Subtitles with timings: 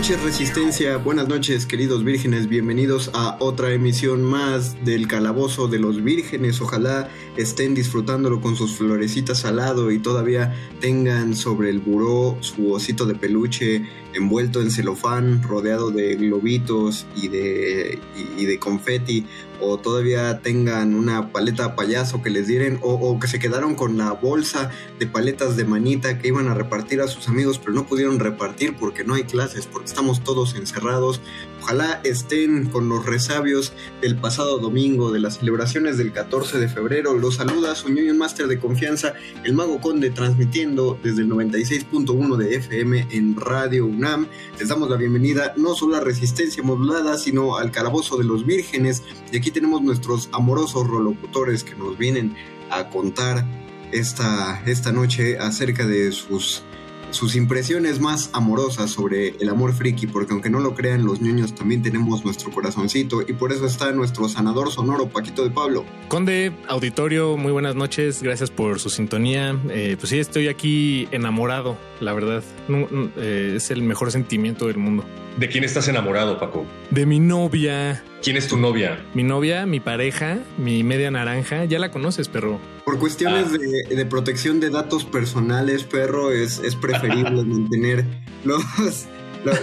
[0.00, 6.02] Noches Resistencia, buenas noches queridos vírgenes, bienvenidos a otra emisión más del Calabozo de los
[6.02, 6.62] Vírgenes.
[6.62, 12.72] Ojalá estén disfrutándolo con sus florecitas al lado y todavía tengan sobre el buró su
[12.72, 17.98] osito de peluche envuelto en celofán, rodeado de globitos y de,
[18.36, 19.26] y, de confeti,
[19.60, 23.98] o todavía tengan una paleta payaso que les dieran, o, o que se quedaron con
[23.98, 27.86] la bolsa de paletas de manita que iban a repartir a sus amigos, pero no
[27.86, 31.20] pudieron repartir porque no hay clases, porque estamos todos encerrados.
[31.62, 37.14] Ojalá estén con los resabios del pasado domingo, de las celebraciones del 14 de febrero.
[37.14, 42.56] Los saluda su ñoño máster de confianza, el Mago Conde, transmitiendo desde el 96.1 de
[42.56, 44.26] FM en Radio UNAM.
[44.58, 49.02] Les damos la bienvenida no solo a Resistencia Modulada, sino al Calabozo de los Vírgenes.
[49.30, 52.34] Y aquí tenemos nuestros amorosos rolocutores que nos vienen
[52.70, 53.46] a contar
[53.92, 56.62] esta, esta noche acerca de sus
[57.10, 61.54] sus impresiones más amorosas sobre el amor friki, porque aunque no lo crean, los niños
[61.54, 65.84] también tenemos nuestro corazoncito y por eso está nuestro sanador sonoro, Paquito de Pablo.
[66.08, 69.58] Conde, auditorio, muy buenas noches, gracias por su sintonía.
[69.70, 72.42] Eh, pues sí, estoy aquí enamorado, la verdad.
[72.68, 75.04] No, no, eh, es el mejor sentimiento del mundo.
[75.36, 76.66] ¿De quién estás enamorado, Paco?
[76.90, 78.02] De mi novia.
[78.22, 79.02] ¿Quién es tu novia?
[79.14, 81.64] Mi novia, mi pareja, mi media naranja.
[81.64, 82.60] Ya la conoces, perro.
[82.84, 83.56] Por cuestiones ah.
[83.88, 88.04] de, de, protección de datos personales, perro, es, es preferible mantener
[88.44, 89.06] los, los,
[89.44, 89.62] las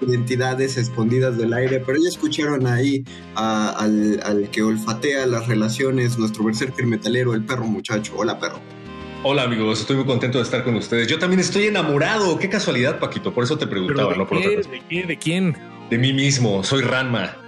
[0.00, 1.82] identidades escondidas del aire.
[1.84, 3.02] Pero ya escucharon ahí
[3.34, 8.14] a, al, al, que olfatea las relaciones, nuestro berserker metalero, el perro muchacho.
[8.16, 8.60] Hola, perro.
[9.24, 11.08] Hola amigos, estoy muy contento de estar con ustedes.
[11.08, 12.38] Yo también estoy enamorado.
[12.38, 13.34] Qué casualidad, Paquito.
[13.34, 14.28] Por eso te preguntaba, ¿de ¿no?
[14.28, 14.58] Por qué?
[14.58, 15.08] ¿De quién?
[15.08, 15.56] ¿De quién?
[15.90, 16.62] De mí mismo.
[16.62, 17.38] Soy Ranma.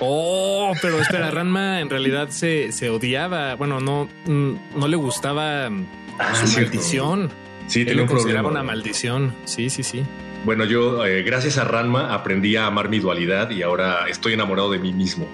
[0.00, 3.54] Oh, pero espera, Ranma en realidad se, se odiaba.
[3.54, 7.30] Bueno, no, no le gustaba ah, su maldición.
[7.66, 9.34] Sí, Él lo consideraba una maldición.
[9.44, 10.02] Sí, sí, sí.
[10.44, 14.70] Bueno, yo, eh, gracias a Ranma, aprendí a amar mi dualidad y ahora estoy enamorado
[14.70, 15.26] de mí mismo.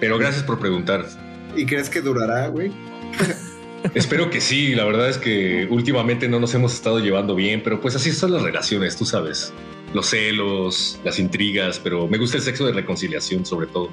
[0.00, 1.06] Pero gracias por preguntar.
[1.56, 2.72] ¿Y crees que durará, güey?
[3.94, 7.80] Espero que sí, la verdad es que últimamente no nos hemos estado llevando bien, pero
[7.80, 9.52] pues así son las relaciones, tú sabes.
[9.94, 13.90] Los celos, las intrigas, pero me gusta el sexo de reconciliación sobre todo.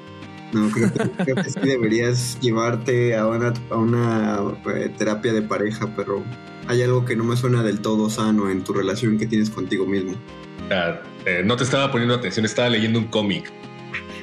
[0.52, 4.40] No, creo que, creo que sí deberías llevarte a una, a una
[4.74, 6.24] eh, terapia de pareja, pero
[6.66, 9.86] hay algo que no me suena del todo sano en tu relación que tienes contigo
[9.86, 10.14] mismo.
[10.70, 13.52] Ah, eh, no te estaba poniendo atención, estaba leyendo un cómic.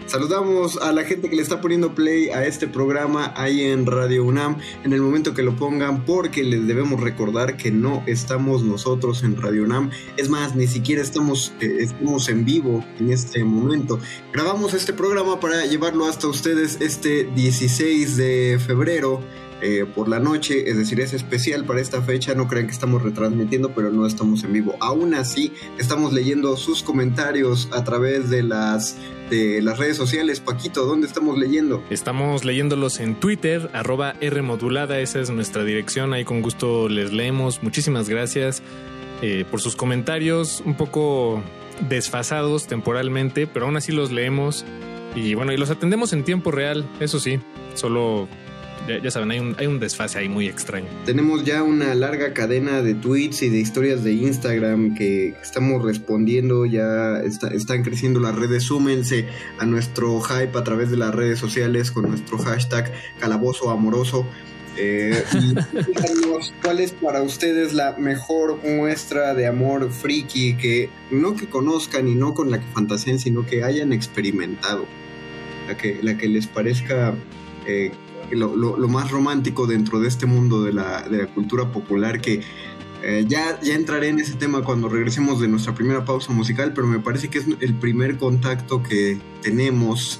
[0.07, 4.23] Saludamos a la gente que le está poniendo play a este programa ahí en Radio
[4.23, 9.23] UNAM en el momento que lo pongan porque les debemos recordar que no estamos nosotros
[9.23, 9.91] en Radio UNAM.
[10.15, 13.99] Es más, ni siquiera estamos, eh, estamos en vivo en este momento.
[14.31, 19.21] Grabamos este programa para llevarlo hasta ustedes este 16 de febrero
[19.61, 23.01] eh, por la noche, es decir, es especial para esta fecha, no crean que estamos
[23.01, 24.75] retransmitiendo, pero no estamos en vivo.
[24.79, 28.97] Aún así, estamos leyendo sus comentarios a través de las,
[29.31, 30.41] de las redes sociales.
[30.41, 31.83] Paquito, ¿dónde estamos leyendo?
[31.89, 37.63] Estamos leyéndolos en Twitter, arroba Rmodulada, esa es nuestra dirección, ahí con gusto les leemos.
[37.63, 38.61] Muchísimas gracias
[39.23, 41.41] eh, por sus comentarios, un poco
[41.89, 44.65] desfasados temporalmente, pero aún así los leemos.
[45.15, 47.39] Y bueno, y los atendemos en tiempo real, eso sí,
[47.73, 48.27] solo
[48.87, 50.87] ya, saben, hay un, hay un desfase ahí muy extraño.
[51.05, 56.65] Tenemos ya una larga cadena de tweets y de historias de Instagram que estamos respondiendo,
[56.65, 59.27] ya están creciendo las redes, súmense
[59.59, 64.25] a nuestro hype a través de las redes sociales con nuestro hashtag calabozo amoroso.
[64.79, 65.23] Eh,
[66.63, 72.13] cuál es para ustedes la mejor muestra de amor friki que no que conozcan y
[72.13, 74.85] no con la que fantaseen, sino que hayan experimentado.
[75.67, 77.13] La que, la que les parezca
[77.65, 77.91] eh,
[78.31, 82.41] lo, más romántico dentro de este mundo de la, cultura popular que
[83.03, 86.87] eh, ya, ya entraré en ese tema cuando regresemos de nuestra primera pausa musical, pero
[86.87, 90.19] me parece que es el primer contacto que tenemos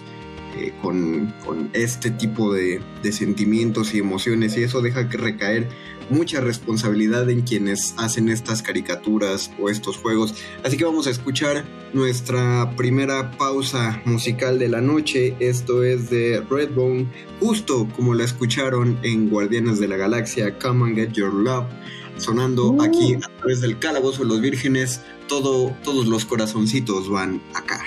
[0.56, 1.33] eh, con,
[1.74, 5.68] este tipo de, de, sentimientos y emociones y eso deja que recaer
[6.09, 10.36] mucha responsabilidad en quienes hacen estas caricaturas o estos juegos.
[10.63, 15.36] Así que vamos a escuchar nuestra primera pausa musical de la noche.
[15.39, 17.07] Esto es de Redbone,
[17.39, 21.65] justo como la escucharon en Guardianes de la Galaxia, Come and Get Your Love.
[22.18, 22.81] Sonando uh.
[22.81, 27.83] aquí a través del calabozo de los vírgenes, todo, todos los corazoncitos van acá.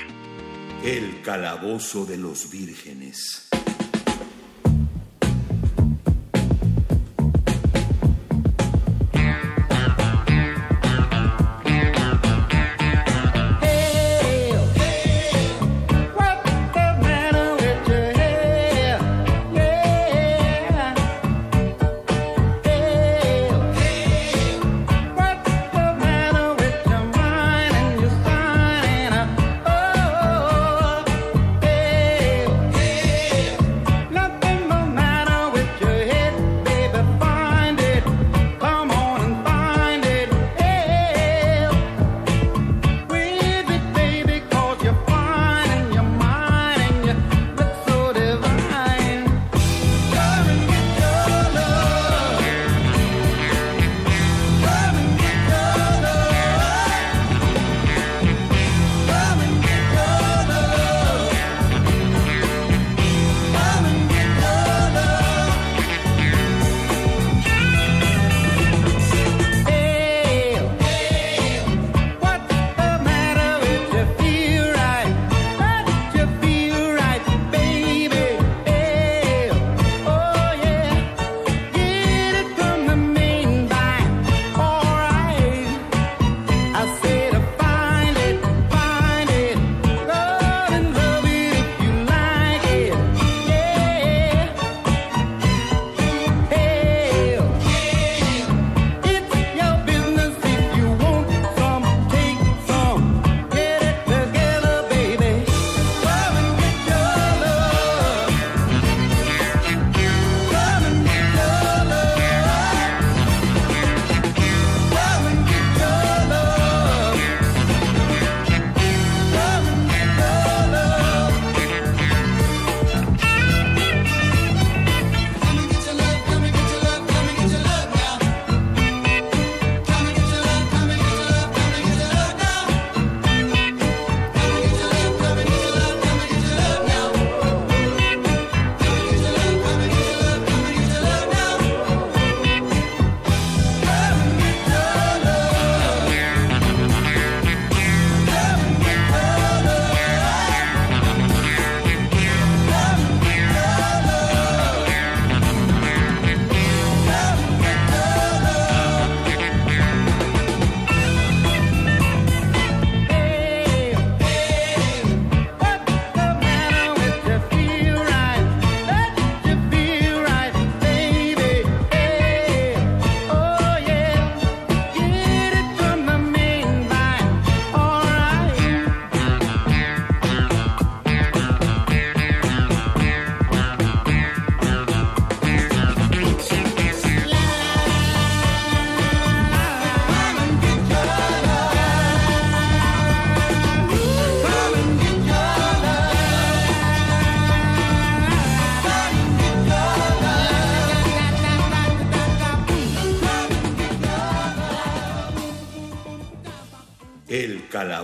[0.85, 3.50] El calabozo de los vírgenes.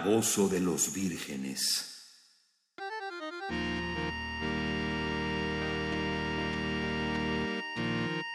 [0.07, 1.93] Calabozo de los vírgenes.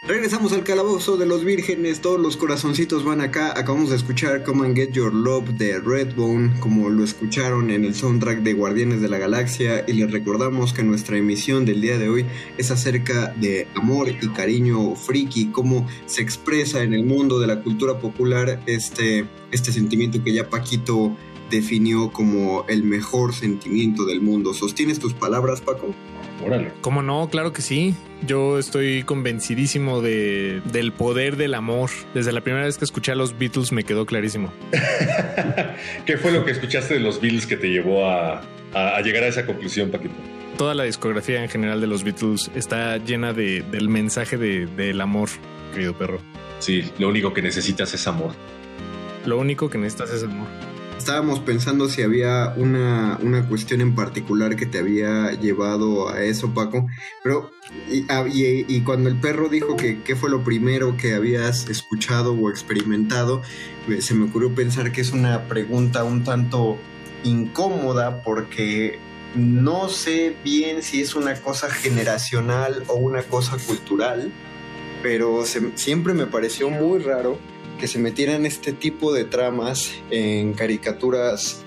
[0.06, 3.58] Regresamos al calabozo de los vírgenes, todos los corazoncitos van acá.
[3.58, 7.94] Acabamos de escuchar Come and Get Your Love de Redbone, como lo escucharon en el
[7.94, 9.82] soundtrack de Guardianes de la Galaxia.
[9.86, 12.26] Y les recordamos que nuestra emisión del día de hoy
[12.58, 17.62] es acerca de amor y cariño friki, cómo se expresa en el mundo de la
[17.62, 21.16] cultura popular este, este sentimiento que ya Paquito
[21.52, 24.54] definió como el mejor sentimiento del mundo.
[24.54, 25.94] ¿Sostienes tus palabras, Paco?
[26.44, 26.72] Órale.
[26.80, 27.28] ¿Cómo no?
[27.28, 27.94] Claro que sí.
[28.26, 31.90] Yo estoy convencidísimo de, del poder del amor.
[32.14, 34.52] Desde la primera vez que escuché a los Beatles me quedó clarísimo.
[36.06, 38.42] ¿Qué fue lo que escuchaste de los Beatles que te llevó a,
[39.04, 40.14] llegar a esa conclusión, Paquito?
[40.56, 45.00] Toda la discografía en general de los Beatles está llena de, del mensaje de, del
[45.00, 45.28] amor,
[45.72, 46.18] querido perro.
[46.60, 48.32] Sí, lo único que necesitas es amor.
[49.26, 50.71] Lo único que necesitas es amor.
[51.02, 53.18] Estábamos pensando si había una,
[53.48, 56.86] cuestión en particular que te había llevado a eso, Paco.
[57.24, 57.50] Pero,
[57.90, 58.24] y, ah,
[58.84, 63.42] cuando el perro dijo que qué fue lo primero que habías escuchado o experimentado,
[63.88, 66.78] eh, se me ocurrió pensar que es una pregunta un tanto
[67.24, 69.00] incómoda porque
[69.34, 74.30] no sé bien si es una cosa generacional o una cosa cultural,
[75.02, 75.44] pero
[75.74, 77.40] siempre me pareció muy raro
[77.82, 81.64] que se metieran este tipo de tramas en caricaturas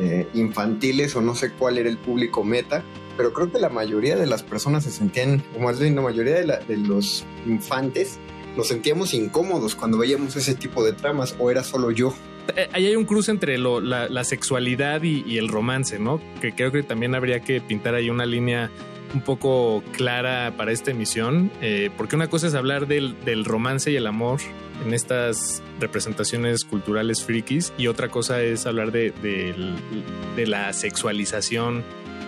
[0.00, 2.84] eh, infantiles o no sé cuál era el público meta,
[3.16, 6.34] pero creo que la mayoría de las personas se sentían, o más bien la mayoría
[6.34, 8.20] de, los infantes,
[8.56, 12.14] nos sentíamos incómodos cuando veíamos ese tipo de tramas, o era solo yo.
[12.54, 16.20] Eh, ahí hay un cruce entre la, sexualidad y, el romance, ¿no?
[16.40, 18.70] Que creo que también habría que pintar ahí una línea
[19.14, 23.90] un poco clara para esta emisión, eh, porque una cosa es hablar del, del romance
[23.90, 24.38] y el amor
[24.84, 31.84] en estas representaciones culturales frikis y otra cosa es hablar de, de, la sexualización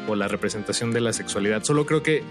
[0.09, 1.62] o la representación de la sexualidad.
[1.64, 2.23] Solo creo que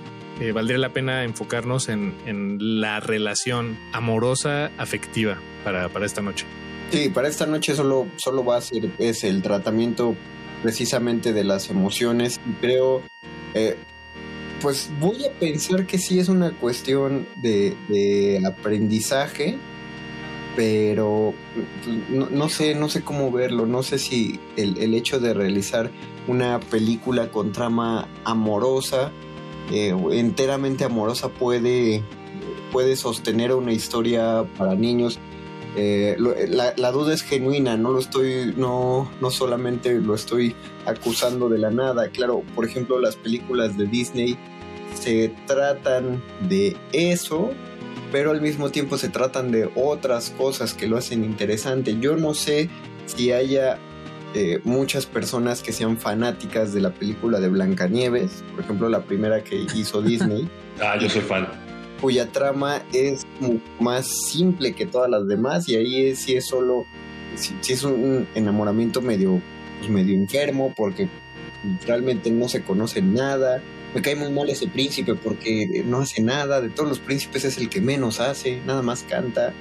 [0.42, 6.46] eh, valdría la pena enfocarnos en, en, la relación amorosa afectiva para, para, esta noche.
[6.92, 10.16] Sí, para esta noche solo, solo va a ser es el tratamiento
[10.64, 13.04] precisamente de las emociones y creo
[13.54, 13.76] eh,
[14.62, 19.58] pues voy a pensar que sí es una cuestión de, de aprendizaje
[20.58, 21.36] pero
[22.10, 25.92] no, sé, no sé cómo verlo, no sé si el, hecho de realizar
[26.28, 29.12] una película con trama amorosa,
[29.72, 32.02] eh, enteramente amorosa, puede,
[32.72, 35.20] puede sostener una historia para niños.
[35.76, 40.56] Eh, la, duda es genuina, no lo estoy, no, no solamente lo estoy
[40.88, 42.10] acusando de la nada.
[42.10, 44.36] Claro, por ejemplo, las películas de Disney
[44.96, 47.52] se tratan de eso,
[48.12, 51.98] pero al mismo tiempo se tratan de otras cosas que lo hacen interesante.
[52.00, 52.70] Yo no sé
[53.06, 53.78] si haya
[54.34, 59.44] eh, muchas personas que sean fanáticas de la película de Blancanieves, por ejemplo la primera
[59.44, 60.50] que hizo Disney.
[60.82, 61.48] ah, yo soy fan.
[62.02, 63.26] Cuya trama es
[63.80, 66.86] más simple que todas las demás y ahí sí es solo,
[67.36, 69.42] si es un enamoramiento medio,
[69.80, 71.10] pues medio enfermo porque
[71.86, 76.62] realmente no se conoce nada me cae muy mal ese príncipe porque no hace nada,
[76.62, 79.53] de todos los príncipes es el que menos hace, nada más canta.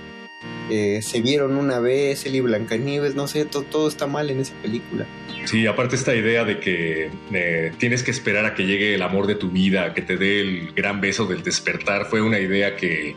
[0.68, 4.54] Eh, se vieron una vez, él y Blancanieves, no sé, todo, está mal en esa
[4.62, 5.06] película.
[5.44, 9.28] Sí, aparte esta idea de que eh, tienes que esperar a que llegue el amor
[9.28, 13.14] de tu vida, que te dé el gran beso del despertar, fue una idea que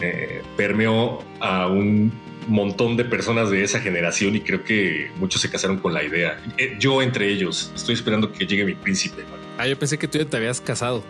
[0.00, 2.12] eh, permeó a un
[2.48, 6.42] montón de personas de esa generación y creo que muchos se casaron con la idea.
[6.80, 9.22] yo entre ellos, estoy esperando que llegue mi príncipe.
[9.58, 11.02] Ah, yo pensé que tú ya te habías casado.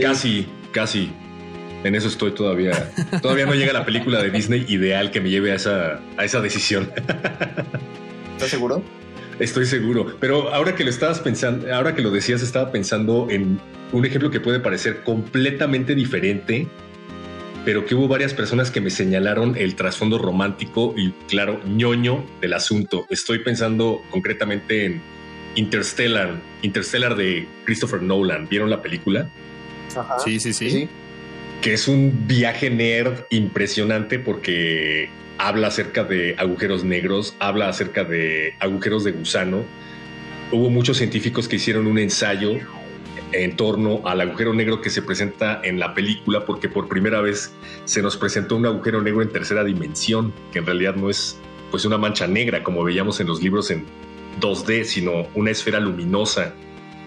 [0.00, 1.10] Casi, casi.
[1.84, 2.90] En eso estoy todavía.
[3.22, 6.40] Todavía no llega la película de Disney ideal que me lleve a esa, a esa
[6.40, 6.90] decisión.
[8.34, 8.82] ¿Estás seguro?
[9.38, 10.16] Estoy seguro.
[10.18, 13.60] Pero ahora que lo estabas pensando, ahora que lo decías, estaba pensando en
[13.92, 16.66] un ejemplo que puede parecer completamente diferente,
[17.64, 22.54] pero que hubo varias personas que me señalaron el trasfondo romántico y, claro, ñoño del
[22.54, 23.06] asunto.
[23.10, 25.02] Estoy pensando concretamente en
[25.58, 28.48] Interstellar, Interstellar de Christopher Nolan.
[28.48, 29.28] ¿Vieron la película?
[30.24, 30.88] Sí, sí, sí,
[31.60, 38.54] Que es un viaje nerd impresionante porque habla acerca de agujeros negros, habla acerca de
[38.60, 39.64] agujeros de gusano.
[40.52, 42.58] Hubo muchos científicos que hicieron un ensayo
[43.32, 47.52] en torno al agujero negro que se presenta en la película porque por primera vez
[47.84, 51.36] se nos presentó un agujero negro en tercera dimensión, que en realidad no es
[51.72, 53.84] pues una mancha negra como veíamos en los libros en
[54.40, 56.54] 2D, sino una esfera luminosa.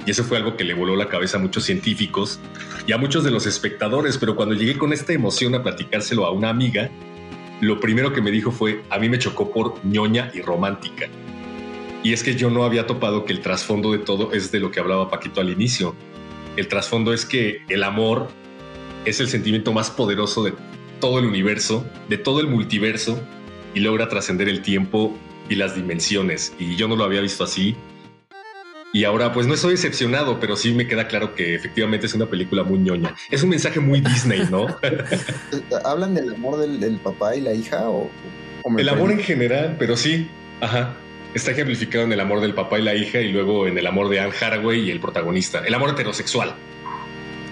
[0.05, 2.39] Y eso fue algo que le voló la cabeza a muchos científicos
[2.87, 6.31] y a muchos de los espectadores, pero cuando llegué con esta emoción a platicárselo a
[6.31, 6.89] una amiga,
[7.61, 11.07] lo primero que me dijo fue, a mí me chocó por ñoña y romántica.
[12.03, 14.71] Y es que yo no había topado que el trasfondo de todo es de lo
[14.71, 15.95] que hablaba Paquito al inicio.
[16.57, 18.29] El trasfondo es que el amor
[19.05, 20.53] es el sentimiento más poderoso de
[20.99, 23.21] todo el universo, de todo el multiverso,
[23.75, 25.15] y logra trascender el tiempo
[25.51, 26.53] y las dimensiones.
[26.57, 27.75] Y yo no lo había visto así.
[28.93, 32.25] Y ahora, pues no estoy decepcionado, pero sí me queda claro que efectivamente es una
[32.25, 33.15] película muy ñoña.
[33.29, 34.67] Es un mensaje muy Disney, ¿no?
[35.85, 37.89] ¿Hablan del amor del, papá y la hija?
[37.89, 38.09] O,
[38.77, 40.29] el amor en general, pero sí.
[40.61, 40.95] Ajá.
[41.33, 44.07] Está ejemplificado en el amor del papá y la hija y luego en el amor
[44.09, 45.63] de Anne Haraway y el protagonista.
[45.65, 46.55] El amor heterosexual.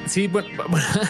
[0.09, 0.47] Sí, bueno,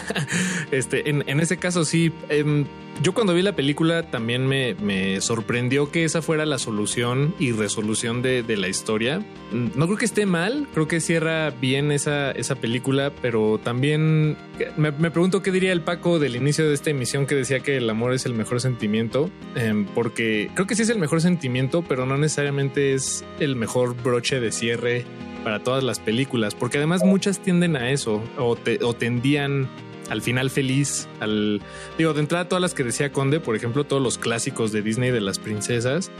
[0.70, 2.12] este, en, en ese caso sí.
[2.28, 2.66] Em,
[3.02, 7.52] yo cuando vi la película también me, me, sorprendió que esa fuera la solución y
[7.52, 9.24] resolución de, de, la historia.
[9.52, 14.36] No creo que esté mal, creo que cierra bien esa, esa película, pero también
[14.76, 17.78] me, me, pregunto qué diría el Paco del inicio de esta emisión que decía que
[17.78, 21.82] el amor es el mejor sentimiento, em, porque creo que sí es el mejor sentimiento,
[21.82, 25.06] pero no necesariamente es el mejor broche de cierre
[25.40, 29.68] para todas las películas, porque además muchas tienden a eso, o, o tendían
[30.10, 31.62] al final feliz, al
[31.96, 35.12] digo, de entrada todas las que decía Conde, por ejemplo, todos los clásicos de Disney
[35.12, 36.10] de las princesas,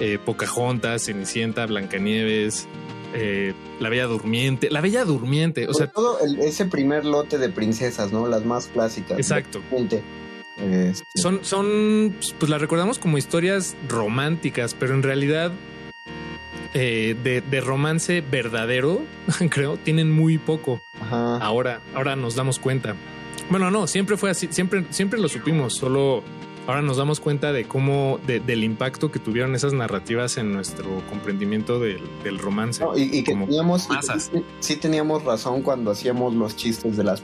[0.00, 2.66] eh, Pocahontas, Cenicienta, Blancanieves,
[3.14, 8.12] eh, La Bella Durmiente, La Bella Durmiente, o sea, todo ese primer lote de princesas,
[8.12, 8.26] ¿no?
[8.26, 9.16] Las más clásicas.
[9.16, 9.62] Exacto.
[9.70, 10.02] Este.
[11.14, 15.52] Son, son, pues las recordamos como historias románticas, pero en realidad
[16.78, 19.00] eh, de, romance verdadero,
[19.50, 20.82] creo, tienen muy poco.
[21.10, 22.94] Ahora, ahora nos damos cuenta.
[23.48, 26.22] Bueno, no, siempre fue así, siempre, siempre lo supimos, solo
[26.66, 31.80] ahora nos damos cuenta de cómo, del impacto que tuvieron esas narrativas en nuestro comprendimiento
[31.80, 32.84] del, romance.
[32.94, 33.88] y, que teníamos,
[34.58, 37.22] sí, teníamos razón cuando hacíamos los chistes de las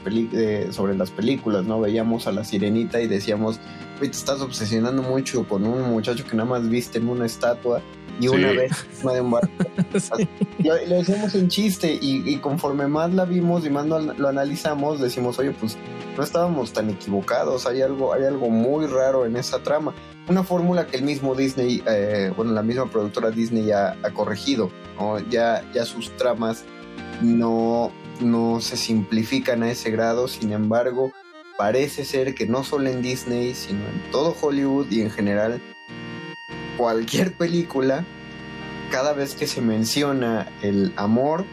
[0.71, 1.79] sobre las películas, ¿no?
[1.79, 3.59] Veíamos a la sirenita y decíamos,
[3.99, 7.83] te estás obsesionando mucho con un muchacho que nada más viste en una estatua
[8.19, 8.71] y una vez
[9.03, 9.49] de un barco.
[10.59, 15.51] lo, decíamos en chiste y, conforme más la vimos y más lo, analizamos, decimos, oye,
[15.51, 15.77] pues
[16.17, 19.93] no estábamos tan equivocados, hay algo, hay algo muy raro en esa trama.
[20.27, 24.69] Una fórmula que el mismo Disney, eh, bueno, la misma productora Disney ya ha corregido,
[25.29, 26.63] ya, ya sus tramas
[27.21, 31.11] no, no se simplifican a ese grado, sin embargo,
[31.57, 35.61] parece ser que no solo en Disney, sino en todo Hollywood y en general,
[36.77, 38.05] cualquier película,
[38.91, 41.45] cada vez que se menciona el amor,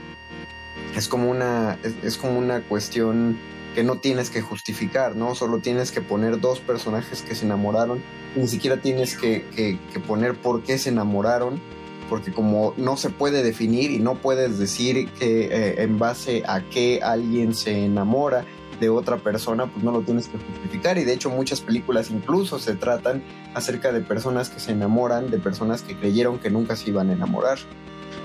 [0.97, 3.39] es como una, es, como una cuestión
[3.75, 5.35] que no tienes que justificar, ¿no?
[5.35, 8.03] Solo tienes que poner dos personajes que se enamoraron,
[8.35, 11.61] ni siquiera tienes que, poner por qué se enamoraron,
[12.09, 16.63] porque como no se puede definir y no puedes decir que eh, en base a
[16.63, 18.45] qué alguien se enamora,
[18.81, 20.99] de otra persona, pues no lo tienes que justificar.
[20.99, 23.23] Y de hecho muchas películas incluso se tratan
[23.55, 27.13] acerca de personas que se enamoran, de personas que creyeron que nunca se iban a
[27.13, 27.59] enamorar.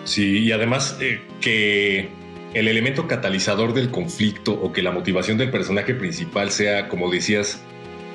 [0.06, 2.10] Sí, y además eh, que
[2.54, 7.62] el elemento catalizador del conflicto o que la motivación del personaje principal sea, como decías,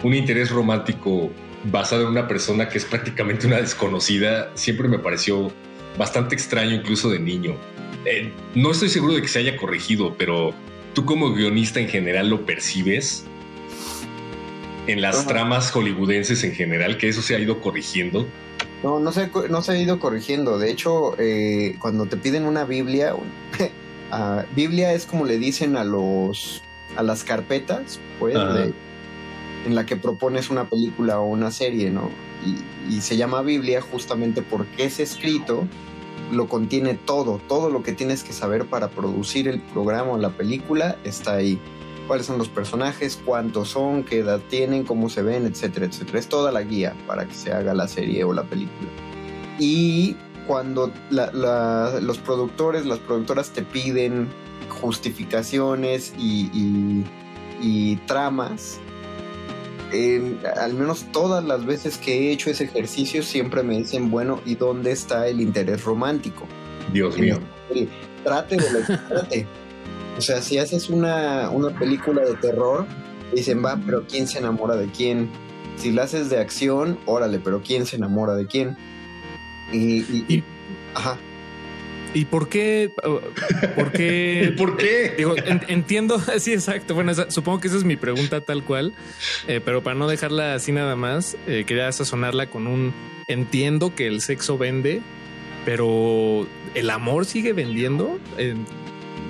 [0.02, 1.30] un interés romántico
[1.64, 5.52] basado en una persona que es prácticamente una desconocida, siempre me pareció
[5.98, 7.54] bastante extraño incluso de niño.
[8.06, 10.54] Eh, no estoy seguro de que se haya corregido, pero
[10.94, 13.24] ¿Tú como guionista en general lo percibes?
[14.86, 18.26] En las tramas hollywoodenses en general, que eso se ha ido corrigiendo.
[18.82, 20.58] No, no se, no se ha ido corrigiendo.
[20.58, 25.84] De hecho, eh, cuando te piden una Biblia, uh, Biblia es como le dicen a
[25.84, 26.62] los
[26.96, 28.36] a las carpetas, pues,
[29.64, 32.10] en la que propones una película o una serie, ¿no?
[32.44, 35.68] Y, y se llama Biblia justamente porque es escrito
[36.30, 40.30] lo contiene todo, todo lo que tienes que saber para producir el programa o la
[40.30, 41.58] película está ahí.
[42.06, 46.18] Cuáles son los personajes, cuántos son, qué edad tienen, cómo se ven, etcétera, etcétera.
[46.18, 48.88] Es toda la guía para que se haga la serie o la película.
[49.58, 50.16] Y
[50.46, 54.28] cuando los productores, las productoras te piden
[54.68, 57.04] justificaciones y,
[57.60, 58.80] y tramas,
[60.56, 64.54] al menos todas las veces que he hecho ese ejercicio siempre me dicen, bueno, ¿y
[64.54, 66.46] dónde está el interés romántico?
[66.92, 67.38] Dios mío.
[68.24, 69.46] Trate de lo que trate.
[70.18, 72.86] O sea, si haces una, una película de terror,
[73.34, 75.30] dicen, va, pero ¿quién se enamora de quién?
[75.76, 78.76] Si la haces de acción, órale, pero ¿quién se enamora de quién?
[79.72, 80.00] Y,
[80.32, 80.44] y
[80.94, 81.16] ajá.
[82.12, 82.92] ¿Y por qué?
[83.76, 84.52] ¿Por qué?
[84.58, 85.14] ¿Por qué?
[85.16, 85.34] Digo,
[85.68, 86.94] entiendo, sí, exacto.
[86.94, 88.94] Bueno, supongo que esa es mi pregunta tal cual,
[89.46, 92.92] eh, pero para no dejarla así nada más, eh, quería sazonarla con un
[93.28, 95.02] entiendo que el sexo vende,
[95.64, 98.18] pero el amor sigue vendiendo.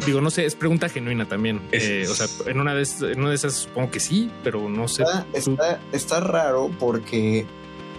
[0.06, 1.60] digo, no sé, es pregunta genuina también.
[1.72, 4.88] Eh, o sea, en una, de, en una de esas supongo que sí, pero no
[4.88, 5.04] sé.
[5.34, 7.44] Está, está, raro porque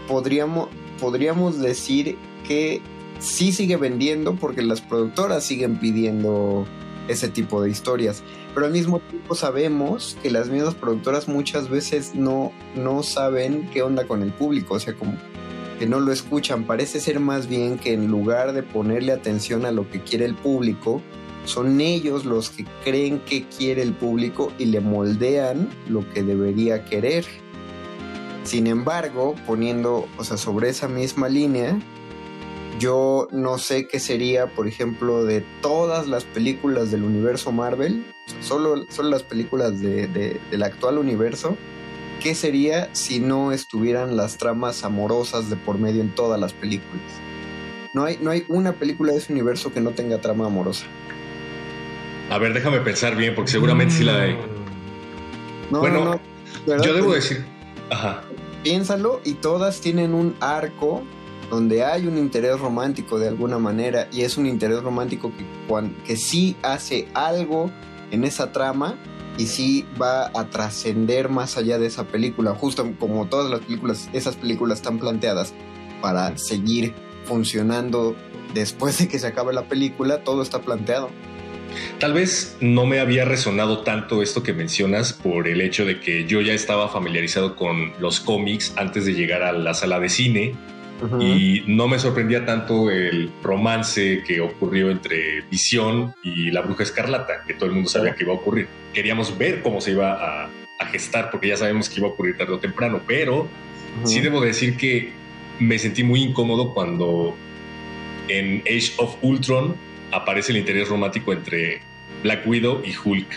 [0.07, 2.17] podríamos, podríamos decir
[2.47, 2.81] que
[3.21, 6.65] sí sigue vendiendo porque las productoras siguen pidiendo
[7.07, 8.23] ese tipo de historias.
[8.53, 13.83] Pero al mismo tiempo sabemos que las mismas productoras muchas veces no, no saben qué
[13.83, 15.13] onda con el público, o sea, como
[15.79, 16.65] que no lo escuchan.
[16.65, 20.35] Parece ser más bien que en lugar de ponerle atención a lo que quiere el
[20.35, 21.01] público,
[21.45, 26.85] son ellos los que creen que quiere el público y le moldean lo que debería
[26.85, 27.25] querer.
[28.43, 31.79] Sin embargo, poniendo, o sea, sobre esa misma línea,
[32.81, 38.03] yo no sé qué sería, por ejemplo, de todas las películas del universo Marvel,
[38.39, 41.55] solo, solo las películas del actual universo,
[42.23, 47.05] ¿qué sería si no estuvieran las tramas amorosas de por medio en todas las películas?
[47.93, 50.87] No hay, no hay una película de ese universo que no tenga trama amorosa.
[52.31, 54.37] A ver, déjame pensar bien, porque seguramente sí la hay.
[55.69, 56.19] bueno,
[56.65, 57.45] yo debo decir.
[57.91, 58.23] Ajá.
[58.63, 61.03] Piénsalo y todas tienen un arco
[61.51, 65.45] donde hay un interés romántico de alguna manera y es un interés romántico que,
[66.05, 67.69] que sí hace algo
[68.09, 68.95] en esa trama
[69.37, 74.09] y sí va a trascender más allá de esa película, justo como todas las películas,
[74.13, 75.53] esas películas están planteadas
[76.01, 76.93] para seguir
[77.25, 78.15] funcionando
[78.53, 81.09] después de que se acabe la película, todo está planteado.
[81.99, 86.25] Tal vez no me había resonado tanto esto que mencionas por el hecho de que
[86.25, 90.55] yo ya estaba familiarizado con los cómics antes de llegar a la sala de cine
[91.19, 97.43] y no me sorprendía tanto el romance que ocurrió entre Visión y la Bruja Escarlata,
[97.45, 98.67] que todo el mundo sabía que iba a ocurrir.
[98.93, 100.49] Queríamos ver cómo se iba a,
[100.91, 103.47] gestar porque ya sabemos que iba a ocurrir tarde o temprano, pero
[104.03, 105.11] sí debo decir que
[105.59, 107.35] me sentí muy incómodo cuando
[108.27, 109.75] en Age of Ultron
[110.11, 111.81] aparece el interés romántico entre
[112.23, 113.27] Black Widow y Hulk.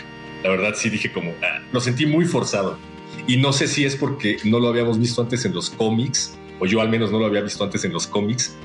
[0.43, 2.79] La verdad sí dije como, ah, lo sentí muy forzado.
[3.27, 6.65] Y no sé si es porque no lo habíamos visto antes en los cómics, o
[6.65, 8.55] yo al menos no lo había visto antes en los cómics,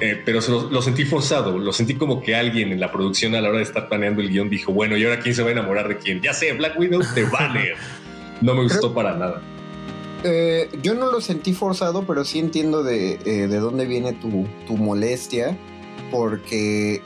[0.00, 0.40] eh, pero
[0.70, 3.64] lo, sentí forzado, lo sentí como que alguien en la producción a la hora de
[3.64, 6.22] estar planeando el guion dijo, bueno, ¿y ahora quién se va a enamorar de quién?
[6.22, 7.74] Ya sé, Black Widow te vale.
[8.40, 9.42] no me gustó para nada.
[10.24, 14.46] Eh, yo no lo sentí forzado, pero sí entiendo de, eh, de dónde viene tu,
[14.66, 15.56] tu molestia,
[16.10, 17.02] porque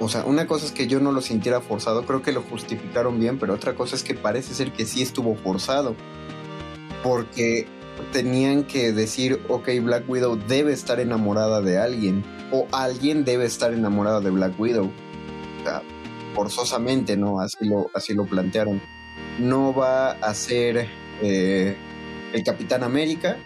[0.00, 3.18] o sea, una cosa es que yo no lo sintiera forzado, creo que lo justificaron
[3.18, 5.94] bien, pero otra cosa es que parece ser que sí estuvo forzado.
[7.02, 7.66] Porque
[8.12, 13.72] tenían que decir, ok, Black Widow debe estar enamorada de alguien, o alguien debe estar
[13.72, 14.86] enamorado de Black Widow.
[14.86, 15.82] O sea,
[16.34, 17.40] forzosamente, ¿no?
[17.40, 18.80] Así lo, así lo plantearon.
[19.38, 20.88] No va a ser
[21.22, 21.76] eh,
[22.32, 23.36] el Capitán América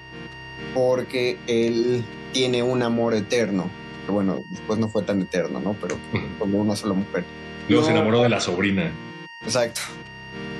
[0.74, 3.70] porque él tiene un amor eterno
[4.04, 5.74] que bueno, después no fue tan eterno, ¿no?
[5.80, 5.96] Pero
[6.38, 7.24] como una sola mujer.
[7.68, 8.92] Luego se enamoró de la sobrina.
[9.40, 9.80] Exacto.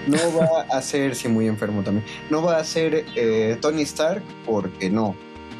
[0.07, 2.05] No va a ser, sí, muy enfermo también.
[2.31, 5.15] No va a ser eh, Tony Stark porque no.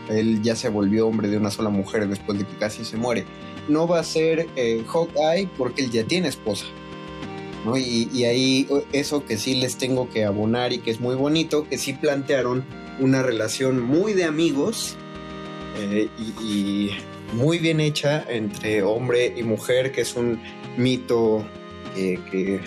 [0.09, 3.25] Él ya se volvió hombre de una sola mujer después de que casi se muere.
[3.69, 6.67] No va a ser eh, Hawkeye porque él ya tiene esposa.
[7.65, 7.77] ¿no?
[7.77, 11.69] Y, y, ahí eso que sí les tengo que abonar y que es muy bonito,
[11.69, 12.65] que sí plantearon
[12.99, 14.97] una relación muy de amigos
[15.79, 16.91] eh, y,
[17.35, 20.39] muy bien hecha entre hombre y mujer, que es un
[20.77, 21.43] mito
[21.95, 22.61] que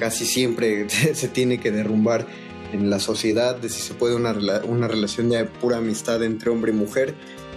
[0.00, 2.26] casi siempre se tiene que derrumbar
[2.72, 4.32] en la sociedad, de si se puede una,
[4.64, 7.14] una relación de pura amistad entre hombre y mujer.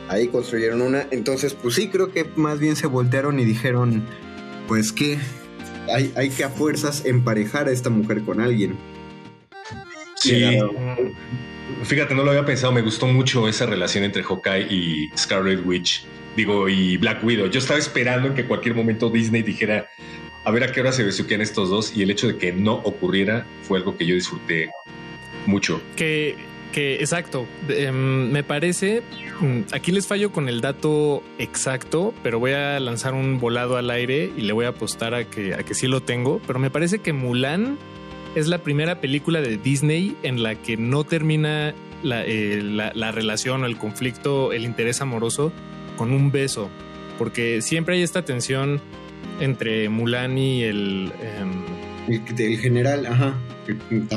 [0.10, 1.08] Ahí construyeron una.
[1.12, 4.04] Entonces, pues sí, creo que más bien se voltearon y dijeron,
[4.68, 5.18] pues que
[5.92, 8.76] hay, hay que a fuerzas emparejar a esta mujer con alguien.
[10.16, 10.60] Sí.
[11.84, 16.06] Fíjate, no lo había pensado, me gustó mucho esa relación entre Hawkeye y Scarlet Witch
[16.36, 17.48] digo, y Black Widow.
[17.50, 19.88] Yo estaba esperando en que cualquier momento Disney dijera,
[20.46, 22.74] a ver a qué hora se besuquean estos dos, y el hecho de que no
[22.74, 24.72] ocurriera fue algo que yo disfruté
[25.46, 25.82] mucho.
[25.96, 26.36] Que,
[26.72, 29.04] que exacto, em, me parece,
[29.40, 33.90] mm, aquí les fallo con el dato exacto, pero voy a lanzar un volado al
[33.90, 36.70] aire y le voy a apostar a que, a que sí lo tengo, pero me
[36.70, 37.78] parece que Mulan
[38.36, 43.12] es la primera película de Disney en la que no termina la, eh, la, la
[43.12, 45.54] relación o el conflicto, el interés amoroso
[45.96, 46.70] con un beso,
[47.18, 48.82] porque siempre hay esta tensión
[49.40, 51.12] entre Mulan y el...
[51.22, 53.34] Em, el, general, ajá.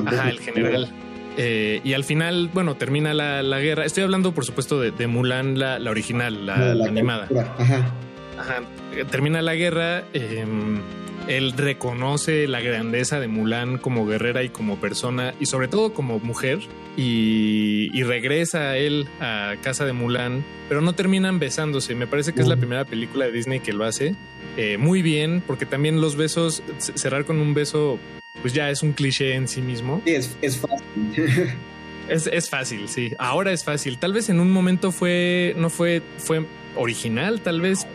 [0.06, 0.92] Ajá, el general.
[1.36, 3.84] Eh, y al final, bueno, termina la, guerra.
[3.84, 7.28] Estoy hablando, por supuesto, de, Mulan, la, original, la, animada.
[7.58, 7.92] Ajá.
[8.38, 8.62] Ajá.
[9.10, 10.04] Termina la guerra.
[10.12, 10.80] Em,
[11.28, 16.20] él reconoce la grandeza de Mulan como guerrera y como persona y sobre todo como
[16.20, 16.60] mujer
[16.96, 21.96] y, regresa a él a casa de Mulan, pero no terminan besándose.
[21.96, 24.14] Me parece que es la primera película de Disney que lo hace
[24.56, 27.98] eh, muy bien porque también los besos, cerrar con un beso,
[28.40, 30.02] pues ya es un cliché en sí mismo.
[30.06, 30.84] Sí, es, es fácil.
[32.08, 33.12] es, es fácil, sí.
[33.18, 33.98] Ahora es fácil.
[33.98, 36.46] Tal vez en un momento fue, no fue, fue
[36.76, 37.86] original, tal vez.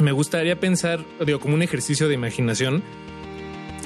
[0.00, 2.82] Me gustaría pensar, digo, como un ejercicio de imaginación,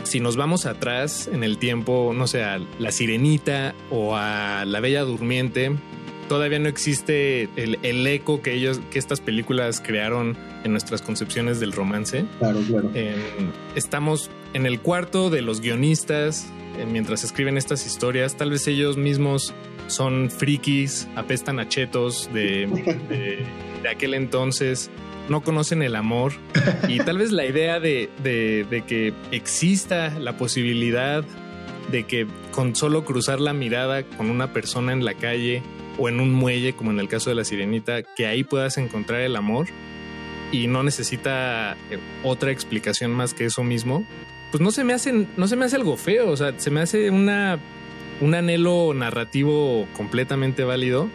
[0.05, 4.81] si nos vamos atrás en el tiempo, no sé, a La Sirenita o a La
[4.81, 5.73] Bella Durmiente,
[6.29, 11.73] todavía no existe el, eco que ellos, que estas películas crearon en nuestras concepciones del
[11.73, 12.25] romance.
[12.39, 12.91] Claro, claro.
[13.75, 16.47] estamos en el cuarto de los guionistas
[16.79, 18.35] eh, mientras escriben estas historias.
[18.37, 19.53] Tal vez ellos mismos
[19.89, 22.67] son frikis, apestan a chetos de,
[23.83, 24.91] de aquel entonces
[25.29, 26.33] no conocen el amor
[26.89, 28.09] y tal vez la idea de,
[28.87, 31.25] que exista la posibilidad
[31.91, 35.63] de que con solo cruzar la mirada con una persona en la calle
[35.99, 39.21] o en un muelle, como en el caso de la sirenita, que ahí puedas encontrar
[39.21, 39.67] el amor
[40.53, 44.05] y no necesita eh, otra explicación más que eso mismo,
[44.51, 46.81] pues no se me hace, no se me hace algo feo, o sea, se me
[46.81, 51.09] hace un anhelo narrativo completamente válido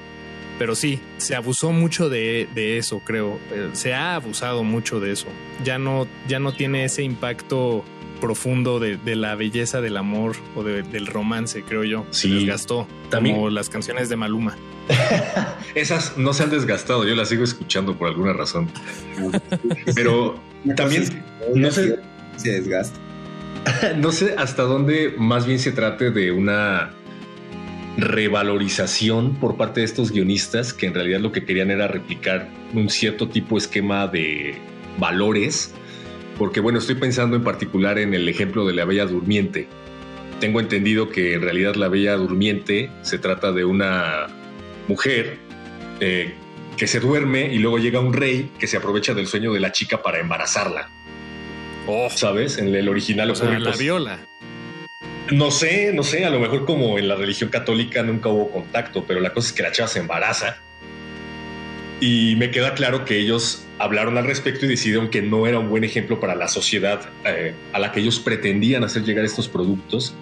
[0.59, 3.39] pero sí, se abusó mucho de, eso, creo.
[3.51, 5.27] Eh, se ha abusado mucho de eso.
[5.63, 7.83] Ya no, ya no tiene ese impacto
[8.21, 12.05] profundo de, la belleza del amor o del romance, creo yo.
[12.11, 12.29] Sí.
[12.29, 12.87] Se desgastó.
[13.09, 13.35] También.
[13.35, 14.55] Como las canciones de Maluma.
[15.75, 18.69] Esas no se han desgastado, yo las sigo escuchando por alguna razón.
[19.95, 20.39] Pero
[20.75, 21.23] también
[21.55, 21.99] no sé.
[22.37, 22.99] Se desgasta.
[23.97, 26.91] No sé hasta dónde más bien se trate de una
[27.97, 32.89] revalorización por parte de estos guionistas que en realidad lo que querían era replicar un
[32.89, 34.55] cierto tipo de esquema de
[34.97, 35.73] valores,
[36.37, 39.67] porque bueno, estoy pensando en particular en el ejemplo de la Bella Durmiente.
[40.39, 44.27] Tengo entendido que en realidad la Bella Durmiente se trata de una
[44.87, 45.37] mujer
[45.99, 46.33] eh,
[46.77, 49.71] que se duerme y luego llega un rey que se aprovecha del sueño de la
[49.71, 50.89] chica para embarazarla.
[51.85, 52.57] Oh, ¿sabes?
[52.57, 54.19] En el original o sea, la viola.
[55.31, 59.05] No sé, no sé, a lo mejor como en la religión católica nunca hubo contacto,
[59.07, 60.57] pero la cosa es que la chava se embaraza.
[62.01, 65.69] Y me queda claro que ellos hablaron al respecto y decidieron que no era un
[65.69, 70.13] buen ejemplo para la sociedad eh, a la que ellos pretendían hacer llegar estos productos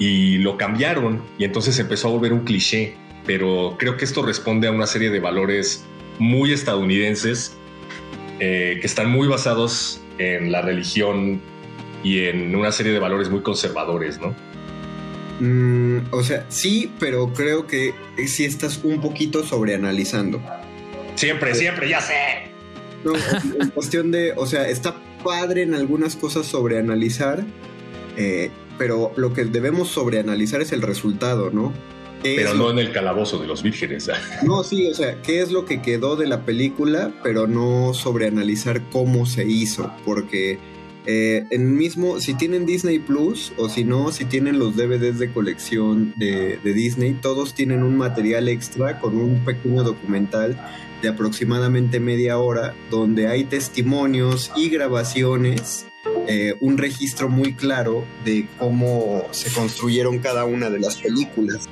[0.00, 2.96] y lo cambiaron y entonces empezó a volver un cliché.
[3.26, 5.84] Pero creo que esto responde a una serie de valores
[6.18, 7.56] muy estadounidenses
[8.40, 11.40] eh, que están muy basados en la religión
[12.02, 14.34] y en una serie de valores muy conservadores, ¿no?
[15.40, 17.94] Mm, o sea, sí, pero creo que
[18.26, 20.40] sí estás un poquito sobreanalizando.
[21.14, 22.14] Siempre, siempre, ya sé.
[23.04, 23.12] No,
[23.60, 27.44] en cuestión de, o sea, está padre en algunas cosas sobreanalizar,
[28.16, 31.72] eh, pero lo que debemos sobreanalizar es el resultado, ¿no?
[32.22, 34.10] Pero no en el calabozo de los vírgenes.
[34.42, 38.82] No, sí, o sea, qué es lo que quedó de la película, pero no sobreanalizar
[38.90, 40.58] cómo se hizo, porque
[41.10, 45.32] eh, en mismo, si tienen Disney Plus o si no, si tienen los DVDs de
[45.32, 50.60] colección de, Disney, todos tienen un material extra con un pequeño documental
[51.00, 55.86] de aproximadamente media hora donde hay testimonios y grabaciones,
[56.26, 61.70] eh, un registro muy claro de cómo se construyeron cada una de las películas.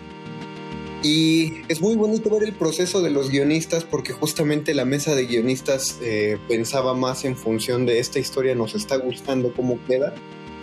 [1.06, 5.26] Y es muy bonito ver el proceso de los guionistas porque justamente la mesa de
[5.26, 10.16] guionistas eh, pensaba más en función de esta historia nos está gustando cómo queda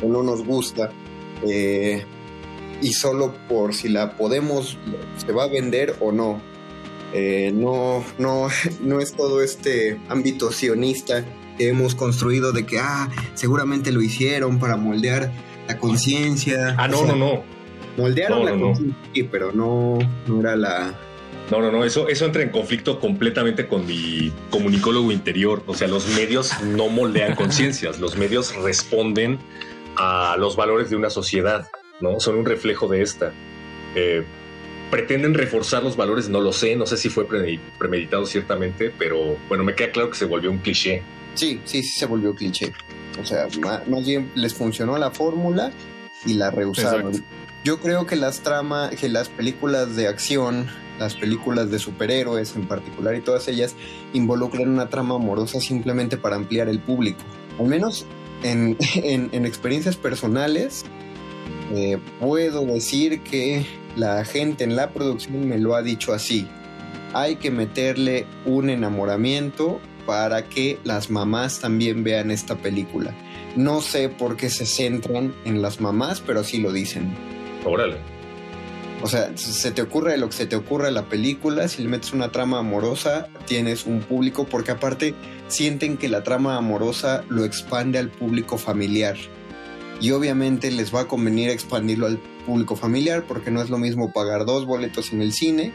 [0.03, 0.91] o no nos gusta.
[1.47, 2.03] Eh,
[2.81, 4.77] y solo por si la podemos,
[5.15, 6.41] se va a vender o no.
[7.13, 8.49] Eh, no, no,
[8.81, 11.23] no es todo este ámbito sionista
[11.57, 15.31] que hemos construido de que, ah, seguramente lo hicieron para moldear
[15.69, 16.75] la conciencia.
[16.77, 17.52] Ah, no, no, no.
[17.97, 18.75] Moldearon la
[19.13, 20.93] sí, pero no, no era la.
[21.51, 25.63] No, no, no, eso, eso entra en conflicto completamente con mi comunicólogo interior.
[25.67, 29.39] O sea, los medios no moldean conciencias, los medios responden
[29.95, 31.67] a los valores de una sociedad,
[31.99, 32.19] ¿no?
[32.19, 33.33] Son un reflejo de esta.
[33.95, 34.23] Eh,
[34.89, 39.63] pretenden reforzar los valores, no lo sé, no sé si fue premeditado ciertamente, pero bueno,
[39.63, 41.01] me queda claro que se volvió un cliché.
[41.33, 42.71] Sí, sí, sí se volvió cliché.
[43.19, 45.71] O sea, más, bien les funcionó la fórmula
[46.25, 47.23] y la rehusaron.
[47.63, 50.67] Yo creo que las tramas, que las películas de acción,
[50.99, 53.75] las películas de superhéroes en particular y todas ellas
[54.11, 57.21] involucran una trama amorosa simplemente para ampliar el público.
[57.57, 58.05] Al menos
[58.43, 58.75] en,
[59.45, 60.83] experiencias personales,
[61.73, 66.45] eh, puedo decir que la gente en la producción me lo ha dicho así.
[67.13, 73.13] Hay que meterle un enamoramiento para que las mamás también vean esta película.
[73.55, 77.15] No sé por qué se centran en las mamás, pero así lo dicen.
[79.01, 81.89] O sea, se te ocurre lo que se te ocurre a la película, si le
[81.89, 85.13] metes una trama amorosa, tienes un público, porque aparte
[85.49, 89.17] sienten que la trama amorosa lo expande al público familiar.
[89.99, 94.13] Y obviamente les va a convenir expandirlo al público familiar, porque no es lo mismo
[94.13, 95.73] pagar dos boletos en el cine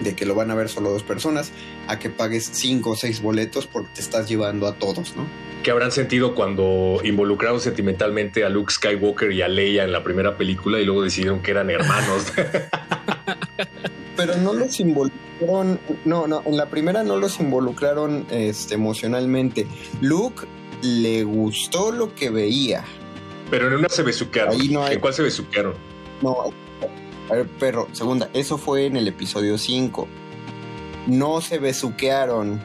[0.00, 1.52] de que lo van a ver solo dos personas,
[1.88, 5.26] a que pagues cinco o seis boletos porque te estás llevando a todos, ¿no?
[5.62, 10.36] ¿Qué habrán sentido cuando involucraron sentimentalmente a Luke Skywalker y a Leia en la primera
[10.36, 12.32] película y luego decidieron que eran hermanos?
[14.16, 19.66] Pero no los involucraron, no, no, en la primera no los involucraron este, emocionalmente.
[20.00, 20.46] Luke
[20.82, 22.84] le gustó lo que veía.
[23.50, 24.58] Pero en una se besuquearon.
[24.58, 25.74] Ahí no hay- ¿En cuál se besuquearon?
[26.22, 26.50] No,
[27.28, 30.06] a ver, perro, segunda, eso fue en el episodio 5.
[31.08, 32.62] No se besuquearon.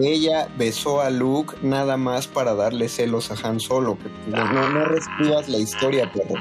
[0.00, 3.96] Ella besó a Luke nada más para darle celos a Han Solo.
[3.98, 6.34] que- No, no, reescribas la historia, perro.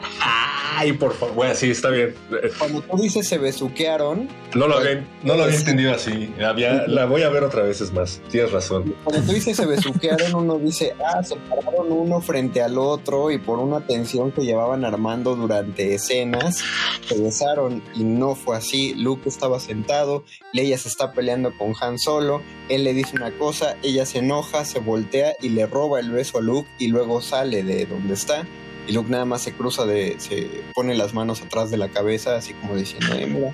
[0.75, 1.33] Ay, por favor.
[1.35, 2.13] Bueno, sí, está bien.
[2.59, 6.33] Cuando tú dices se besuquearon, No lo había, no lo había entendido así.
[6.43, 8.21] Había, la voy a ver otra vez, es más.
[8.29, 8.93] Tienes razón.
[9.03, 13.37] cuando tú dices se besuquearon, uno dice, ah, se pararon uno frente al otro y
[13.37, 16.63] por una tensión que llevaban armando durante escenas,
[17.07, 18.93] se besaron y no fue así.
[18.95, 23.77] Luke estaba sentado, Leia se está peleando con Han Solo, él le dice una cosa,
[23.83, 27.63] ella se enoja, se voltea y le roba el beso a Luke y luego sale
[27.63, 28.45] de donde está.
[28.87, 32.35] Y Luke nada más se cruza de, se pone las manos atrás de la cabeza,
[32.35, 33.53] así como diciendo, eh, mira,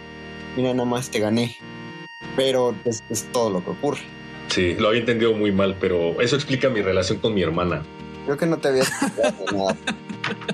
[0.55, 1.57] mira, nada más te gané.
[2.35, 4.01] Pero es, es todo lo que ocurre.
[4.49, 7.83] Sí, lo había entendido muy mal, pero eso explica mi relación con mi hermana.
[8.25, 9.77] Creo que no te explicado nada.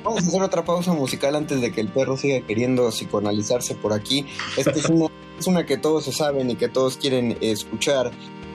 [0.03, 3.93] Vamos a hacer otra pausa musical antes de que el perro siga queriendo psicoanalizarse por
[3.93, 4.25] aquí.
[4.57, 8.11] Esta es una, es una que todos se saben y que todos quieren escuchar.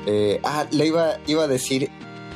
[0.07, 1.91] Eh, ah, le iba, iba a decir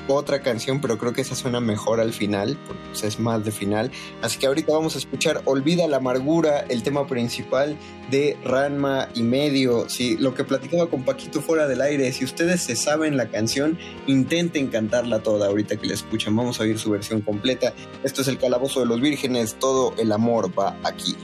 [0.08, 3.90] otra canción, pero creo que esa suena mejor al final, pues, es más de final.
[4.22, 7.76] Así que ahorita vamos a escuchar Olvida la amargura, el tema principal
[8.10, 9.88] de Ranma y medio.
[9.88, 13.78] Si lo que platicaba con Paquito fuera del aire, si ustedes se saben la canción,
[14.06, 16.34] intenten cantarla toda ahorita que la escuchan.
[16.34, 17.74] Vamos a oír su versión completa.
[18.02, 21.16] Esto es el Calabozo de los Vírgenes, todo el amor va aquí.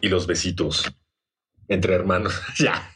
[0.00, 0.90] Y los besitos
[1.68, 2.40] entre hermanos.
[2.58, 2.95] ya.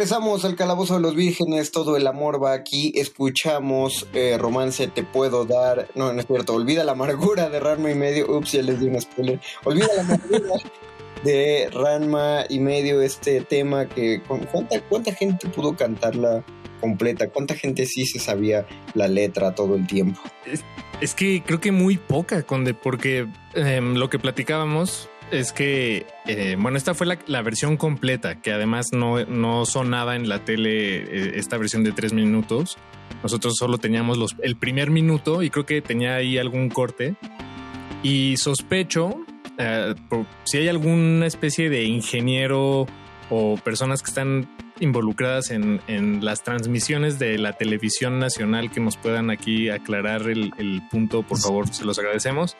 [0.00, 5.04] Regresamos al Calabozo de los Vírgenes, todo el amor va aquí, escuchamos eh, Romance Te
[5.04, 8.62] Puedo Dar, no, no es cierto, Olvida la Amargura de Ranma y Medio, ups, ya
[8.62, 10.54] les di un spoiler, Olvida la Amargura
[11.22, 16.46] de Ranma y Medio, este tema que, ¿cuánta, cuánta gente pudo cantarla
[16.80, 17.28] completa?
[17.28, 20.18] ¿Cuánta gente sí se sabía la letra todo el tiempo?
[21.02, 26.56] Es, que creo que muy poca, Conde, porque em, lo que platicábamos es que, eh,
[26.58, 31.32] bueno, esta fue la, versión completa, que además no, no sonaba en la tele eh,
[31.36, 32.78] esta versión de tres minutos.
[33.22, 37.14] Nosotros solo teníamos los, el primer minuto y creo que tenía ahí algún corte.
[38.02, 39.24] Y sospecho,
[39.58, 39.94] eh,
[40.44, 42.86] si hay alguna especie de ingeniero
[43.28, 44.48] o personas que están
[44.80, 50.52] involucradas en, en, las transmisiones de la televisión nacional que nos puedan aquí aclarar el,
[50.58, 52.56] el punto, por favor, se los agradecemos.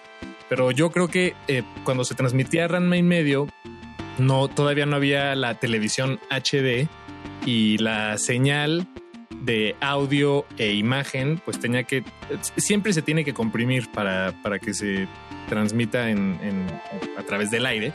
[0.48, 3.48] Pero yo creo que eh, cuando se transmitía Ranma y medio,
[4.18, 6.88] no, todavía no había la televisión HD
[7.46, 8.86] y la señal
[9.42, 12.04] de audio e imagen, pues tenía que,
[12.56, 15.08] siempre se tiene que comprimir para, para que se
[15.48, 16.38] transmita en,
[17.16, 17.92] a través del aire.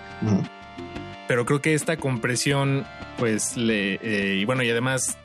[1.28, 2.86] Pero creo que esta compresión,
[3.18, 5.18] pues le, eh, y bueno, y además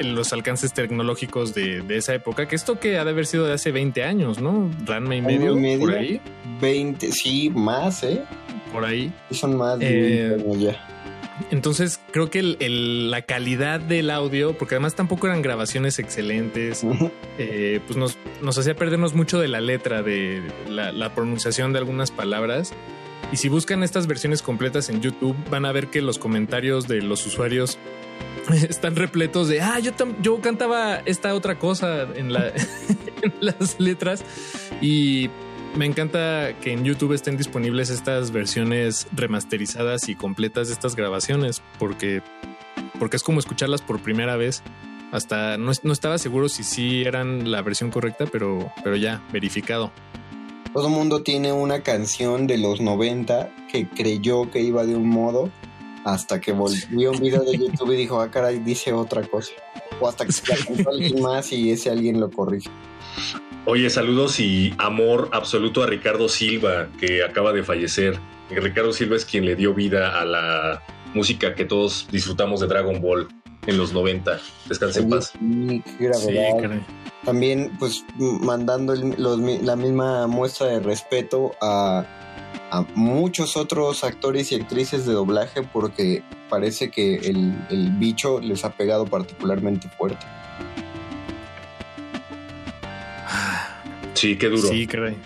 [0.00, 3.72] los alcances tecnológicos de, esa época, que esto que ha de haber sido de hace
[3.72, 4.70] 20 años, ¿no?
[4.84, 6.20] Ranma y medio, por ahí.
[6.60, 8.22] 20, sí, más, ¿eh?
[8.72, 9.12] Por ahí.
[9.30, 10.88] Son más de eh, ya.
[11.50, 16.84] Entonces creo que la calidad del audio, porque además tampoco eran grabaciones excelentes,
[17.38, 21.78] eh, pues nos, nos, hacía perdernos mucho de la letra, de la, la, pronunciación de
[21.78, 22.72] algunas palabras.
[23.32, 27.02] Y si buscan estas versiones completas en YouTube, van a ver que los comentarios de
[27.02, 27.78] los usuarios
[28.68, 32.48] están repletos de, ah, yo, yo cantaba esta otra cosa en, la,
[33.22, 34.24] en las letras
[34.80, 35.28] y
[35.76, 41.62] me encanta que en YouTube estén disponibles estas versiones remasterizadas y completas de estas grabaciones
[41.78, 42.22] porque,
[42.98, 44.62] porque es como escucharlas por primera vez.
[45.12, 49.92] Hasta no, no estaba seguro si sí eran la versión correcta, pero, pero ya, verificado.
[50.78, 55.50] Todo mundo tiene una canción de los 90 que creyó que iba de un modo
[56.04, 59.50] hasta que volvió un video de YouTube y dijo, ah, caray, dice otra cosa.
[60.00, 62.70] O hasta que se la alguien más y ese alguien lo corrige.
[63.64, 68.16] Oye, saludos y amor absoluto a Ricardo Silva, que acaba de fallecer.
[68.48, 73.00] Ricardo Silva es quien le dio vida a la música que todos disfrutamos de Dragon
[73.00, 73.26] Ball
[73.66, 74.38] en los 90.
[74.68, 75.32] Descanse en paz.
[75.32, 75.82] Sí,
[77.28, 82.06] También, pues, mandando la misma muestra de respeto a
[82.70, 87.52] a muchos otros actores y actrices de doblaje porque parece que el,
[87.98, 90.24] bicho les ha pegado particularmente fuerte.
[94.14, 94.68] Sí, qué duro.
[94.68, 95.16] Sí, caray.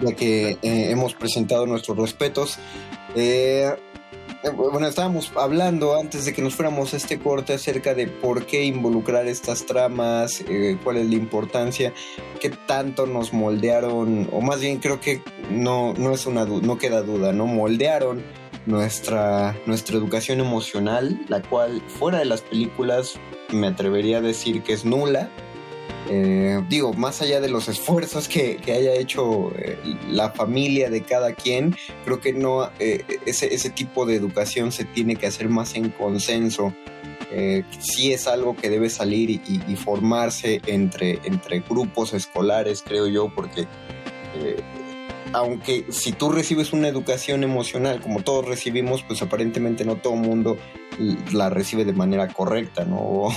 [0.00, 2.58] ya que eh, hemos presentado nuestros respetos,
[3.14, 3.70] eh,
[4.54, 8.64] bueno, estábamos hablando antes de que nos fuéramos a este corte acerca de por qué
[8.64, 11.92] involucrar estas tramas, eh, cuál es la importancia,
[12.40, 17.02] qué tanto nos moldearon, o más bien creo que no, no es una no queda
[17.02, 17.46] duda, ¿no?
[17.46, 18.22] Moldearon
[18.66, 23.18] nuestra, nuestra educación emocional, la cual fuera de las películas
[23.52, 25.28] me atrevería a decir que es nula
[26.08, 29.78] eh, digo, más allá de los esfuerzos que, haya hecho eh,
[30.08, 35.16] la familia de cada quien, creo que no eh, ese, tipo de educación se tiene
[35.16, 36.74] que hacer más en consenso.
[37.78, 43.68] sí es algo que debe salir y, formarse entre, entre grupos escolares, creo yo, porque
[45.32, 50.20] aunque si tú recibes una educación emocional, como todos recibimos, pues aparentemente no todo el
[50.20, 50.56] mundo
[51.32, 53.28] la recibe de manera correcta, ¿no?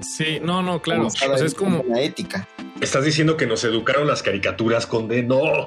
[0.02, 1.08] sí, no, no, claro.
[1.08, 2.46] es como una ética.
[2.80, 5.22] Estás diciendo que nos educaron las caricaturas, Conde.
[5.22, 5.40] No.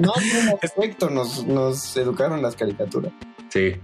[0.00, 3.12] no, en efecto, nos, nos educaron las caricaturas.
[3.50, 3.74] Sí.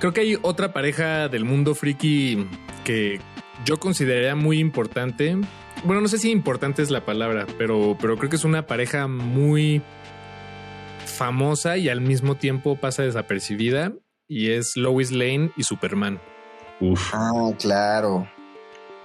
[0.00, 2.44] Creo que hay otra pareja del mundo friki
[2.82, 3.20] que
[3.64, 5.36] yo consideraría muy importante.
[5.84, 9.08] Bueno, no sé si importante es la palabra, pero, pero creo que es una pareja
[9.08, 9.82] muy
[11.06, 13.92] famosa y al mismo tiempo pasa desapercibida
[14.28, 16.20] y es Lois Lane y Superman.
[16.80, 17.10] Uf.
[17.12, 18.28] Ah, claro.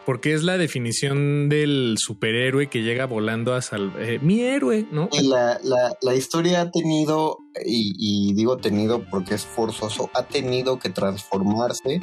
[0.06, 4.02] Porque es la definición del superhéroe que llega volando a salvar.
[4.02, 5.10] Eh, mi héroe, ¿no?
[5.22, 10.92] La, la, la, historia ha tenido, y, digo tenido porque es forzoso, ha tenido que
[10.92, 12.00] transformarse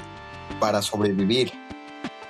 [0.60, 1.52] para sobrevivir.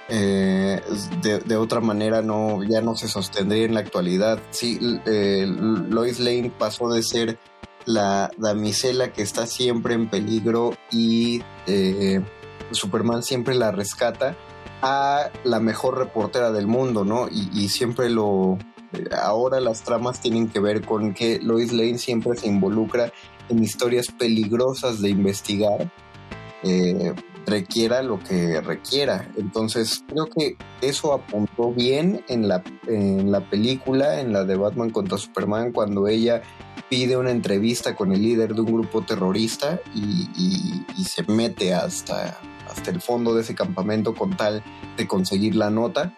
[0.08, 0.82] Eh,
[1.22, 4.38] de, otra manera no ya no se sostendría en la actualidad.
[4.50, 7.38] Sí, eh, Lois Lane pasó de ser
[7.86, 12.22] la damisela que está siempre en peligro y eh,
[12.70, 14.36] Superman siempre la rescata
[14.82, 17.28] a la mejor reportera del mundo, ¿no?
[17.30, 18.58] Y, siempre lo,
[19.22, 23.10] ahora las tramas tienen que ver con que Lois Lane siempre se involucra
[23.48, 25.90] en historias peligrosas de investigar,
[26.62, 27.14] eh,
[27.46, 29.28] requiera lo que requiera.
[29.36, 34.90] Entonces creo que eso apuntó bien en la, en la película, en la de Batman
[34.90, 36.42] contra Superman, cuando ella
[36.88, 42.38] pide una entrevista con el líder de un grupo terrorista y, y se mete hasta,
[42.70, 44.62] hasta el fondo de ese campamento con tal
[44.96, 46.12] de conseguir la nota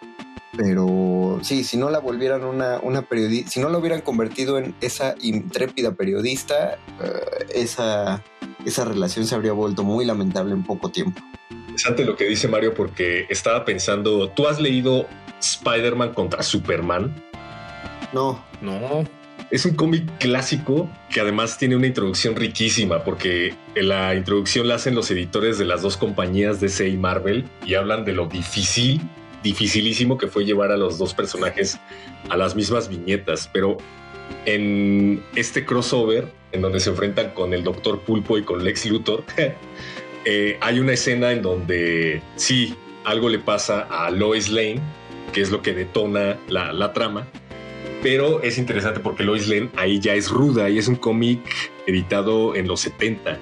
[0.56, 4.74] pero sí, si no la volvieran una, una periodista, si no la hubieran convertido en
[4.80, 8.22] esa intrépida periodista, eh, esa,
[8.66, 11.22] esa relación se habría vuelto muy lamentable en poco tiempo.
[11.50, 15.06] Interesante lo que dice Mario porque estaba pensando, ¿tú has leído
[15.40, 17.14] Spider-Man contra Superman?
[18.12, 18.44] No.
[18.60, 19.04] No.
[19.50, 24.94] Es un cómic clásico que además tiene una introducción riquísima porque la introducción la hacen
[24.94, 29.00] los editores de las dos compañías DC y Marvel y hablan de lo difícil
[29.42, 31.78] dificilísimo que fue llevar a los dos personajes
[32.28, 33.76] a las mismas viñetas, pero
[34.44, 39.24] en este crossover, en donde se enfrentan con el Doctor Pulpo y con Lex Luthor,
[40.24, 42.74] eh, hay una escena en donde sí,
[43.04, 44.80] algo le pasa a Lois Lane,
[45.32, 47.26] que es lo que detona la, la trama,
[48.02, 51.40] pero es interesante porque Lois Lane ahí ya es ruda y es un cómic
[51.86, 53.38] editado en los 70.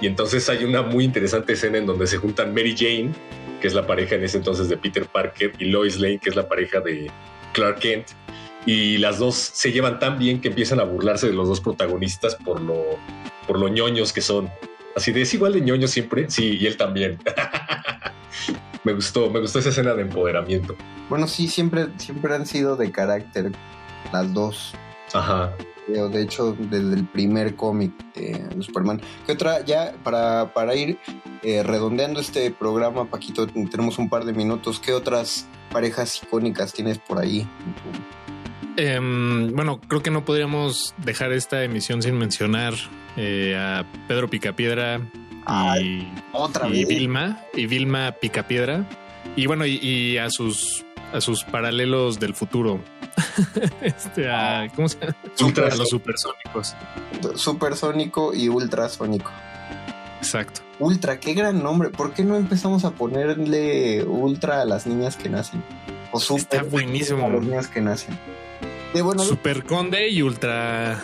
[0.00, 3.12] Y entonces hay una muy interesante escena en donde se juntan Mary Jane,
[3.60, 6.36] que es la pareja en ese entonces de Peter Parker, y Lois Lane, que es
[6.36, 7.10] la pareja de
[7.52, 8.08] Clark Kent.
[8.64, 12.36] Y las dos se llevan tan bien que empiezan a burlarse de los dos protagonistas
[12.36, 12.98] por lo,
[13.46, 14.50] por lo ñoños que son.
[14.94, 16.30] Así de es igual de ñoño siempre.
[16.30, 17.18] Sí, y él también.
[18.84, 20.76] me gustó, me gustó esa escena de empoderamiento.
[21.08, 23.52] Bueno, sí, siempre, siempre han sido de carácter
[24.12, 24.74] las dos.
[25.12, 25.52] Ajá.
[25.88, 29.00] De hecho, desde el primer cómic de Superman.
[29.26, 29.64] ¿Qué otra?
[29.64, 30.98] Ya para, para ir
[31.42, 34.78] eh, redondeando este programa, Paquito, tenemos un par de minutos.
[34.78, 37.46] ¿Qué otras parejas icónicas tienes por ahí?
[38.76, 42.74] Em, bueno, creo que no podríamos dejar esta emisión sin mencionar
[43.16, 45.00] eh, a Pedro Picapiedra
[45.80, 48.86] y, otra y Vilma y Vilma Picapiedra
[49.36, 52.80] y bueno y, a sus a sus paralelos del futuro.
[53.82, 55.16] este, a, ¿cómo se llama?
[55.42, 56.74] Ultra, a los supersónicos.
[57.34, 59.30] Supersónico y ultrasónico.
[60.18, 60.62] Exacto.
[60.78, 61.90] Ultra, qué gran nombre.
[61.90, 65.62] ¿Por qué no empezamos a ponerle ultra a las niñas que nacen?
[66.12, 67.26] O super Está buenísimo.
[67.26, 68.18] A las niñas que nacen.
[68.94, 71.00] De, bueno, super Conde y ultra.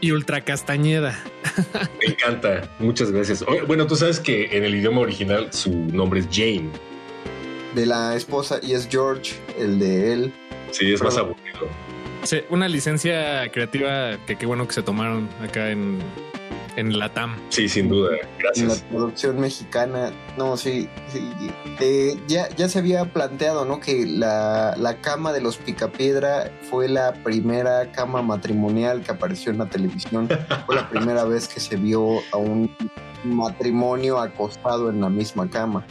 [0.00, 1.18] y ultra Castañeda.
[2.00, 2.68] Me encanta.
[2.78, 3.44] Muchas gracias.
[3.66, 6.70] Bueno, tú sabes que en el idioma original su nombre es Jane.
[7.74, 10.34] De la esposa y es George, el de él.
[10.70, 11.68] Sí, es más aburrido.
[12.24, 15.98] Sí, una licencia creativa que qué bueno que se tomaron acá en,
[16.78, 17.36] en la TAM.
[17.48, 18.10] Sí, sin duda.
[18.38, 18.58] Gracias.
[18.58, 21.28] En la producción mexicana, no, sí, sí.
[21.80, 23.80] Eh, ya, ya se había planteado, ¿no?
[23.80, 29.58] Que la, la cama de los Picapiedra fue la primera cama matrimonial que apareció en
[29.58, 30.28] la televisión.
[30.66, 32.74] fue la primera vez que se vio a un
[33.24, 35.84] matrimonio acostado en la misma cama.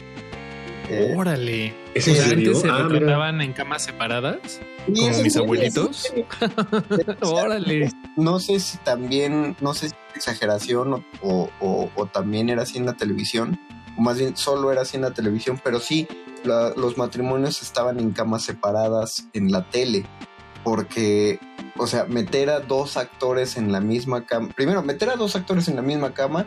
[0.88, 1.74] Eh, Órale.
[1.94, 4.60] ¿Es antes se ah, retrataban en camas separadas?
[4.86, 6.10] Como mis abuelitos.
[7.20, 7.92] Órale.
[8.16, 12.86] No sé si también, no sé si es exageración o, o, también era así en
[12.86, 13.60] la televisión,
[13.98, 16.08] o más bien solo era así en la televisión, pero sí,
[16.42, 20.06] los matrimonios estaban en camas separadas en la tele,
[20.64, 21.38] porque,
[21.76, 25.68] o sea, meter a dos actores en la misma cama, primero, meter a dos actores
[25.68, 26.46] en la misma cama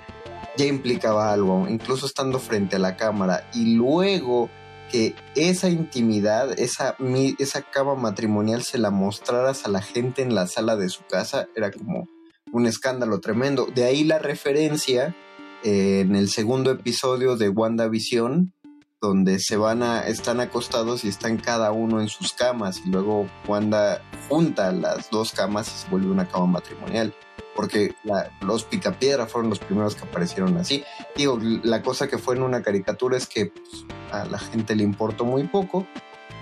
[0.58, 4.50] ya implicaba algo, incluso estando frente a la cámara, y luego
[4.92, 6.98] que esa intimidad, esa,
[7.40, 11.48] esa cama matrimonial se la mostraras a la gente en la sala de su casa,
[11.56, 12.08] era como
[12.52, 13.68] un escándalo tremendo.
[13.74, 15.16] De ahí la referencia
[15.64, 18.54] eh, en el segundo episodio de WandaVision,
[19.00, 23.28] donde se van a, están acostados y están cada uno en sus camas, y luego
[23.48, 27.16] Wanda junta las dos camas y se vuelve una cama matrimonial
[27.56, 27.94] porque
[28.42, 30.84] los Picapiedra fueron los primeros que aparecieron así.
[31.16, 34.84] Digo, la cosa que fue en una caricatura es que pues, a la gente le
[34.84, 35.86] importó muy poco,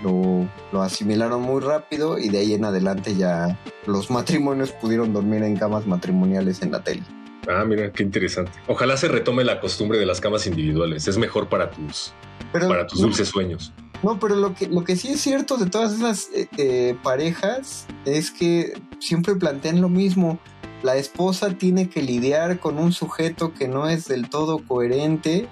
[0.02, 5.42] lo, lo, asimilaron muy rápido y de ahí en adelante ya los matrimonios pudieron dormir
[5.42, 7.02] en camas matrimoniales en la tele.
[7.48, 8.52] Ah, mira, qué interesante.
[8.66, 11.08] Ojalá se retome la costumbre de las camas individuales.
[11.08, 12.12] Es mejor para tus,
[12.52, 13.72] para tus dulces sueños.
[14.02, 17.86] No, pero lo que, lo que sí es cierto de todas esas eh, eh, parejas
[18.04, 20.38] es que siempre plantean lo mismo
[20.82, 25.48] la esposa tiene que lidiar con un sujeto que no es del todo coherente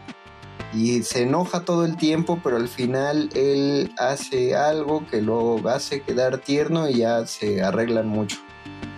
[0.74, 6.02] y se enoja todo el tiempo, pero al final él hace algo que lo hace
[6.02, 8.38] quedar tierno y ya se arreglan mucho.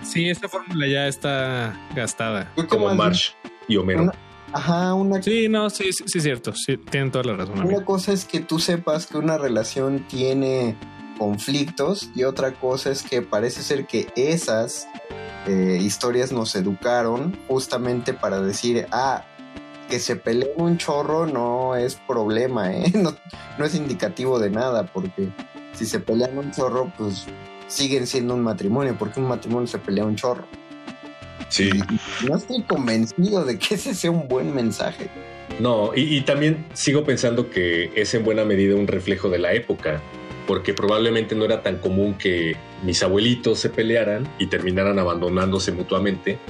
[0.02, 2.50] Sí, esta fórmula ya está gastada.
[2.68, 3.32] Como Marsh
[3.68, 4.10] y Homero.
[4.52, 5.22] ajá, una.
[5.22, 6.52] Sí, no, sí, sí, es cierto.
[6.54, 7.64] Sí, tienen toda la razón.
[7.64, 10.76] Una cosa es que tú sepas que una relación tiene
[11.18, 14.88] conflictos y otra cosa es que parece ser que esas
[15.46, 19.24] eh, historias nos educaron justamente para decir, ah,
[19.88, 22.92] que se peleen un chorro no es problema, ¿eh?
[22.94, 23.14] no,
[23.58, 25.28] no es indicativo de nada, porque
[25.72, 27.26] si se pelean un chorro, pues
[27.66, 30.44] siguen siendo un matrimonio, porque un matrimonio se pelea un chorro.
[31.48, 31.70] Sí.
[32.28, 35.10] No estoy convencido de que ese sea un buen mensaje.
[35.58, 39.52] No, y, y, también sigo pensando que es en buena medida un reflejo de la
[39.52, 40.00] época,
[40.50, 46.40] porque probablemente no era tan común que mis abuelitos se pelearan y terminaran abandonándose mutuamente,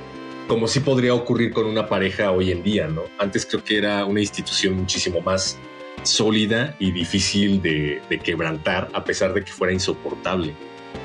[0.48, 3.03] como sí podría ocurrir con una pareja hoy en día, ¿no?
[3.18, 5.59] Antes creo que era una institución muchísimo más
[6.03, 10.55] sólida y difícil de, de quebrantar, a pesar de que fuera insoportable.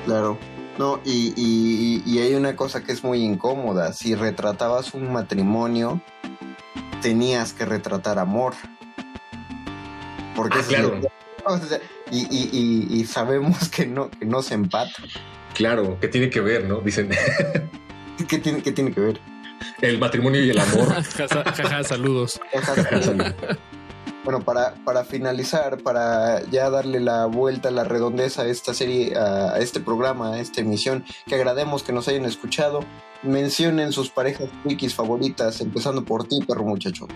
[0.06, 0.38] Claro.
[0.78, 3.92] No, y, y, y, hay una cosa que es muy incómoda.
[3.92, 6.00] Si retratabas un matrimonio,
[7.02, 8.54] tenías que retratar amor.
[10.34, 11.02] Porque ah, claro.
[12.12, 14.92] Y, y, y, sabemos que no, que no se empata.
[15.54, 16.82] Claro, ¿qué tiene que ver, no?
[16.82, 17.10] Dicen.
[18.28, 19.20] ¿Qué tiene, qué tiene que ver?
[19.82, 20.94] El matrimonio y el amor.
[21.04, 22.40] Jaja, saludos.
[24.24, 29.60] Bueno, para, para finalizar, para ya darle la vuelta, la redondeza a esta serie, a
[29.60, 32.80] este programa, a esta emisión, que agrademos que nos hayan escuchado,
[33.22, 37.08] mencionen sus parejas frikis favoritas, empezando por ti, perro muchacho.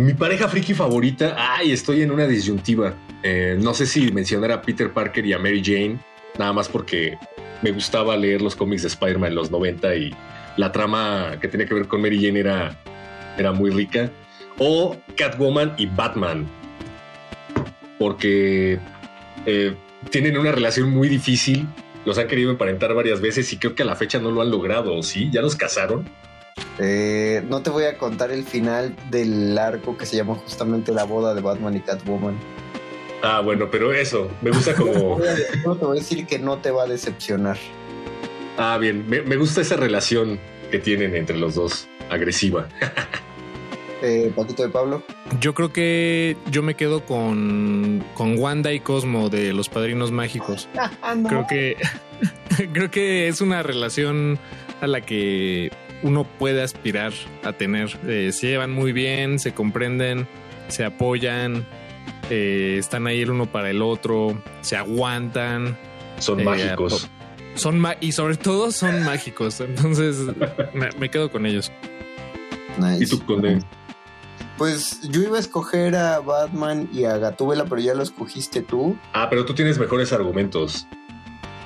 [0.00, 2.94] Mi pareja friki favorita, ay, estoy en una disyuntiva.
[3.22, 5.98] Eh, no sé si mencionar a Peter Parker y a Mary Jane,
[6.38, 7.18] nada más porque
[7.60, 10.14] me gustaba leer los cómics de Spider-Man en los 90 y
[10.56, 12.74] la trama que tenía que ver con Mary Jane era,
[13.36, 14.10] era muy rica
[14.56, 16.48] o Catwoman y Batman,
[17.98, 18.78] porque
[19.44, 19.74] eh,
[20.08, 21.66] tienen una relación muy difícil,
[22.06, 24.50] los han querido emparentar varias veces y creo que a la fecha no lo han
[24.50, 25.28] logrado, ¿sí?
[25.30, 26.08] ¿Ya los casaron?
[26.78, 31.04] Eh, no te voy a contar el final del arco que se llama justamente La
[31.04, 32.38] boda de Batman y Catwoman.
[33.22, 35.18] Ah, bueno, pero eso, me gusta como...
[35.66, 37.58] no te voy a decir que no te va a decepcionar.
[38.56, 40.40] Ah, bien, me, me gusta esa relación
[40.70, 42.68] que tienen entre los dos, agresiva.
[44.02, 45.02] eh, Paquito de Pablo?
[45.40, 50.68] Yo creo que yo me quedo con, con Wanda y Cosmo de los Padrinos Mágicos.
[51.16, 51.28] no.
[51.28, 51.76] Creo que
[52.72, 54.38] creo que es una relación
[54.80, 55.70] a la que
[56.02, 57.12] uno puede aspirar
[57.44, 57.98] a tener.
[58.06, 60.26] Eh, se llevan muy bien, se comprenden,
[60.68, 61.66] se apoyan,
[62.30, 65.76] eh, están ahí el uno para el otro, se aguantan.
[66.18, 67.08] Son eh, mágicos.
[67.54, 69.60] Son y sobre todo son mágicos.
[69.60, 70.18] Entonces
[70.74, 71.72] me, me, quedo con ellos.
[72.78, 73.04] Nice.
[73.04, 73.64] ¿Y tú con él?
[74.56, 78.94] Pues yo iba a escoger a Batman y a Gatúbela, pero ya lo escogiste tú.
[79.14, 80.86] Ah, pero tú tienes mejores argumentos.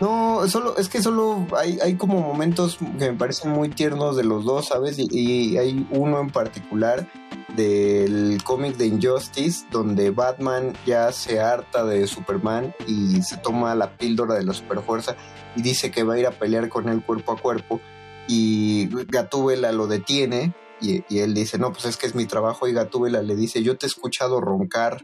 [0.05, 4.25] No, solo, es que solo hay, hay como momentos que me parecen muy tiernos de
[4.25, 4.99] los dos, ¿sabes?
[4.99, 7.09] Y, y hay uno en particular
[7.57, 13.97] del cómic de Injustice, donde Batman ya se harta de Superman y se toma la
[13.97, 15.17] píldora de la superfuerza
[15.57, 17.81] y dice que va a ir a pelear con él cuerpo a cuerpo.
[18.29, 20.53] Y Gatúbela lo detiene
[20.83, 22.69] y, y, él dice, no, pues es que es mi trabajo.
[22.69, 25.03] Y Gatúbela le dice, yo te he escuchado roncar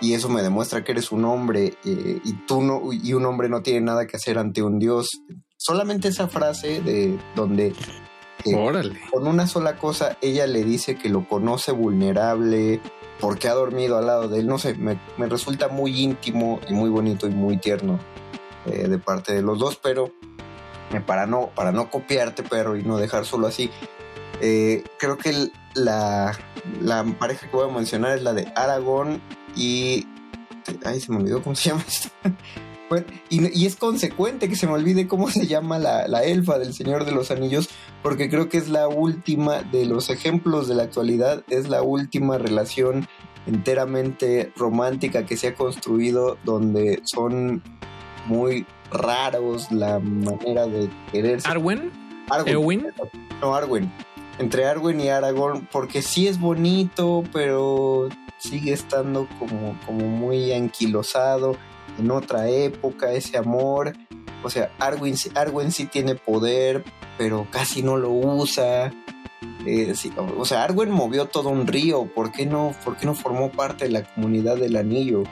[0.00, 3.48] y eso me demuestra que eres un hombre eh, y tú no, y un hombre
[3.48, 5.08] no tiene nada que hacer ante un dios.
[5.56, 7.74] Solamente esa frase de donde
[8.44, 12.80] eh, con una sola cosa ella le dice que lo conoce vulnerable
[13.20, 14.46] porque ha dormido al lado de él.
[14.46, 17.98] No sé, me, me resulta muy íntimo y muy bonito y muy tierno
[18.64, 20.10] eh, de parte de los dos, pero
[21.06, 23.70] para no, para no copiarte, perro, y no dejar solo así,
[24.40, 26.36] creo que la,
[26.80, 29.20] la, pareja que voy a mencionar es la de Aragorn
[29.56, 30.06] y.
[30.84, 32.08] Ay, se me olvidó cómo se llama esto.
[32.88, 36.58] bueno, y, y, es consecuente que se me olvide cómo se llama la, la, elfa
[36.58, 37.68] del Señor de los Anillos,
[38.02, 42.38] porque creo que es la última de los ejemplos de la actualidad, es la última
[42.38, 43.08] relación
[43.46, 47.62] enteramente romántica que se ha construido donde son
[48.26, 51.48] muy raros la manera de quererse.
[51.48, 51.90] ¿Arwen?
[52.28, 52.54] Arwen.
[52.54, 52.86] ¿Eowyn?
[53.40, 53.90] No, Arwen
[54.40, 61.56] entre Arwen y Aragorn, porque sí es bonito, pero sigue estando como, como muy anquilosado
[61.98, 63.92] en otra época, ese amor.
[64.42, 66.84] O sea, Arwen, Arwen sí tiene poder,
[67.18, 68.90] pero casi no lo usa.
[69.66, 73.50] Eh, o sea, Arwen movió todo un río, ¿por qué no, por qué no formó
[73.50, 75.24] parte de la comunidad del anillo?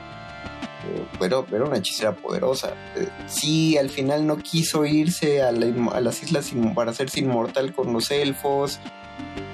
[1.19, 2.73] Pero era una hechicera poderosa.
[2.95, 7.73] Eh, sí, al final no quiso irse a, la, a las islas para hacerse inmortal
[7.73, 8.79] con los elfos,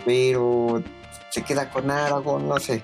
[0.06, 0.82] pero
[1.30, 2.84] se queda con Aragorn, no sé.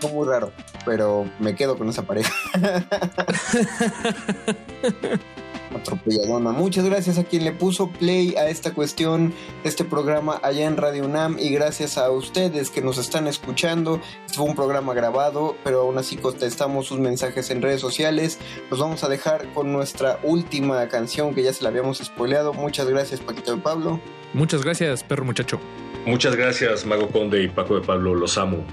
[0.00, 0.52] Fue muy raro,
[0.84, 2.32] pero me quedo con esa pareja.
[5.78, 6.52] atropelladona.
[6.52, 9.32] Muchas gracias a quien le puso play a esta cuestión,
[9.64, 14.00] este programa allá en Radio UNAM y gracias a ustedes que nos están escuchando.
[14.26, 18.38] Este fue un programa grabado, pero aún así contestamos sus mensajes en redes sociales.
[18.70, 22.52] Los vamos a dejar con nuestra última canción que ya se la habíamos spoileado.
[22.52, 24.00] Muchas gracias Paquito de Pablo.
[24.34, 25.58] Muchas gracias, perro muchacho.
[26.06, 28.64] Muchas gracias, Mago Conde y Paco de Pablo, los amo.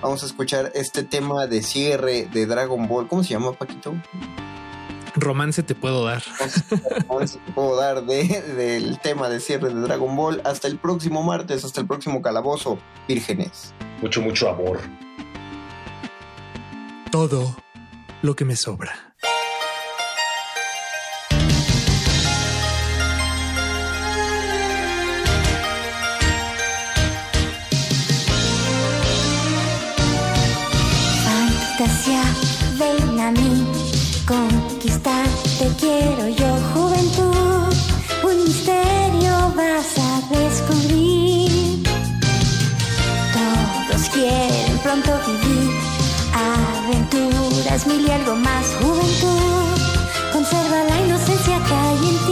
[0.00, 3.06] Vamos a escuchar este tema de cierre de Dragon Ball.
[3.06, 3.94] ¿Cómo se llama, Paquito?
[5.16, 6.22] Romance te puedo dar.
[7.08, 10.40] Romance te puedo dar de, del tema de cierre de Dragon Ball.
[10.44, 13.74] Hasta el próximo martes, hasta el próximo calabozo, vírgenes.
[14.00, 14.80] Mucho, mucho amor.
[17.10, 17.56] Todo
[18.22, 19.14] lo que me sobra.
[31.80, 32.22] Fantasía,
[32.78, 33.66] ven a mí,
[35.02, 37.74] te quiero yo, juventud,
[38.22, 41.82] un misterio vas a descubrir.
[43.32, 45.70] Todos quieren pronto vivir
[46.34, 49.80] aventuras, mil y algo más, juventud,
[50.32, 52.29] conserva la inocencia que.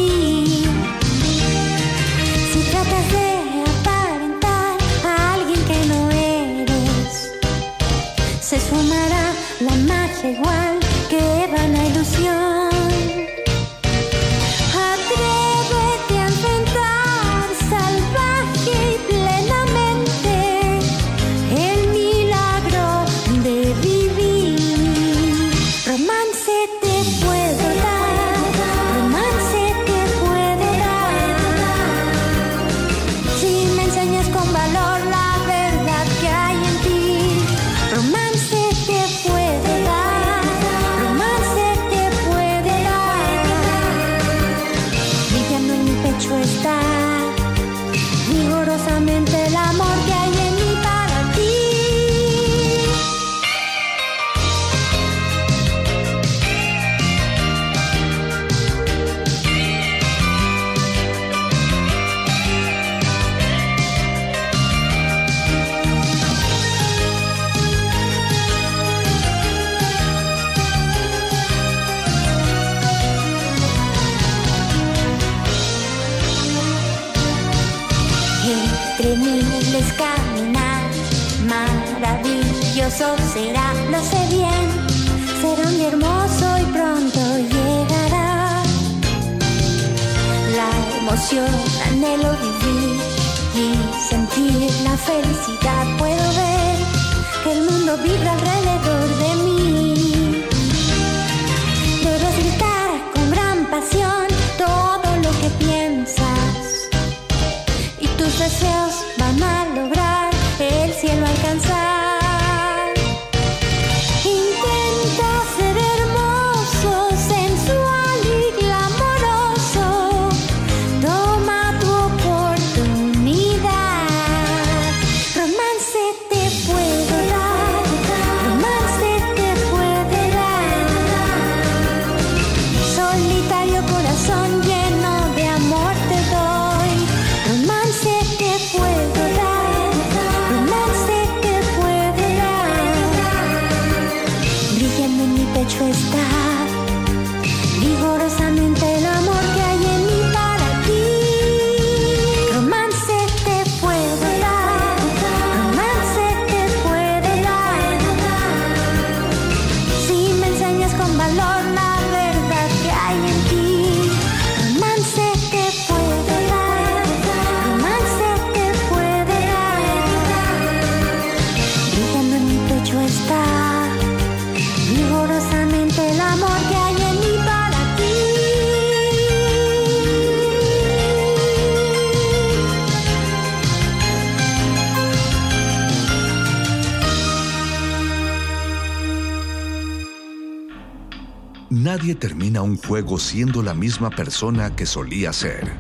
[192.99, 195.70] Juego siendo la misma persona que solía ser.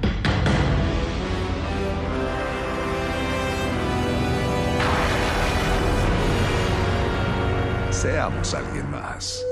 [7.90, 9.44] Seamos alguien más.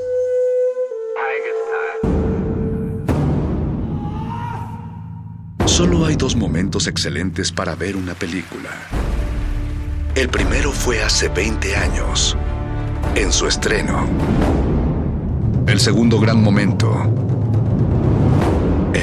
[5.65, 8.71] Solo hay dos momentos excelentes para ver una película.
[10.15, 12.37] El primero fue hace 20 años,
[13.17, 14.07] en su estreno.
[15.67, 17.26] El segundo gran momento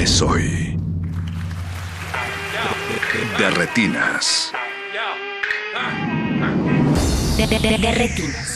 [0.04, 0.76] que soy.
[3.38, 4.52] De retinas.
[7.38, 8.53] De, de- de- de retinas.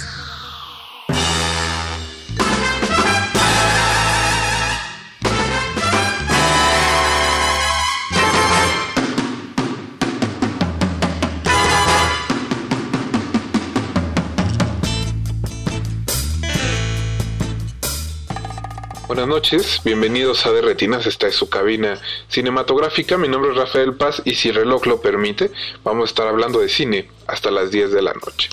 [19.19, 23.95] Buenas noches, bienvenidos a De Retinas, esta es su cabina cinematográfica, mi nombre es Rafael
[23.95, 25.51] Paz y si el reloj lo permite,
[25.83, 28.49] vamos a estar hablando de cine hasta las 10 de la noche.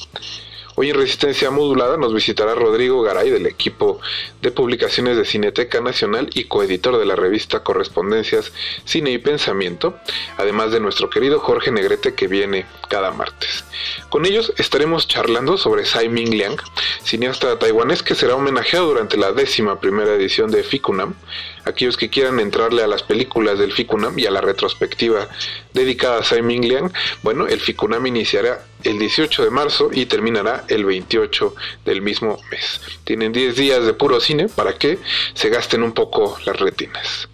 [0.77, 4.01] Hoy en Resistencia Modulada nos visitará Rodrigo Garay del equipo
[4.41, 8.51] de publicaciones de Cineteca Nacional y coeditor de la revista Correspondencias
[8.83, 9.97] Cine y Pensamiento,
[10.35, 13.63] además de nuestro querido Jorge Negrete que viene cada martes.
[14.09, 16.57] Con ellos estaremos charlando sobre Tsai Ming Liang,
[17.03, 21.15] cineasta taiwanés que será homenajeado durante la décima primera edición de FICUNAM.
[21.65, 25.27] Aquellos que quieran entrarle a las películas del FICUNAM y a la retrospectiva
[25.73, 26.91] dedicada a Tsai Ming Liang,
[27.23, 32.81] bueno, el FICUNAM iniciará el 18 de marzo y terminará el 28 del mismo mes.
[33.03, 34.99] Tienen 10 días de puro cine para que
[35.33, 37.27] se gasten un poco las retinas.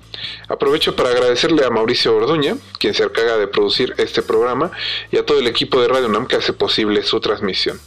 [0.48, 4.72] Aprovecho para agradecerle a Mauricio Orduña, quien se encarga de producir este programa,
[5.12, 7.80] y a todo el equipo de Radio Nam que hace posible su transmisión.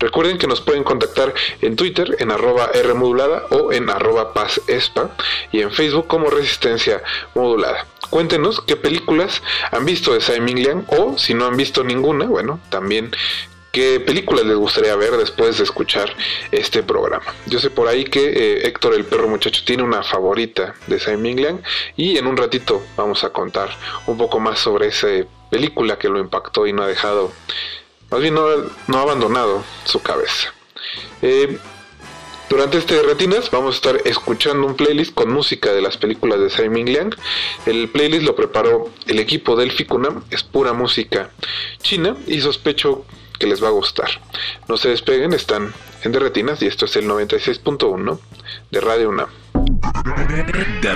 [0.00, 5.14] Recuerden que nos pueden contactar en Twitter en arroba Rmodulada o en arroba pazespa
[5.52, 7.02] y en Facebook como Resistencia
[7.34, 7.86] Modulada.
[8.08, 12.24] Cuéntenos qué películas han visto de Tsai Ming Liang o si no han visto ninguna,
[12.24, 13.10] bueno, también
[13.72, 16.16] qué películas les gustaría ver después de escuchar
[16.50, 17.34] este programa.
[17.46, 21.36] Yo sé por ahí que eh, Héctor el perro muchacho tiene una favorita de Ming
[21.36, 21.62] Liang
[21.96, 23.68] y en un ratito vamos a contar
[24.06, 25.08] un poco más sobre esa
[25.50, 27.32] película que lo impactó y no ha dejado
[28.10, 30.52] más bien no, ha abandonado su cabeza.
[31.22, 31.58] Eh,
[32.48, 36.48] durante este Retinas vamos a estar escuchando un playlist con música de las películas de
[36.48, 37.14] Tsai Liang.
[37.64, 41.30] El playlist lo preparó el equipo del Ficunam, es pura música
[41.80, 43.04] china y sospecho
[43.38, 44.10] que les va a gustar.
[44.68, 48.18] No se despeguen, están en De Retinas y esto es el 96.1
[48.70, 49.28] de Radio UNAM.
[50.82, 50.94] De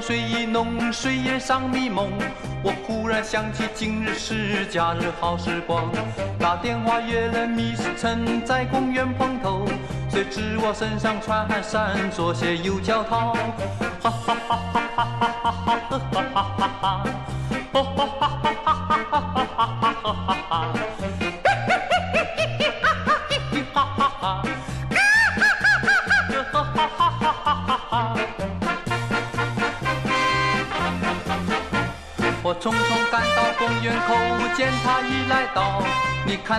[0.00, 2.10] 水一浓，睡眼上迷蒙。
[2.62, 5.90] 我忽然想起今日是假日好时光，
[6.38, 9.66] 打电话约了 Miss 陈在公园碰头。
[10.10, 13.34] 谁知我身上穿汗衫，左鞋右脚套。
[14.02, 15.04] 哈哈哈哈哈哈
[15.36, 17.02] 哈哈哈哈哈！
[17.04, 17.19] 哈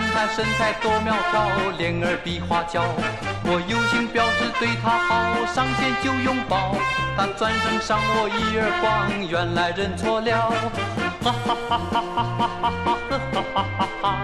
[0.02, 2.82] 看她身材多苗条，脸儿比花娇。
[3.44, 6.76] 我有心表示对她好，上前就拥抱。
[7.16, 10.52] 她转身赏我一耳光，原来认错了。
[11.22, 14.16] 哈哈哈哈哈哈哈哈哈哈哈哈哈哈哈！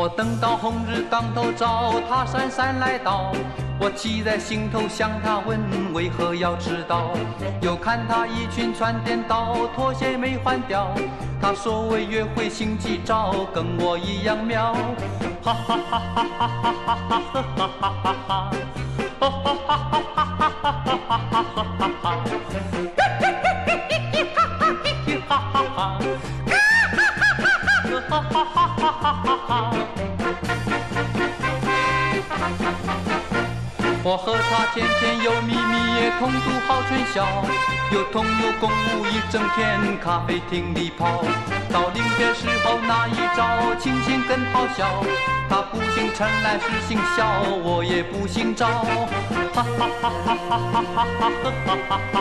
[0.00, 3.32] 我等到红日当头照，他姗姗来到，
[3.78, 5.60] 我气在心头，向他问
[5.92, 7.10] 为何要迟到。
[7.60, 10.88] 又看他衣裙穿颠倒，拖鞋没换掉。
[11.38, 14.72] 他说为约会心急躁，跟我一样妙。
[15.42, 18.50] 哈哈哈哈哈哈哈哈哈哈哈哈哈！
[19.20, 22.24] 哈哈哈哈哈哈哈哈哈哈哈！
[22.48, 26.00] 嘿嘿嘿嘿嘿哈哈嘿嘿哈哈哈！
[27.68, 28.69] 哈哈哈哈哈哈哈！
[34.02, 37.44] 我和他甜甜又蜜蜜，同度好春宵，
[37.92, 38.72] 又同有共舞
[39.06, 41.22] 一整天，咖啡厅里跑。
[41.72, 43.40] 到临别时候那一招，
[43.78, 45.04] 清醒更好笑。
[45.48, 47.22] 他不姓陈来是姓肖，
[47.62, 48.66] 我也不姓赵。
[49.54, 50.10] 哈哈哈哈
[50.48, 51.22] 哈哈哈哈哈
[51.88, 52.12] 哈哈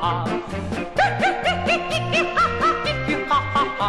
[0.00, 0.24] 哈！
[3.80, 3.86] ！Ya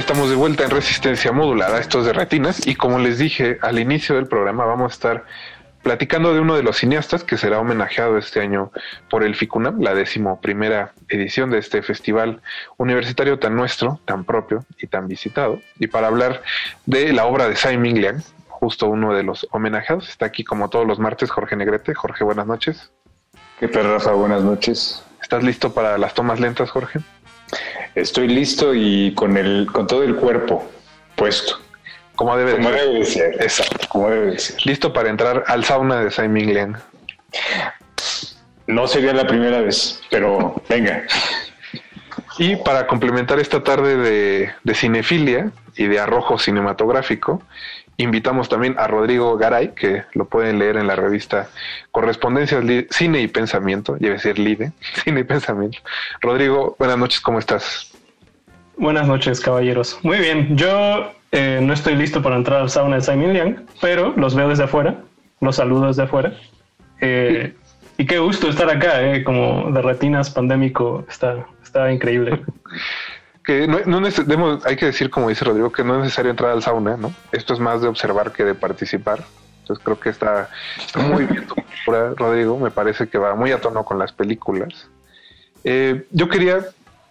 [0.00, 4.16] estamos de vuelta en resistencia modulada, estos de retinas, y como les dije al inicio
[4.16, 5.24] del programa, vamos a estar
[5.82, 8.70] platicando de uno de los cineastas que será homenajeado este año
[9.08, 12.42] por el FICUNAM, la décimo primera edición de este festival
[12.76, 15.60] universitario tan nuestro, tan propio y tan visitado.
[15.78, 16.42] Y para hablar
[16.86, 20.86] de la obra de Simon Liang, justo uno de los homenajeados, está aquí como todos
[20.86, 21.94] los martes Jorge Negrete.
[21.94, 22.92] Jorge, buenas noches.
[23.58, 24.12] ¿Qué tal, Rafa?
[24.12, 25.02] Buenas noches.
[25.22, 27.00] ¿Estás listo para las tomas lentas, Jorge?
[27.94, 30.70] Estoy listo y con el con todo el cuerpo
[31.16, 31.58] puesto.
[32.20, 32.80] Como debe, como ser.
[32.80, 33.34] debe de ser.
[33.40, 34.66] Exacto, como debe de ser.
[34.66, 36.76] Listo para entrar al sauna de Simon Liang.
[38.66, 41.04] No sería la primera vez, pero venga.
[42.36, 47.42] Y para complementar esta tarde de, de cinefilia y de arrojo cinematográfico,
[47.96, 51.48] invitamos también a Rodrigo Garay, que lo pueden leer en la revista
[51.90, 54.72] Correspondencias Cine y Pensamiento, debe ser LIDE,
[55.04, 55.78] Cine y Pensamiento.
[56.20, 57.90] Rodrigo, buenas noches, ¿cómo estás?
[58.76, 59.98] Buenas noches, caballeros.
[60.02, 64.12] Muy bien, yo eh, no estoy listo para entrar al sauna de Simon Liang, pero
[64.16, 64.96] los veo desde afuera,
[65.40, 66.34] los saludo desde afuera.
[67.00, 67.54] Eh,
[67.96, 72.42] y qué gusto estar acá, eh, como de retinas pandémico, está, está increíble.
[73.42, 76.62] Que no, no hay que decir, como dice Rodrigo, que no es necesario entrar al
[76.62, 77.12] sauna, ¿no?
[77.32, 79.24] Esto es más de observar que de participar.
[79.62, 80.50] Entonces creo que está,
[81.08, 81.56] muy bien tu
[81.90, 82.58] Rodrigo.
[82.58, 84.88] Me parece que va muy a tono con las películas.
[85.64, 86.66] Eh, yo quería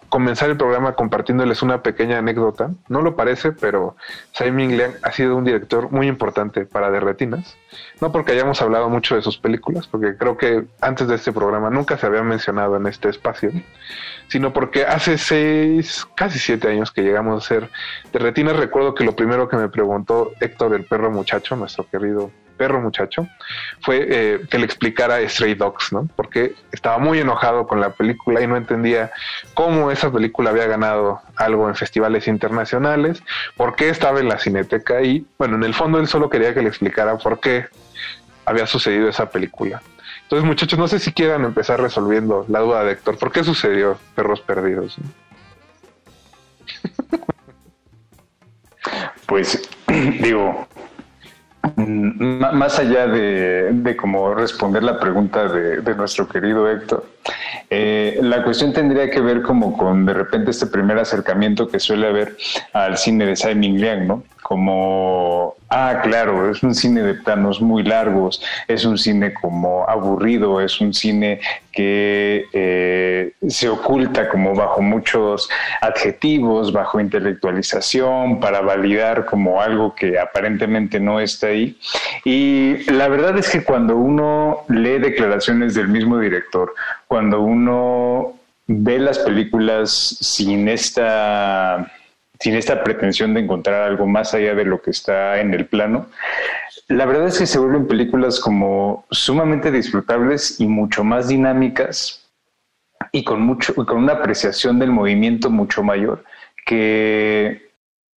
[0.10, 2.72] comenzar el programa compartiéndoles una pequeña anécdota.
[2.88, 3.96] No lo parece, pero
[4.34, 7.58] Simon Liang ha sido un director muy importante para De Retinas.
[8.02, 11.70] No porque hayamos hablado mucho de sus películas, porque creo que antes de este programa
[11.70, 13.52] nunca se había mencionado en este espacio,
[14.28, 17.70] sino porque hace seis, casi siete años que llegamos a ser
[18.12, 18.56] De Retinas.
[18.58, 23.28] Recuerdo que lo primero que me preguntó Héctor el perro muchacho, nuestro querido perro muchacho,
[23.82, 26.10] fue eh, que le explicara Stray Dogs, ¿no?
[26.18, 29.12] Porque estaba muy enojado con la película y no entendía
[29.54, 33.24] cómo esa película había ganado algo en festivales internacionales,
[33.56, 36.62] por qué estaba en la cineteca y, bueno, en el fondo él solo quería que
[36.62, 37.68] le explicara por qué
[38.46, 39.82] había sucedido esa película.
[40.24, 43.18] Entonces, muchachos, no sé si quieran empezar resolviendo la duda de Héctor.
[43.18, 44.98] ¿Por qué sucedió Perros Perdidos?
[49.26, 50.68] Pues digo,
[51.76, 57.06] más allá de, de cómo responder la pregunta de, nuestro querido Héctor,
[57.70, 62.08] eh, la cuestión tendría que ver como con de repente este primer acercamiento que suele
[62.08, 62.36] haber
[62.74, 64.24] al cine de Simon Liang, ¿no?
[64.42, 70.60] Como, ah, claro, es un cine de planos muy largos, es un cine como aburrido,
[70.62, 71.40] es un cine
[71.72, 75.50] que eh, se oculta como bajo muchos
[75.82, 81.78] adjetivos, bajo intelectualización, para validar como algo que aparentemente no está ahí.
[82.26, 86.74] Y la verdad es que cuando uno lee declaraciones del mismo director,
[87.10, 89.92] cuando uno ve las películas
[90.22, 91.92] sin esta
[92.40, 96.06] sin esta pretensión de encontrar algo más allá de lo que está en el plano.
[96.88, 102.30] La verdad es que se vuelven películas como sumamente disfrutables y mucho más dinámicas
[103.12, 106.24] y con, mucho, con una apreciación del movimiento mucho mayor
[106.64, 107.72] que,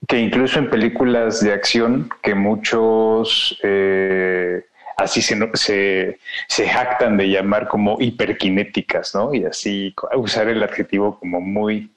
[0.05, 4.65] que incluso en películas de acción que muchos eh,
[5.01, 9.33] así se, se, se, jactan de llamar como hiperkinéticas, ¿no?
[9.33, 11.91] Y así usar el adjetivo como muy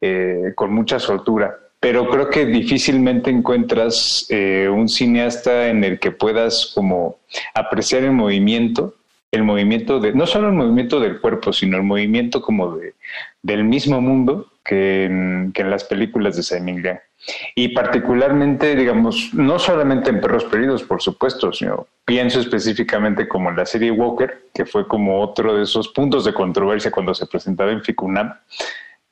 [0.00, 1.56] eh, con mucha soltura.
[1.80, 7.18] Pero creo que difícilmente encuentras eh, un cineasta en el que puedas como
[7.54, 8.94] apreciar el movimiento,
[9.30, 12.94] el movimiento de, no solo el movimiento del cuerpo, sino el movimiento como de,
[13.42, 17.00] del mismo mundo que que en las películas de Liang.
[17.54, 23.56] Y particularmente, digamos, no solamente en Perros Perdidos, por supuesto, sino pienso específicamente como en
[23.56, 27.72] la serie Walker, que fue como otro de esos puntos de controversia cuando se presentaba
[27.72, 28.34] en Ficunam,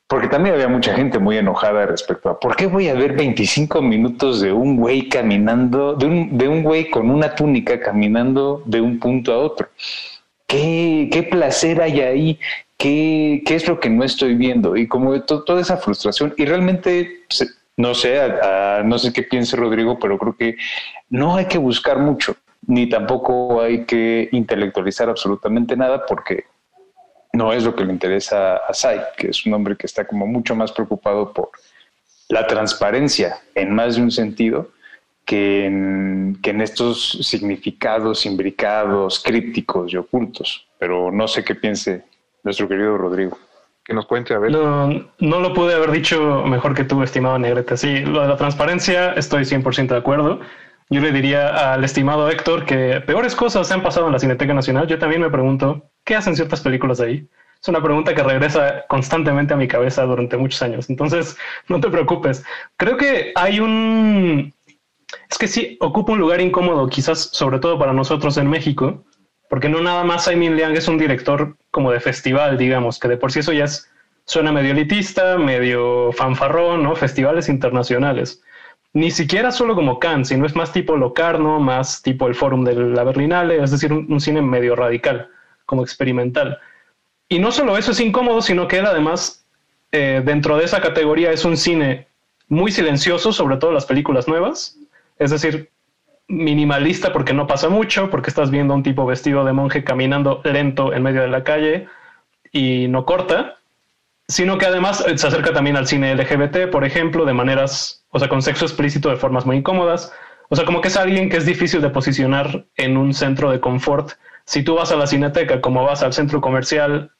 [0.07, 3.81] porque también había mucha gente muy enojada respecto a por qué voy a ver 25
[3.81, 8.79] minutos de un güey caminando, de un, de un güey con una túnica caminando de
[8.79, 9.67] un punto a otro.
[10.47, 12.39] ¿Qué, qué placer hay ahí?
[12.77, 14.75] ¿Qué, ¿Qué, es lo que no estoy viendo?
[14.75, 17.25] Y como toda esa frustración, y realmente,
[17.75, 18.19] no sé,
[18.85, 20.57] no sé qué piense Rodrigo, pero creo que
[21.09, 22.35] no hay que buscar mucho,
[22.67, 26.45] ni tampoco hay que intelectualizar absolutamente nada, porque
[27.33, 30.27] no es lo que le interesa a Sai, que es un hombre que está como
[30.27, 31.49] mucho más preocupado por
[32.29, 34.71] la transparencia en más de un sentido
[35.25, 40.67] que en, que en estos significados imbricados, crípticos y ocultos.
[40.79, 42.03] Pero no sé qué piense
[42.47, 43.37] nuestro querido Rodrigo.
[43.83, 44.51] Que nos cuente, a ver.
[44.51, 44.89] No,
[45.19, 47.77] no lo pude haber dicho mejor que tú, estimado Negrete.
[47.77, 50.39] Sí, lo de la transparencia estoy 100% de acuerdo.
[50.89, 54.53] Yo le diría al estimado Héctor que peores cosas se han pasado en la Cineteca
[54.53, 54.87] Nacional.
[54.87, 57.27] Yo también me pregunto, ¿qué hacen ciertas películas ahí?
[57.61, 60.89] Es una pregunta que regresa constantemente a mi cabeza durante muchos años.
[60.89, 61.37] Entonces,
[61.67, 62.43] no te preocupes.
[62.77, 64.53] Creo que hay un...
[65.29, 69.05] Es que sí, ocupa un lugar incómodo, quizás sobre todo para nosotros en México,
[69.49, 73.17] porque no nada más Simon Liang es un director como de festival, digamos, que de
[73.17, 73.89] por sí eso ya es,
[74.25, 76.95] suena medio elitista, medio fanfarrón, ¿no?
[76.95, 78.41] Festivales internacionales
[78.97, 82.73] ni siquiera solo como Cannes, sino es más tipo Locarno, más tipo el Fórum de
[82.73, 85.29] la Berlinale, es decir, un, cine medio radical,
[85.67, 86.57] como experimental.
[87.29, 89.45] Y no solo eso es incómodo, sino que él además,
[89.91, 92.07] eh, dentro de esa categoría, es un cine
[92.47, 94.79] muy silencioso, sobre todo las películas nuevas,
[95.19, 95.69] es decir,
[96.27, 100.41] minimalista porque no pasa mucho, porque estás viendo a un tipo vestido de monje caminando
[100.43, 101.87] lento en medio de la calle
[102.51, 103.57] y no corta,
[104.27, 108.27] sino que además se acerca también al cine LGBT, por ejemplo, de maneras, o sea,
[108.27, 110.13] con sexo explícito de formas muy incómodas.
[110.49, 113.59] O sea, como que es alguien que es difícil de posicionar en un centro de
[113.59, 114.11] confort.
[114.45, 117.11] Si tú vas a la cineteca como vas al centro comercial,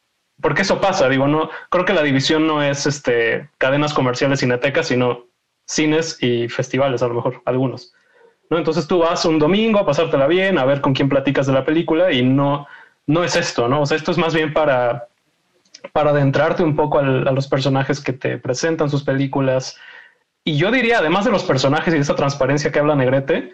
[0.42, 4.88] porque eso pasa, digo, no, creo que la división no es este cadenas comerciales cinetecas,
[4.88, 5.26] sino
[5.66, 7.94] cines y festivales, a lo mejor, algunos.
[8.50, 8.58] ¿No?
[8.58, 11.66] Entonces tú vas un domingo a pasártela bien, a ver con quién platicas de la
[11.66, 12.68] película y no,
[13.06, 13.82] no es esto, ¿no?
[13.82, 15.08] O sea, esto es más bien para
[15.92, 19.78] para adentrarte un poco a los personajes que te presentan sus películas.
[20.44, 23.54] Y yo diría, además de los personajes y de esa transparencia que habla Negrete,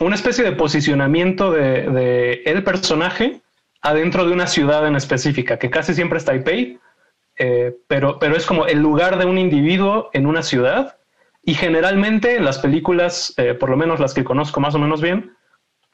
[0.00, 3.40] una especie de posicionamiento de, el personaje
[3.80, 6.78] adentro de una ciudad en específica, que casi siempre es Taipei,
[7.36, 10.96] eh, pero, pero es como el lugar de un individuo en una ciudad.
[11.42, 15.36] Y generalmente las películas, eh, por lo menos las que conozco más o menos bien,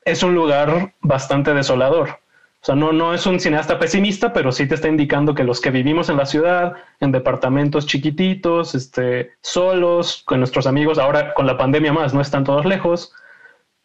[0.05, 2.21] es un lugar bastante desolador.
[2.65, 5.61] O sea, no, no es un cineasta pesimista, pero sí te está indicando que los
[5.61, 11.47] que vivimos en la ciudad, en departamentos chiquititos, este, solos, con nuestros amigos, ahora con
[11.47, 13.13] la pandemia más, no están todos lejos,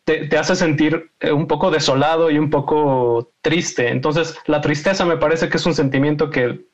[0.05, 3.89] te, hace sentir eh, un poco desolado y un poco triste.
[3.89, 6.65] Entonces, la tristeza me parece que es un sentimiento que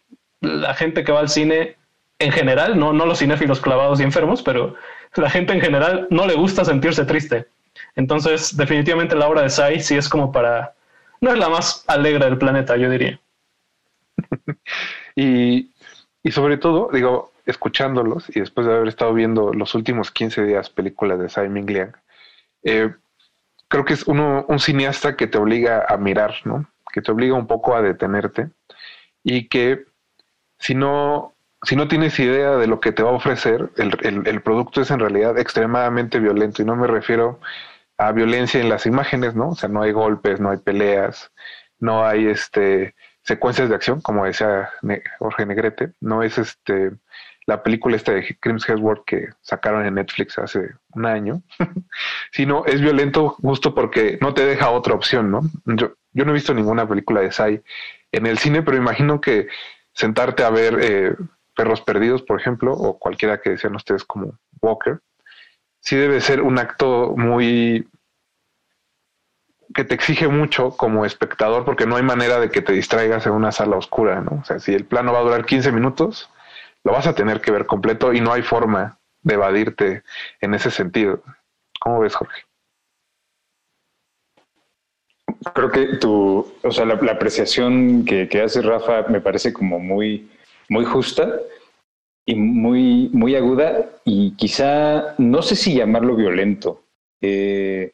[0.41, 1.75] la gente que va al cine
[2.19, 4.75] en general, no, no los cinéfilos clavados y enfermos, pero
[5.15, 7.47] la gente en general no le gusta sentirse triste.
[7.95, 10.73] Entonces, definitivamente la obra de Sai sí es como para...
[11.21, 13.19] No es la más alegre del planeta, yo diría.
[15.15, 15.71] y,
[16.23, 20.69] y sobre todo, digo, escuchándolos y después de haber estado viendo los últimos 15 días
[20.69, 21.93] películas de Tsai Ming Liang,
[22.63, 22.93] eh,
[23.67, 26.69] creo que es uno, un cineasta que te obliga a mirar, ¿no?
[26.91, 28.49] Que te obliga un poco a detenerte
[29.23, 29.85] y que
[30.57, 31.34] si no,
[31.65, 34.91] si no tienes idea de lo que te va a ofrecer, el, el, producto es
[34.91, 37.39] en realidad extremadamente violento y no me refiero
[37.97, 39.49] a violencia en las imágenes, ¿no?
[39.49, 41.31] O sea, no hay golpes, no hay peleas,
[41.79, 44.69] no hay este secuencias de acción, como decía
[45.19, 46.91] Jorge Negrete, no es este
[47.47, 51.41] la película esta de Crims Hemsworth que sacaron en Netflix hace un año,
[52.31, 55.41] sino es violento justo porque no te deja otra opción, ¿no?
[55.65, 57.61] Yo, yo no he visto ninguna película de Sai
[58.11, 59.47] en el cine, pero imagino que
[59.93, 61.15] sentarte a ver eh,
[61.55, 64.99] Perros Perdidos, por ejemplo, o cualquiera que decían ustedes como Walker,
[65.79, 67.87] sí debe ser un acto muy
[69.73, 73.33] que te exige mucho como espectador porque no hay manera de que te distraigas en
[73.33, 74.39] una sala oscura, ¿no?
[74.41, 76.29] O sea, si el plano va a durar 15 minutos,
[76.83, 80.03] lo vas a tener que ver completo y no hay forma de evadirte
[80.39, 81.23] en ese sentido.
[81.79, 82.43] ¿Cómo ves, Jorge?
[85.53, 90.29] Creo que tu, o sea, la, apreciación que, hace Rafa me parece como muy,
[90.69, 91.39] muy justa
[92.25, 96.83] y muy, muy aguda y quizá, no sé si llamarlo violento.
[97.21, 97.93] Eh,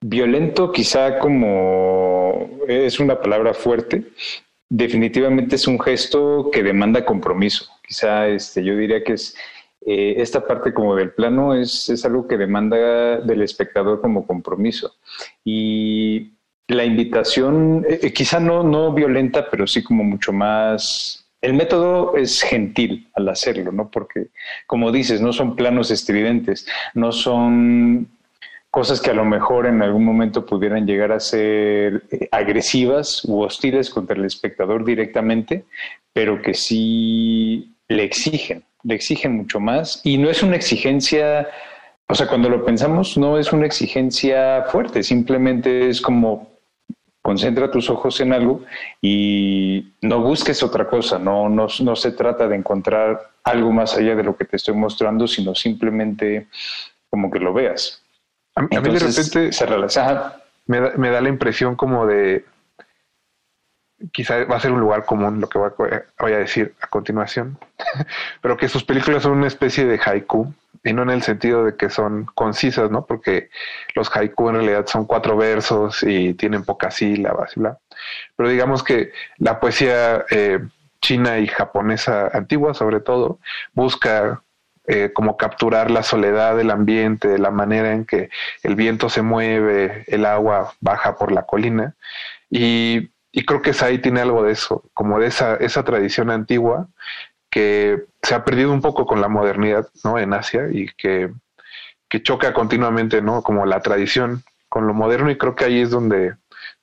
[0.00, 4.04] violento quizá como es una palabra fuerte,
[4.68, 7.66] definitivamente es un gesto que demanda compromiso.
[7.86, 9.36] Quizá este, yo diría que es
[9.84, 14.94] eh, esta parte como del plano es, es algo que demanda del espectador como compromiso.
[15.44, 16.32] Y
[16.68, 21.18] la invitación, eh, eh, quizá no, no violenta, pero sí como mucho más...
[21.42, 23.90] El método es gentil al hacerlo, ¿no?
[23.90, 24.28] Porque,
[24.66, 28.08] como dices, no son planos estridentes, no son
[28.70, 33.42] cosas que a lo mejor en algún momento pudieran llegar a ser eh, agresivas u
[33.42, 35.66] hostiles contra el espectador directamente,
[36.12, 41.48] pero que sí le exigen, le exigen mucho más y no es una exigencia,
[42.08, 46.51] o sea, cuando lo pensamos no es una exigencia fuerte, simplemente es como
[47.22, 48.62] concentra tus ojos en algo
[49.00, 54.16] y no busques otra cosa, no, no, no se trata de encontrar algo más allá
[54.16, 56.48] de lo que te estoy mostrando, sino simplemente
[57.08, 58.02] como que lo veas.
[58.56, 59.66] A, mí de repente se
[60.66, 62.44] Me, da, me da la impresión como de
[64.12, 67.58] quizá va a ser un lugar común lo que voy a, decir a continuación,
[68.40, 70.52] pero que sus películas son una especie de haiku,
[70.84, 73.06] y no en el sentido de que son concisas, ¿no?
[73.06, 73.50] Porque
[73.94, 77.78] los haiku en realidad son cuatro versos y tienen pocas sílabas y bla.
[78.36, 80.58] Pero digamos que la poesía eh,
[81.00, 83.38] china y japonesa antigua, sobre todo,
[83.74, 84.42] busca
[84.88, 88.30] eh, como capturar la soledad del ambiente, la manera en que
[88.64, 91.94] el viento se mueve, el agua baja por la colina.
[92.50, 93.11] Y,
[93.44, 96.88] creo que Sai tiene algo de eso, como de esa, esa tradición antigua
[97.50, 100.18] que se ha perdido un poco con la modernidad ¿no?
[100.18, 101.30] en Asia y que,
[102.08, 103.42] que choca continuamente ¿no?
[103.42, 106.34] como la tradición con lo moderno y creo que ahí es donde,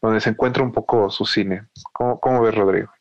[0.01, 1.63] donde se encuentra un poco su cine.
[1.91, 2.91] ¿Cómo, cómo ves, Rodrigo?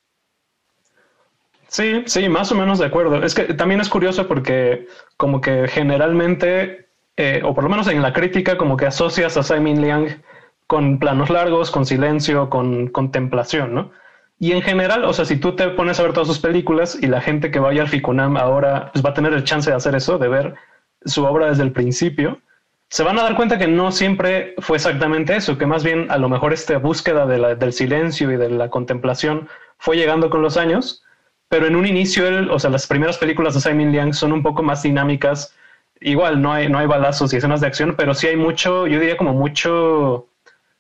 [1.68, 3.22] Sí, sí, más o menos de acuerdo.
[3.22, 4.88] Es que también es curioso porque
[5.18, 6.88] como que generalmente,
[7.18, 10.22] eh, o por lo menos en la crítica, como que asocias a Simon Liang
[10.68, 13.90] con planos largos, con silencio, con contemplación, ¿no?
[14.38, 17.08] Y en general, o sea, si tú te pones a ver todas sus películas y
[17.08, 19.96] la gente que vaya al Ficunam ahora pues va a tener el chance de hacer
[19.96, 20.54] eso, de ver
[21.04, 22.40] su obra desde el principio,
[22.88, 26.18] se van a dar cuenta que no siempre fue exactamente eso, que más bien a
[26.18, 31.02] lo mejor esta búsqueda del silencio y de la contemplación fue llegando con los años
[31.48, 34.62] pero en un inicio, o sea, las primeras películas de Simon Liang son un poco
[34.62, 35.54] más dinámicas.
[36.00, 39.00] Igual, no hay, no hay balazos y escenas de acción, pero sí hay mucho, yo
[39.00, 40.28] diría como mucho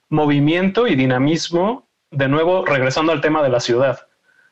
[0.08, 4.00] movimiento y dinamismo, de nuevo regresando al tema de la ciudad.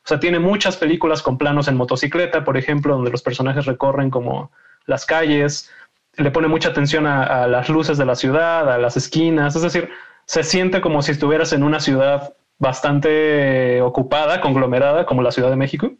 [0.05, 4.11] O sea, tiene muchas películas con planos en motocicleta, por ejemplo, donde los personajes recorren
[4.11, 4.53] como
[4.87, 5.70] las calles,
[6.16, 9.91] le pone mucha atención a, las luces de la ciudad, a las esquinas, es decir,
[10.24, 15.57] se siente como si estuvieras en una ciudad bastante ocupada, conglomerada, como la Ciudad de
[15.57, 15.93] México,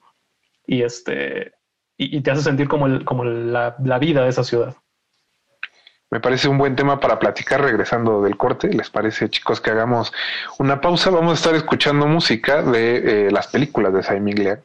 [0.67, 1.53] y este
[1.99, 4.77] y, te hace sentir como, el, como la, vida de esa ciudad.
[6.11, 8.69] Me parece un buen tema para platicar regresando del corte.
[8.69, 10.13] ¿Les parece, chicos, que hagamos
[10.59, 11.11] una pausa?
[11.11, 14.61] Vamos a estar escuchando música de eh, las películas de Simon Liang,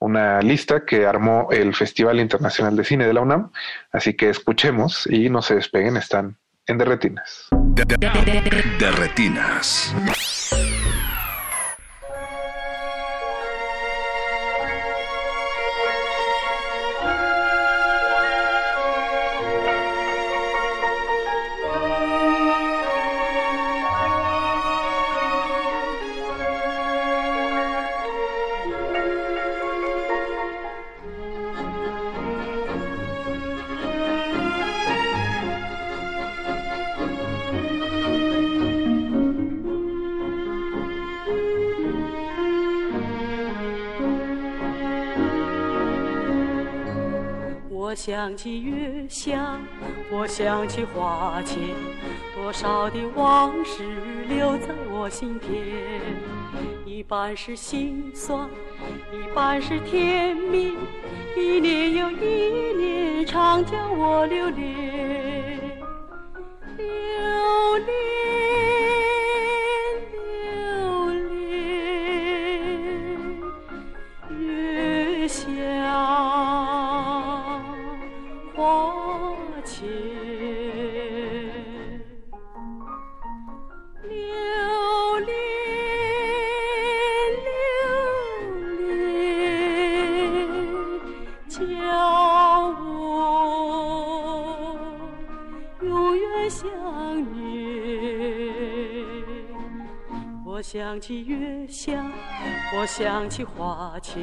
[0.00, 3.50] una lista que armó el Festival Internacional de Cine de la UNAM.
[3.90, 6.36] Así que escuchemos y no se despeguen, están
[6.66, 7.48] en Derretinas.
[10.52, 10.91] 我
[48.22, 49.58] 想起月下，
[50.08, 51.58] 我想起花前，
[52.36, 53.82] 多少的往事
[54.28, 55.60] 留在我心田。
[56.86, 58.48] 一半是心酸，
[59.10, 60.76] 一半是甜蜜，
[61.36, 64.81] 一年又一年，常叫我留恋，
[100.72, 102.02] 想起月下，
[102.74, 104.22] 我想起花前，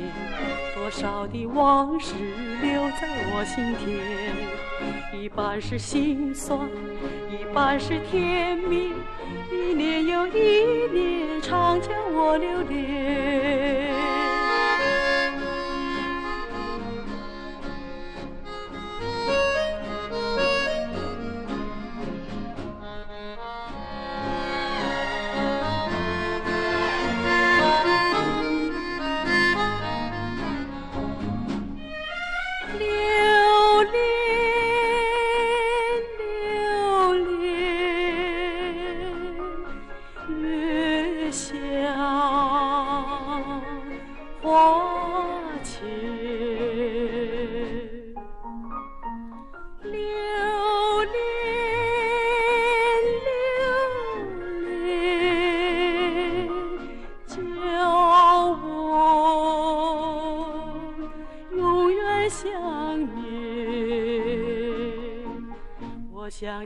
[0.74, 2.16] 多少的往事
[2.60, 5.22] 留在我心田。
[5.22, 6.68] 一半是心酸，
[7.30, 8.92] 一半是甜蜜，
[9.52, 13.39] 一年又一年，常叫我留恋。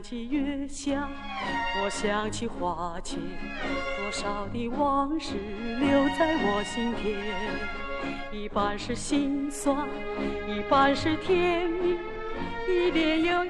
[0.04, 1.08] 起月下，
[1.80, 3.18] 我想起花前，
[3.96, 5.32] 多少的往事
[5.80, 7.16] 留在我心田。
[8.30, 9.88] 一半是心酸，
[10.46, 11.96] 一半是甜蜜，
[12.68, 13.48] 一年又一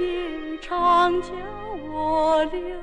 [0.00, 1.28] 年，长叫
[1.92, 2.73] 我留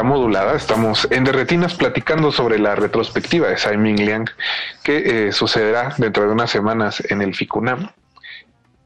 [0.00, 0.56] Modulada.
[0.56, 4.30] Estamos en Derretinas platicando sobre la retrospectiva de Simon Liang
[4.82, 7.90] que eh, sucederá dentro de unas semanas en el FICUNAM.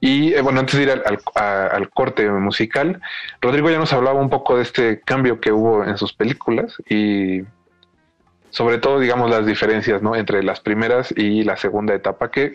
[0.00, 3.00] Y eh, bueno, antes de ir al, corte musical,
[3.40, 7.42] Rodrigo ya nos hablaba un poco de este cambio que hubo en sus películas y
[8.50, 10.16] sobre todo, digamos, las diferencias ¿no?
[10.16, 12.54] entre las primeras y la segunda etapa que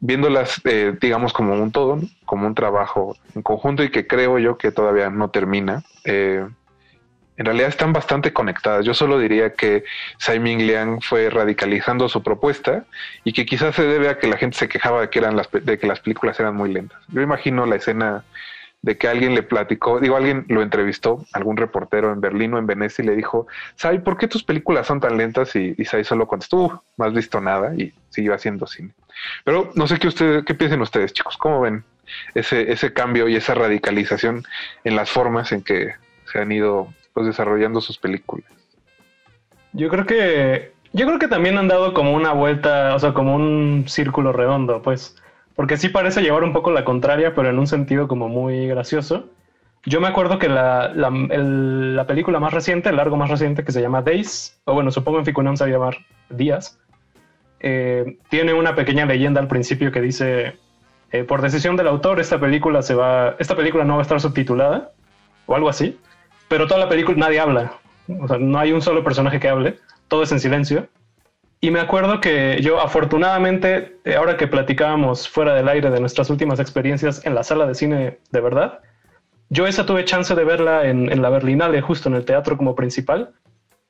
[0.00, 4.58] viéndolas, eh, digamos, como un todo, como un trabajo en conjunto y que creo yo
[4.58, 6.46] que todavía no termina, eh,
[7.36, 8.84] en realidad están bastante conectadas.
[8.84, 9.84] Yo solo diría que
[10.18, 12.84] Simon Liang fue radicalizando su propuesta
[13.24, 15.48] y que quizás se debe a que la gente se quejaba de que, eran las,
[15.50, 16.98] de que las películas eran muy lentas.
[17.08, 18.24] Yo imagino la escena
[18.82, 22.66] de que alguien le platicó, digo, alguien lo entrevistó, algún reportero en Berlín o en
[22.66, 25.56] Venecia y le dijo, Sai, ¿por qué tus películas son tan lentas?
[25.56, 28.94] Y, Sai solo contestó, "Uh, no has visto nada y siguió haciendo cine.
[29.44, 31.84] Pero no sé qué ustedes, qué piensen ustedes, chicos, ¿cómo ven
[32.34, 34.44] ese, ese cambio y esa radicalización
[34.84, 35.94] en las formas en que
[36.30, 38.44] se han ido pues, desarrollando sus películas?
[39.72, 43.34] Yo creo que yo creo que también han dado como una vuelta, o sea, como
[43.34, 45.16] un círculo redondo, pues,
[45.54, 49.30] porque sí parece llevar un poco la contraria, pero en un sentido como muy gracioso.
[49.86, 53.72] Yo me acuerdo que la, la, la película más reciente, el largo más reciente, que
[53.72, 55.96] se llama Days, o bueno, supongo en Ficunam se va a llamar
[56.28, 56.78] Días,
[57.60, 60.58] eh, tiene una pequeña leyenda al principio que dice,
[61.12, 64.20] eh, por decisión del autor, esta película se va, esta película no va a estar
[64.20, 64.92] subtitulada,
[65.46, 65.98] o algo así,
[66.48, 67.72] pero toda la película nadie habla,
[68.20, 69.78] o sea, no hay un solo personaje que hable,
[70.08, 70.88] todo es en silencio.
[71.60, 76.28] Y me acuerdo que yo, afortunadamente, eh, ahora que platicábamos fuera del aire de nuestras
[76.28, 78.80] últimas experiencias en la sala de cine de verdad,
[79.48, 82.74] yo esa tuve chance de verla en, en la Berlinale, justo en el teatro como
[82.74, 83.32] principal.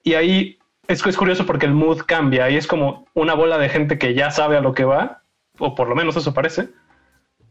[0.03, 2.45] Y ahí es, es curioso porque el mood cambia.
[2.45, 5.23] Ahí es como una bola de gente que ya sabe a lo que va,
[5.59, 6.69] o por lo menos eso parece.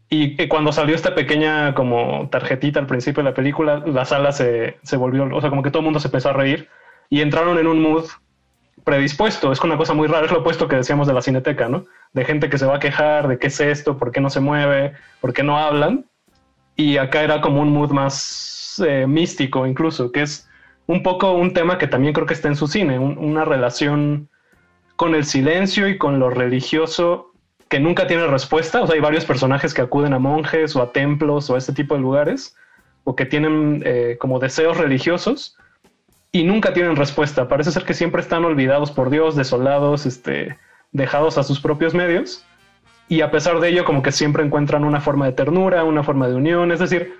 [0.08, 4.30] Y que cuando salió esta pequeña como tarjetita al principio de la película, la sala
[4.32, 6.68] se, se volvió, o sea, como que todo el mundo se empezó a reír
[7.10, 8.04] y entraron en un mood
[8.84, 9.50] predispuesto.
[9.50, 11.86] Es una cosa muy rara, es lo opuesto que decíamos de la cineteca, ¿no?
[12.12, 14.40] De gente que se va a quejar de qué es esto, por qué no se
[14.40, 16.04] mueve, por qué no hablan.
[16.76, 20.48] Y acá era como un mood más eh, místico incluso, que es
[20.86, 24.28] un poco un tema que también creo que está en su cine, un- una relación
[24.94, 27.32] con el silencio y con lo religioso
[27.68, 28.82] que nunca tiene respuesta.
[28.82, 31.72] O sea, hay varios personajes que acuden a monjes o a templos o a este
[31.72, 32.56] tipo de lugares,
[33.04, 35.56] o que tienen eh, como deseos religiosos
[36.32, 37.48] y nunca tienen respuesta.
[37.48, 40.58] Parece ser que siempre están olvidados por Dios, desolados, este,
[40.92, 42.44] dejados a sus propios medios.
[43.08, 46.28] Y a pesar de ello, como que siempre encuentran una forma de ternura, una forma
[46.28, 46.72] de unión.
[46.72, 47.14] Es decir,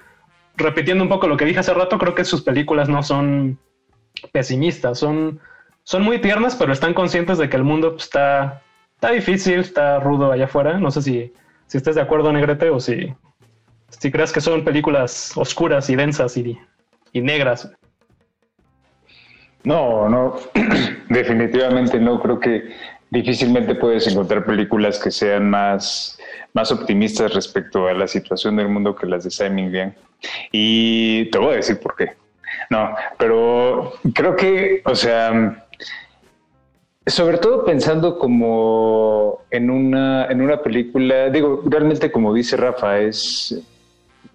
[0.56, 3.58] repitiendo un poco lo que dije hace rato, creo que sus películas no son
[4.32, 5.40] pesimistas, son,
[5.84, 8.62] son muy tiernas, pero están conscientes de que el mundo está,
[8.96, 10.78] está difícil, está rudo allá afuera.
[10.78, 11.32] No sé si,
[11.66, 13.14] si estés de acuerdo, Negrete, o si,
[13.90, 16.58] si crees que son películas oscuras y densas y,
[17.12, 17.70] y negras.
[19.64, 20.36] No, no,
[21.08, 22.20] definitivamente no.
[22.20, 22.70] Creo que
[23.10, 26.18] difícilmente puedes encontrar películas que sean más,
[26.54, 29.94] más optimistas respecto a la situación del mundo que las de Simon Liang.
[30.52, 32.12] Y te voy a decir por qué.
[32.70, 35.65] No, pero creo que, o sea,
[37.06, 43.62] sobre todo pensando como en una, en una película, digo, realmente como dice Rafa, es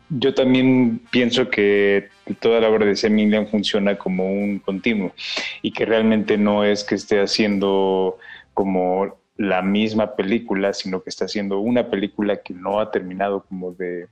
[0.10, 5.14] yo también pienso que toda la obra de Liang funciona como un continuo
[5.61, 8.18] y que realmente no es que esté haciendo
[8.53, 13.72] como la misma película, sino que está haciendo una película que no ha terminado como
[13.72, 14.07] de,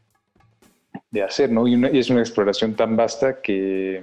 [1.11, 1.68] de hacer, ¿no?
[1.68, 4.02] Y, una- y es una exploración tan vasta que,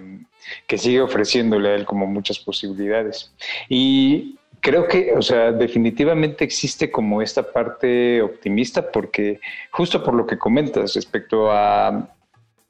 [0.66, 3.32] que sigue ofreciéndole a él como muchas posibilidades.
[3.70, 9.38] Y creo que, o sea, definitivamente existe como esta parte optimista porque
[9.70, 12.08] justo por lo que comentas respecto a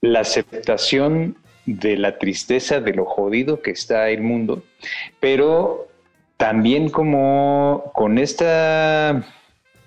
[0.02, 4.62] la aceptación de la tristeza, de lo jodido que está el mundo,
[5.20, 5.88] pero
[6.36, 9.24] también como con esta,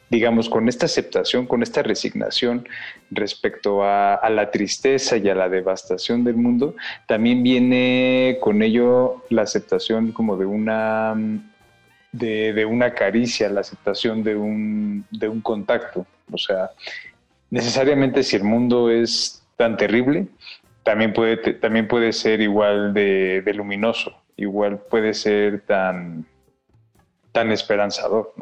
[0.10, 2.68] digamos, con esta aceptación, con esta resignación
[3.12, 6.76] respecto a, la tristeza y a la devastación del mundo,
[7.06, 11.16] también viene con ello la aceptación como de una
[12.12, 16.06] de, una caricia, la aceptación de un, de un contacto.
[16.32, 16.72] O sea,
[17.50, 20.28] necesariamente si el mundo es tan terrible,
[20.84, 26.26] también puede, también puede ser igual de, luminoso, igual puede ser tan,
[27.32, 28.34] tan esperanzador.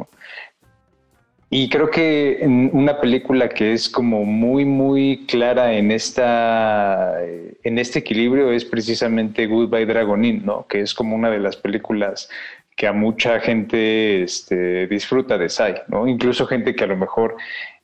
[1.49, 2.41] Y creo que
[2.73, 9.48] una película que es como muy, muy clara en esta, en este equilibrio es precisamente
[9.48, 10.68] Goodbye Dragonin, ¿no?
[10.68, 12.30] Que es como una de las películas
[12.78, 16.08] que a mucha gente este, disfruta de Sai, ¿no?
[16.08, 17.36] Incluso gente que a lo mejor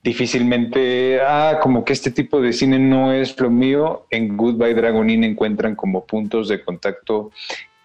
[0.03, 5.23] difícilmente, ah, como que este tipo de cine no es lo mío, en Goodbye Dragonin
[5.23, 7.31] encuentran como puntos de contacto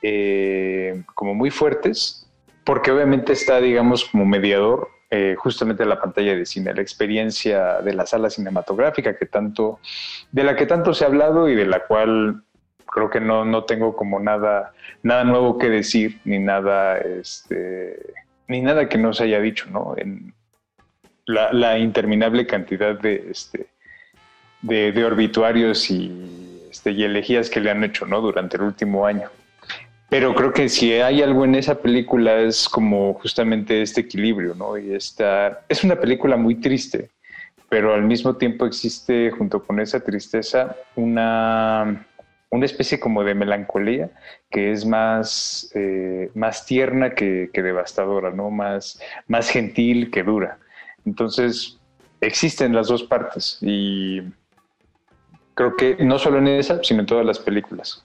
[0.02, 2.28] eh, como muy fuertes,
[2.62, 7.94] porque obviamente está, digamos, como mediador eh, justamente la pantalla de cine, la experiencia de
[7.94, 9.80] la sala cinematográfica que tanto,
[10.30, 12.43] de la que tanto se ha hablado y de la cual
[12.98, 14.72] creo que no, no tengo como nada,
[15.02, 17.96] nada nuevo que decir, ni nada, este,
[18.48, 19.94] ni nada que no se haya dicho, ¿no?
[19.96, 20.34] En
[21.26, 23.66] la, interminable cantidad de, este,
[24.62, 28.20] de, de orbituarios y, este, y elegías que le han hecho, ¿no?
[28.20, 29.28] Durante el último año.
[30.08, 34.76] Pero creo que si hay algo en esa película es como justamente este equilibrio, ¿no?
[34.78, 37.10] Y esta es una película muy triste,
[37.68, 42.06] pero al mismo tiempo existe junto con esa tristeza una,
[42.50, 44.10] una especie como de melancolía
[44.50, 48.50] que es más, eh, más tierna que, devastadora, ¿no?
[48.50, 50.58] Más, más gentil que dura.
[51.04, 51.78] Entonces,
[52.20, 54.22] existen las dos partes y
[55.54, 58.04] creo que no solo en esa, sino en todas las películas.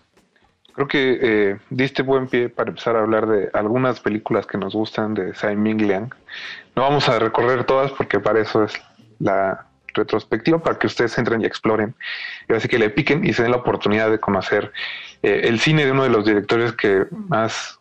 [0.73, 4.73] Creo que eh, diste buen pie para empezar a hablar de algunas películas que nos
[4.73, 6.09] gustan de Tsai Ming Liang.
[6.75, 8.73] No vamos a recorrer todas porque para eso es
[9.19, 11.95] la retrospectiva, para que ustedes entren y exploren.
[12.49, 14.71] Y así que le piquen y se den la oportunidad de conocer
[15.21, 17.79] eh, el cine de uno de los directores que más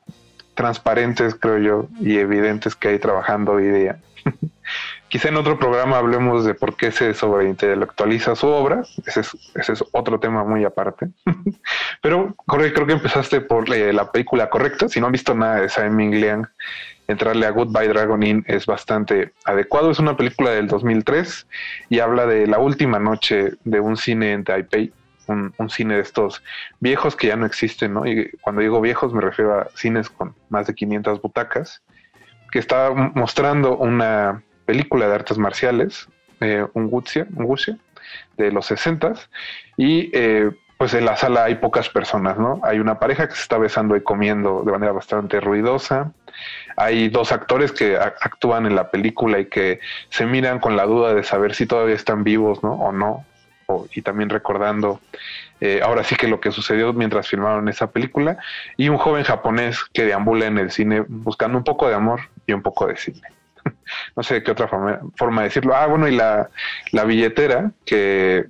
[0.55, 3.99] transparentes, creo yo, y evidentes que hay trabajando hoy día.
[5.13, 9.75] Quizá en otro programa hablemos de por qué se sobreintelectualiza su obra, ese es, ese
[9.75, 11.11] es otro tema muy aparte.
[12.01, 14.89] Pero Jorge, creo que empezaste por eh, la película correcta.
[14.89, 16.47] Si no han visto nada de Simon Liang,
[17.09, 19.91] entrarle a Goodbye Dragon Inn es bastante adecuado.
[19.91, 21.47] Es una película del 2003
[21.91, 24.95] y habla de la última noche de un cine en Taipei,
[25.27, 26.43] un, un, cine de estos
[26.81, 28.07] viejos que ya no existen, ¿no?
[28.07, 31.83] Y cuando digo viejos me refiero a cines con más de 500 butacas,
[32.51, 36.09] que está mostrando una película de artes marciales,
[36.41, 37.79] eh, un Wuxia, un Wuxia,
[38.37, 39.15] de los 60
[39.77, 40.51] y eh,
[40.83, 42.61] pues en la sala hay pocas personas, ¿no?
[42.65, 46.11] Hay una pareja que se está besando y comiendo de manera bastante ruidosa.
[46.77, 49.79] Hay dos actores que actúan en la película y que
[50.09, 52.73] se miran con la duda de saber si todavía están vivos, ¿no?
[52.73, 53.25] O no.
[53.95, 55.01] Y también recordando
[55.61, 58.39] eh, ahora sí que lo que sucedió mientras filmaron esa película.
[58.77, 62.55] Y un joven japonés que deambula en el cine buscando un poco de amor y
[62.55, 63.23] un poco de cine.
[64.17, 65.75] no sé qué otra forma, de decirlo.
[65.75, 66.51] Ah, bueno, y la,
[66.93, 68.47] la billetera que,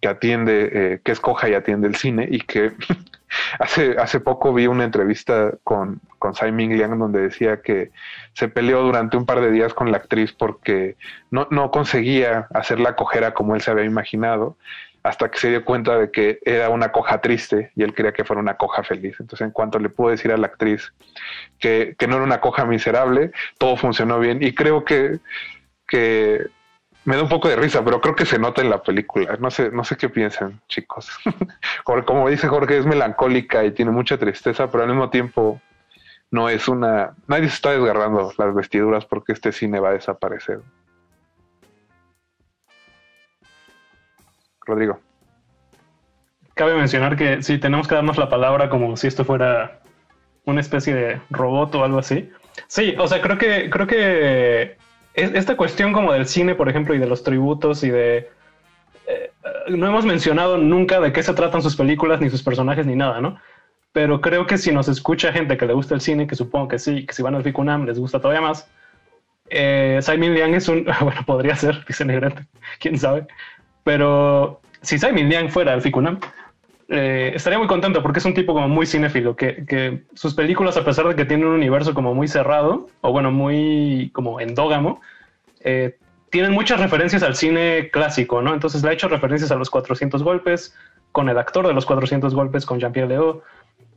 [0.00, 2.72] que atiende, eh, que escoja y atiende el cine y que
[3.58, 7.90] hace, hace poco vi una entrevista con, con Simon Liang donde decía que
[8.32, 10.96] se peleó durante un par de días con la actriz porque
[11.30, 14.56] no, no conseguía hacerla cojera como él se había imaginado
[15.04, 18.24] hasta que se dio cuenta de que era una coja triste y él quería que
[18.24, 19.16] fuera una coja feliz.
[19.20, 20.94] Entonces, en cuanto le pudo decir a la actriz
[21.58, 25.20] que, que no era una coja miserable, todo funcionó bien y creo que,
[25.86, 26.46] que
[27.04, 29.36] me da un poco de risa, pero creo que se nota en la película.
[29.38, 31.10] No sé, no sé qué piensan, chicos.
[31.84, 35.60] Como dice Jorge, es melancólica y tiene mucha tristeza, pero al mismo tiempo
[36.30, 37.14] no es una.
[37.28, 40.60] Nadie se está desgarrando las vestiduras porque este cine va a desaparecer.
[44.66, 45.00] Rodrigo.
[46.54, 49.80] Cabe mencionar que sí, tenemos que darnos la palabra como si esto fuera
[50.44, 52.30] una especie de robot o algo así.
[52.68, 54.76] Sí, o sea, creo que, creo que
[55.14, 58.30] esta cuestión como del cine, por ejemplo, y de los tributos y de...
[59.06, 59.32] Eh,
[59.68, 63.20] no hemos mencionado nunca de qué se tratan sus películas, ni sus personajes, ni nada,
[63.20, 63.38] ¿no?
[63.92, 66.78] Pero creo que si nos escucha gente que le gusta el cine, que supongo que
[66.78, 68.68] sí, que si van al FICUNAM les gusta todavía más,
[69.50, 70.84] eh, Simon Liang es un...
[71.00, 72.46] Bueno, podría ser, dice Negrete,
[72.80, 73.26] quién sabe.
[73.84, 76.18] Pero si Simon Liang fuera al FICUNAM,
[76.88, 80.76] eh, estaría muy contento porque es un tipo como muy cinéfilo, que, que, sus películas,
[80.76, 85.00] a pesar de que tienen un universo como muy cerrado, o bueno, muy como endógamo,
[85.60, 85.96] eh,
[86.30, 88.52] tienen muchas referencias al cine clásico, ¿no?
[88.52, 90.74] Entonces le ha hecho referencias a los 400 golpes,
[91.12, 93.42] con el actor de los 400 golpes, con Jean-Pierre Leo.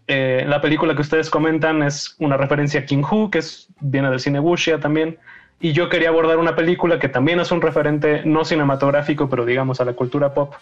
[0.08, 4.10] Eh, la película que ustedes comentan es una referencia a King Hu, que es, viene
[4.10, 5.18] del cine wuxia también.
[5.60, 9.82] Y yo quería abordar una película que también es un referente no cinematográfico, pero digamos
[9.82, 10.54] a la cultura pop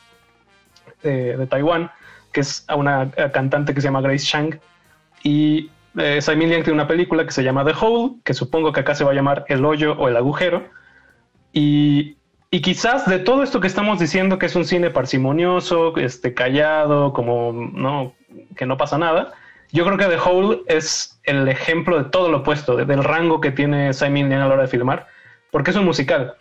[1.03, 1.91] eh, de Taiwán,
[2.31, 4.57] que es a una cantante que se llama Grace Chang.
[5.23, 8.81] Y eh, Simon Liang tiene una película que se llama The Hole, que supongo que
[8.81, 10.63] acá se va a llamar El Hoyo o El Agujero.
[11.51, 12.17] Y,
[12.51, 17.13] y, quizás de todo esto que estamos diciendo, que es un cine parsimonioso, este, callado,
[17.13, 18.13] como no,
[18.57, 19.33] que no pasa nada,
[19.75, 23.51] yo creo que The Hole es el ejemplo de todo lo opuesto, del rango que
[23.51, 25.07] tiene Simon Liang a la hora de filmar,
[25.51, 26.35] porque es un musical.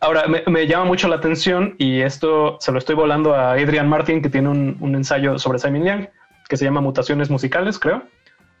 [0.00, 4.22] Ahora, me, llama mucho la atención y esto se lo estoy volando a Adrian Martin,
[4.22, 6.06] que tiene un, ensayo sobre Simon Young,
[6.48, 8.02] que se llama Mutaciones Musicales, creo.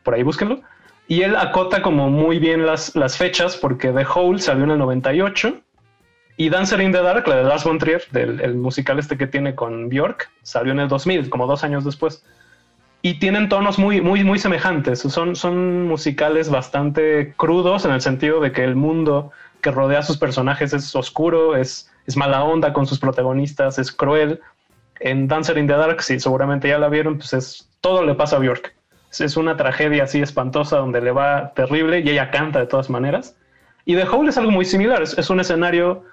[0.02, 0.60] Por ahí búsquenlo.
[1.08, 4.78] Y él acota como muy bien las, las fechas, porque The Hole salió en el
[4.78, 5.54] 98
[6.36, 9.54] y Dancer in the Dark, la de Lars von del el musical este que tiene
[9.54, 12.22] con Björk, salió en el 2000, como dos años después.
[13.02, 15.00] Y tienen tonos muy, muy, muy semejantes.
[15.00, 19.32] Son, son musicales bastante crudos en el sentido de que el mundo
[19.62, 23.92] que rodea a sus personajes es oscuro, es, es mala onda con sus protagonistas, es
[23.92, 24.40] cruel.
[25.00, 28.36] En Dancer in the Dark, si seguramente ya la vieron, pues es, todo le pasa
[28.36, 28.74] a Björk.
[29.18, 33.36] Es una tragedia así espantosa donde le va terrible y ella canta de todas maneras.
[33.84, 36.04] Y The Hole es algo muy similar, es, es un escenario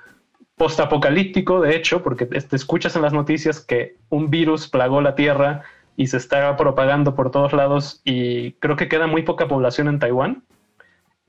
[0.56, 5.64] postapocalíptico, de hecho, porque te escuchas en las noticias que un virus plagó la Tierra
[5.98, 10.00] y se está propagando por todos lados y creo que queda muy poca población en
[10.00, 10.44] Taiwán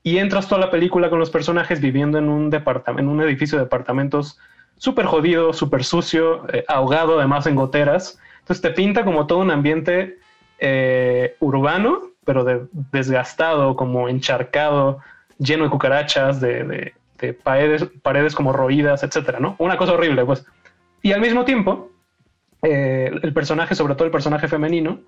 [0.04, 3.64] y entras toda la película con los personajes viviendo en un, en un edificio de
[3.64, 4.38] departamentos
[4.76, 8.18] súper jodido, súper sucio, eh, ahogado además en goteras.
[8.40, 10.18] Entonces te pinta como todo un ambiente
[10.60, 15.00] eh, urbano, pero desgastado, como encharcado,
[15.38, 16.92] lleno de cucarachas, de,
[17.42, 19.56] paredes, paredes como roídas, etcétera, ¿no?
[19.58, 20.46] Una cosa horrible, pues.
[21.02, 21.90] Y al mismo tiempo,
[22.62, 25.00] eh, el personaje, sobre todo el personaje femenino,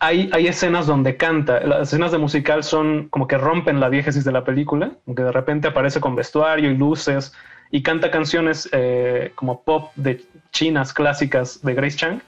[0.00, 1.60] hay, escenas donde canta.
[1.60, 5.32] Las escenas de musical son como que rompen la diégesis de la película, aunque de
[5.32, 7.32] repente aparece con vestuario y luces
[7.70, 12.20] y canta canciones eh, como pop de chinas clásicas de Grace Chang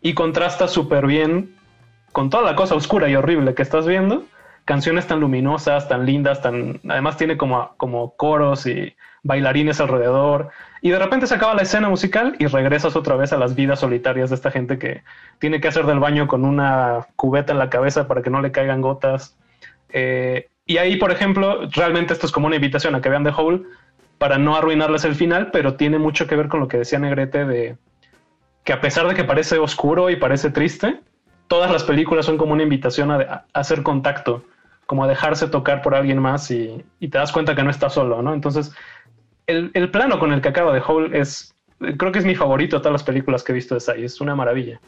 [0.00, 1.54] y contrasta súper bien
[2.12, 4.24] con toda la cosa oscura y horrible que estás viendo.
[4.64, 10.50] Canciones tan luminosas, tan lindas, tan además tiene como, como coros y bailarines alrededor.
[10.84, 13.78] Y de repente se acaba la escena musical y regresas otra vez a las vidas
[13.78, 15.04] solitarias de esta gente que
[15.38, 18.50] tiene que hacer del baño con una cubeta en la cabeza para que no le
[18.50, 19.38] caigan gotas.
[19.90, 23.30] Eh, y ahí, por ejemplo, realmente esto es como una invitación a que vean The
[23.30, 23.62] Hole
[24.18, 27.44] para no arruinarles el final, pero tiene mucho que ver con lo que decía Negrete
[27.44, 27.76] de
[28.64, 31.00] que a pesar de que parece oscuro y parece triste,
[31.46, 34.44] todas las películas son como una invitación a, hacer contacto,
[34.86, 37.94] como a dejarse tocar por alguien más y, y, te das cuenta que no estás
[37.94, 38.34] solo, ¿no?
[38.34, 38.74] Entonces,
[39.46, 41.54] el, plano con el que acaba de Hole es,
[41.98, 44.20] creo que es mi favorito de todas las películas que he visto de Sai, es
[44.20, 44.80] una maravilla.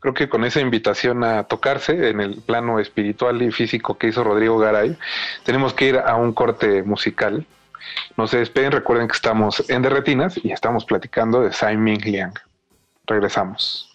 [0.00, 4.22] Creo que con esa invitación a tocarse en el plano espiritual y físico que hizo
[4.22, 4.96] Rodrigo Garay,
[5.44, 7.44] tenemos que ir a un corte musical.
[8.16, 12.34] No se despeguen, recuerden que estamos en Derretinas y estamos platicando de Sai Ming Liang.
[13.06, 13.87] Regresamos.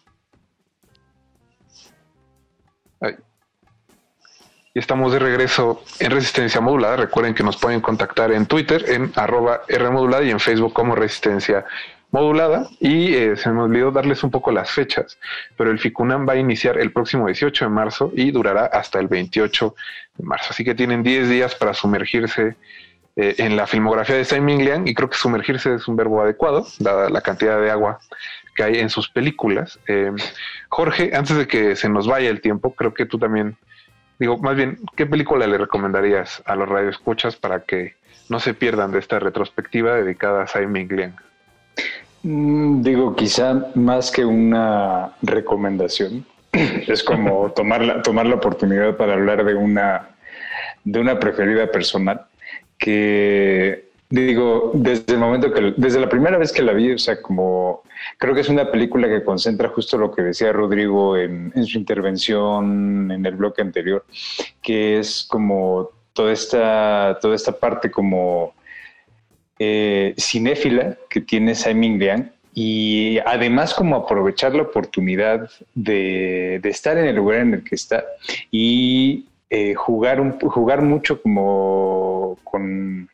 [4.76, 6.96] Y estamos de regreso en Resistencia Modulada.
[6.96, 11.64] Recuerden que nos pueden contactar en Twitter en arroba Rmodulada y en Facebook como Resistencia
[12.10, 12.68] Modulada.
[12.80, 15.20] Y eh, se me olvidó darles un poco las fechas,
[15.58, 19.08] pero el FICUNAM va a iniciar el próximo 18 de marzo y durará hasta el
[19.08, 19.76] 28
[20.18, 20.48] de marzo.
[20.50, 22.56] Así que tienen 10 días para sumergirse
[23.16, 26.66] eh, en la filmografía de Simon Liang y creo que sumergirse es un verbo adecuado,
[26.80, 28.00] dada la cantidad de agua
[28.56, 29.80] que hay en sus películas.
[29.88, 30.12] Eh,
[30.70, 33.56] Jorge, antes de que se nos vaya el tiempo, creo que tú también
[34.20, 37.96] Digo, más bien, ¿qué película le recomendarías a los radioescuchas para que
[38.30, 41.16] no se pierdan de esta retrospectiva dedicada a Simon Liang?
[42.24, 49.14] Mm, digo, quizá más que una recomendación, es como tomar la, tomar la oportunidad para
[49.14, 50.10] hablar de una,
[50.84, 52.26] de una preferida personal
[52.78, 53.83] que
[54.22, 57.82] digo, desde el momento que, desde la primera vez que la vi, o sea, como
[58.20, 63.12] creo que es una película que concentra justo lo que decía Rodrigo en, su intervención
[63.12, 64.06] en el bloque anterior,
[64.62, 68.54] que es como toda esta, toda esta parte como
[69.58, 77.06] eh, cinéfila que tiene Simon Liang y además como aprovechar la oportunidad de, estar en
[77.06, 78.04] el lugar en el que está
[78.52, 83.10] y eh, jugar, un, jugar mucho como con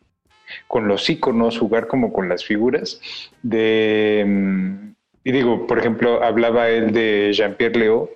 [0.67, 3.01] con los iconos, jugar como con las figuras
[3.41, 4.23] de...
[4.25, 4.89] Mm,
[5.23, 8.09] y digo, por ejemplo, hablaba él de Jean-Pierre Leo,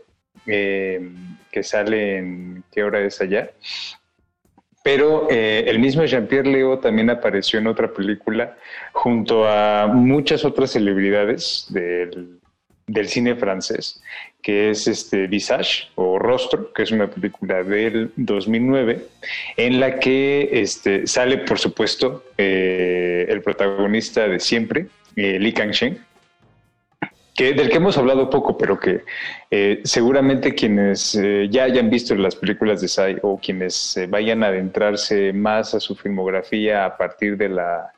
[0.48, 1.12] eh,
[1.52, 3.52] que sale en ¿Qué hora es allá?
[4.84, 8.58] Pero eh, el mismo Jean-Pierre Leo también apareció en otra película
[8.92, 12.40] junto a muchas otras celebridades del,
[12.88, 14.02] del cine francés
[14.44, 19.08] que es este Visage o Rostro, que es una película del 2009,
[19.56, 25.98] en la que este, sale, por supuesto, eh, el protagonista de siempre, eh, Li Kangsheng,
[27.34, 29.06] que, del que hemos hablado poco, pero que
[29.50, 31.18] eh, seguramente quienes
[31.50, 35.96] ya hayan visto las películas de Sai o quienes vayan a adentrarse más a su
[35.96, 37.94] filmografía a partir de la,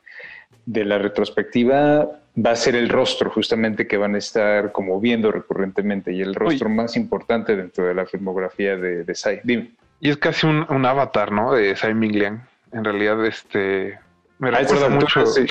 [0.64, 2.08] de la retrospectiva
[2.44, 6.34] va a ser el rostro justamente que van a estar como viendo recurrentemente y el
[6.34, 9.70] rostro más importante dentro de la filmografía de, de Dime.
[10.00, 11.52] Y es casi un, avatar, ¿no?
[11.54, 12.46] De Sai Mingliang.
[12.72, 13.98] En realidad, este
[14.38, 15.24] Me A recuerda mucho.
[15.24, 15.46] sí.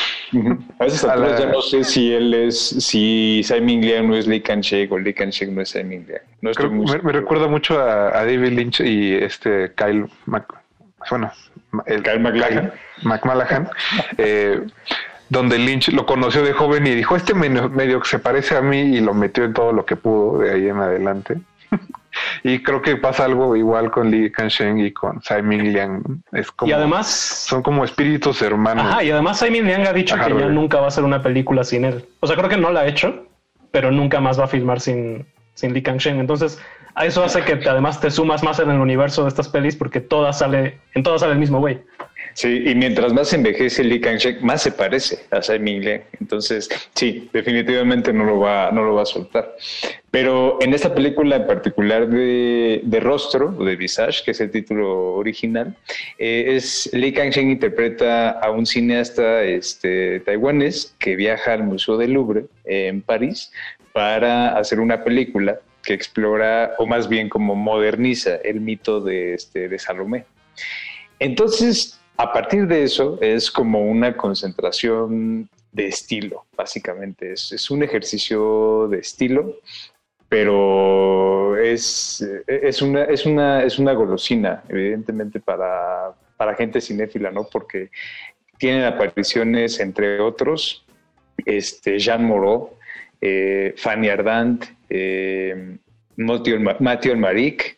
[0.79, 4.27] A esas a la- ya no sé si él es, si Simon Liang no es
[4.27, 6.21] Lee Kan-shek o Lee Kan-shek no es Simon Liang.
[6.41, 10.53] No estoy muy me, me recuerda mucho a, a David Lynch y este Kyle Mac,
[11.09, 11.31] bueno,
[11.87, 12.71] el Kyle MacLachlan.
[13.01, 13.69] McMallahan,
[14.19, 14.61] eh,
[15.29, 18.79] donde Lynch lo conoció de joven y dijo, este medio, que se parece a mí
[18.79, 21.37] y lo metió en todo lo que pudo de ahí en adelante.
[22.43, 26.03] y creo que pasa algo igual con Lee Kan-sheng y con Simon Liang.
[26.31, 28.85] Es como, y además, son como espíritus hermanos.
[28.85, 31.21] ajá, y además Simon Liang ha dicho Ajá, que ya nunca va a hacer una
[31.21, 32.05] película sin él.
[32.19, 33.25] O sea, creo que no la ha hecho,
[33.71, 35.25] pero nunca más va a filmar sin,
[35.55, 36.19] sin Lee Kang-sheng.
[36.19, 36.61] Entonces,
[36.93, 39.75] a eso hace que te- además te sumas más en el universo de estas pelis
[39.75, 41.81] porque todas sale, en todas sale el mismo güey.
[42.35, 46.01] Sí, y mientras más envejece Lee Kang-shek, más se parece a Simon Liang.
[46.19, 49.55] Entonces, sí, definitivamente no lo va, no lo va a soltar.
[50.11, 54.51] Pero en esta película en particular de, de Rostro, o de Visage, que es el
[54.51, 55.77] título original,
[56.17, 62.11] eh, es Lee Kang-shek interpreta a un cineasta este, taiwanés que viaja al Museo del
[62.11, 63.53] Louvre eh, en París
[63.93, 69.69] para hacer una película que explora, o más bien como moderniza el mito de, este,
[69.69, 70.25] de Salomé.
[71.19, 77.33] Entonces, a partir de eso, es como una concentración de estilo, básicamente.
[77.33, 79.57] Es, un ejercicio de estilo,
[80.29, 87.47] pero es, es, una, es, una, es una golosina, evidentemente, para, para gente cinéfila, ¿no?
[87.51, 87.89] Porque
[88.57, 90.85] tienen apariciones, entre otros,
[91.45, 92.71] este, Jean Moreau,
[93.19, 95.77] eh, Fanny Ardant, eh,
[96.17, 97.77] Mathieu Maric,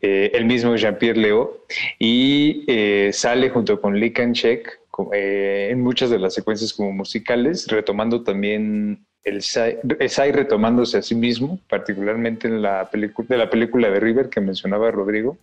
[0.00, 1.64] eh, el mismo Jean-Pierre Leo,
[1.98, 6.92] y eh, sale junto con Lee Kan-shek co- eh, en muchas de las secuencias como
[6.92, 13.36] musicales, retomando también el Sai, el Sai retomándose a sí mismo, particularmente en la de
[13.36, 15.36] la película de River que mencionaba Rodrigo,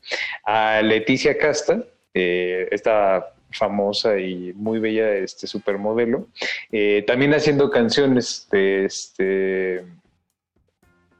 [0.44, 1.84] a Leticia Casta,
[2.14, 6.28] eh, esta famosa y muy bella este supermodelo,
[6.72, 9.84] eh, también haciendo canciones de este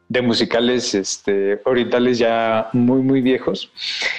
[0.08, 3.72] de musicales este, orientales ya muy, muy viejos.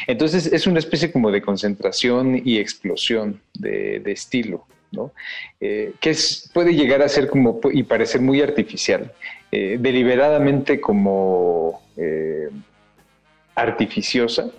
[0.07, 5.13] Entonces es una especie como de concentración y explosión de, estilo, ¿no?
[5.61, 9.13] Eh, que es, puede llegar a ser como y parecer muy artificial,
[9.53, 12.49] eh, deliberadamente como eh,
[13.55, 14.51] artificiosa,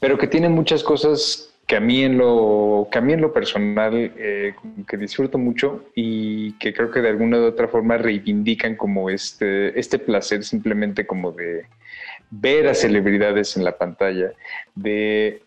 [0.00, 3.32] pero que tiene muchas cosas que a mí en lo, que a mí en lo
[3.32, 4.52] personal eh,
[4.86, 9.80] que disfruto mucho y que creo que de alguna u otra forma reivindican como este,
[9.80, 11.64] este placer simplemente como de
[12.28, 14.32] ver a celebridades en la pantalla,
[14.74, 15.40] de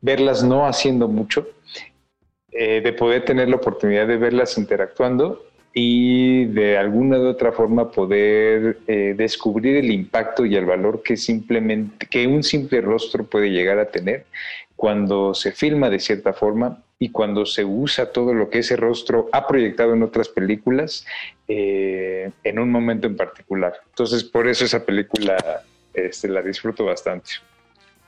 [0.00, 1.48] verlas no haciendo mucho,
[2.52, 5.44] eh, de poder tener la oportunidad de verlas interactuando
[5.74, 11.16] y de alguna u otra forma poder eh, descubrir el impacto y el valor que
[11.16, 14.26] simplemente que un simple rostro puede llegar a tener
[14.82, 19.28] cuando se filma de cierta forma y cuando se usa todo lo que ese rostro
[19.30, 21.06] ha proyectado en otras películas
[21.46, 23.74] eh, en un momento en particular.
[23.90, 25.36] Entonces, por eso esa película
[25.94, 27.30] este, la disfruto bastante.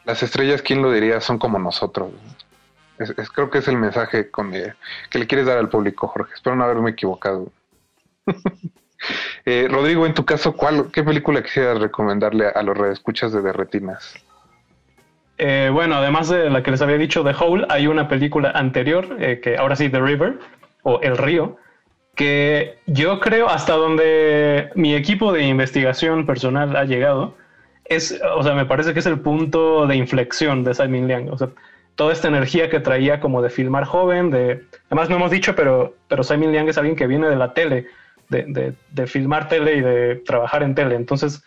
[0.05, 1.21] Las estrellas, ¿quién lo diría?
[1.21, 2.11] Son como nosotros.
[3.33, 4.73] Creo que es el mensaje eh,
[5.11, 6.35] que le quieres dar al público, Jorge.
[6.35, 7.53] Espero no haberme equivocado.
[9.45, 13.43] Eh, Rodrigo, en tu caso, ¿cuál, ¿qué película quisieras recomendarle a, a los redescuchas de
[13.43, 14.15] Derretinas?
[15.39, 19.17] Eh, bueno, además de la que les había dicho, The Hole, hay una película anterior,
[19.19, 20.39] eh, que ahora sí, The River,
[20.83, 21.57] o El Río,
[22.15, 27.35] que yo creo hasta donde mi equipo de investigación personal ha llegado,
[27.87, 31.29] es, o sea, me parece que es el punto de inflexión de Simon Liang.
[31.31, 31.49] O sea,
[31.97, 34.63] toda esta energía que traía como de filmar joven, de...
[34.87, 37.87] Además no hemos dicho, pero, pero Simon Liang es alguien que viene de la tele,
[38.29, 40.95] de, de, de filmar tele y de trabajar en tele.
[40.95, 41.43] Entonces,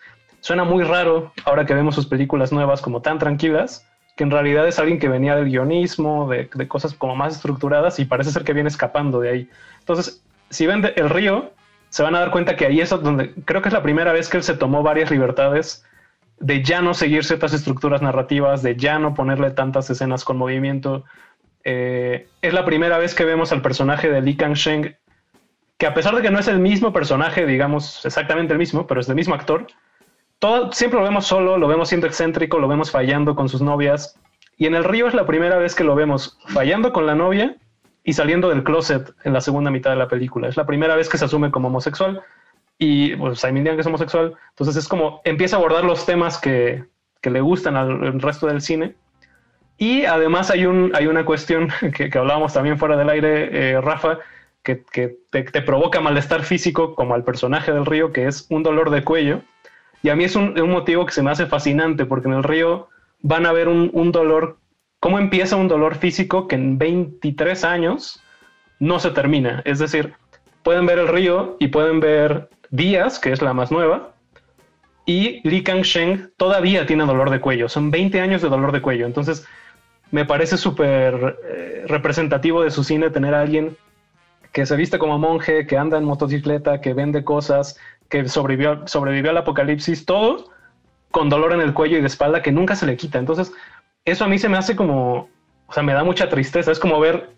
[0.48, 4.66] suena muy raro ahora que vemos sus películas nuevas como tan tranquilas, que en realidad
[4.66, 8.54] es alguien que venía del guionismo, de, cosas como más estructuradas y parece ser que
[8.54, 9.50] viene escapando de ahí.
[9.80, 11.52] Entonces, si ven El Río,
[11.90, 14.30] se van a dar cuenta que ahí es donde creo que es la primera vez
[14.30, 15.86] que él se tomó varias libertades
[16.40, 21.04] de ya no seguir ciertas estructuras narrativas, de ya no ponerle tantas escenas con movimiento.
[21.66, 24.96] Eh, es la primera vez que vemos al personaje de Lee Kang-sheng,
[25.78, 29.02] que a pesar de que no es el mismo personaje, digamos exactamente el mismo, pero
[29.02, 29.68] es el mismo actor,
[30.40, 34.20] todo, siempre lo vemos solo, lo vemos siendo excéntrico, lo vemos fallando con sus novias.
[34.58, 37.56] Y en el río es la primera vez que lo vemos fallando con la novia
[38.04, 40.48] y saliendo del closet en la segunda mitad de la película.
[40.48, 42.24] Es la primera vez que se asume como homosexual
[42.80, 44.36] y pues Simon Liang es homosexual.
[44.50, 46.84] Entonces es como empieza a abordar los temas que,
[47.22, 48.96] que le gustan al, resto del cine.
[49.78, 53.82] Y además hay, un, hay una cuestión que, que hablábamos también fuera del aire, eh,
[53.82, 54.20] Rafa,
[54.64, 58.90] que, que te provoca malestar físico como al personaje del río, que es un dolor
[58.90, 59.42] de cuello.
[60.04, 62.90] Y a mí es un, motivo que se me hace fascinante, porque en el río
[63.22, 64.58] van a ver un, un dolor
[65.00, 68.22] cómo empieza un dolor físico que en 23 años
[68.80, 69.62] no se termina.
[69.66, 70.14] Es decir,
[70.64, 74.14] pueden ver el río y pueden ver Díaz, que es la más nueva,
[75.06, 77.70] y Li Kangsheng todavía tiene dolor de cuello.
[77.70, 79.06] Son 20 años de dolor de cuello.
[79.06, 79.48] Entonces,
[80.12, 83.78] me parece súper eh, representativo de su cine tener a alguien
[84.52, 89.32] que se viste como monje, que anda en motocicleta, que vende cosas, que sobrevivió, sobrevivió
[89.32, 90.50] al apocalipsis, todo
[91.12, 93.18] con dolor en el cuello y de espalda que nunca se le quita.
[93.18, 93.52] Entonces,
[94.06, 95.30] eso a mí se me hace como,
[95.68, 96.72] o sea, me da mucha tristeza.
[96.72, 97.32] Es como ver,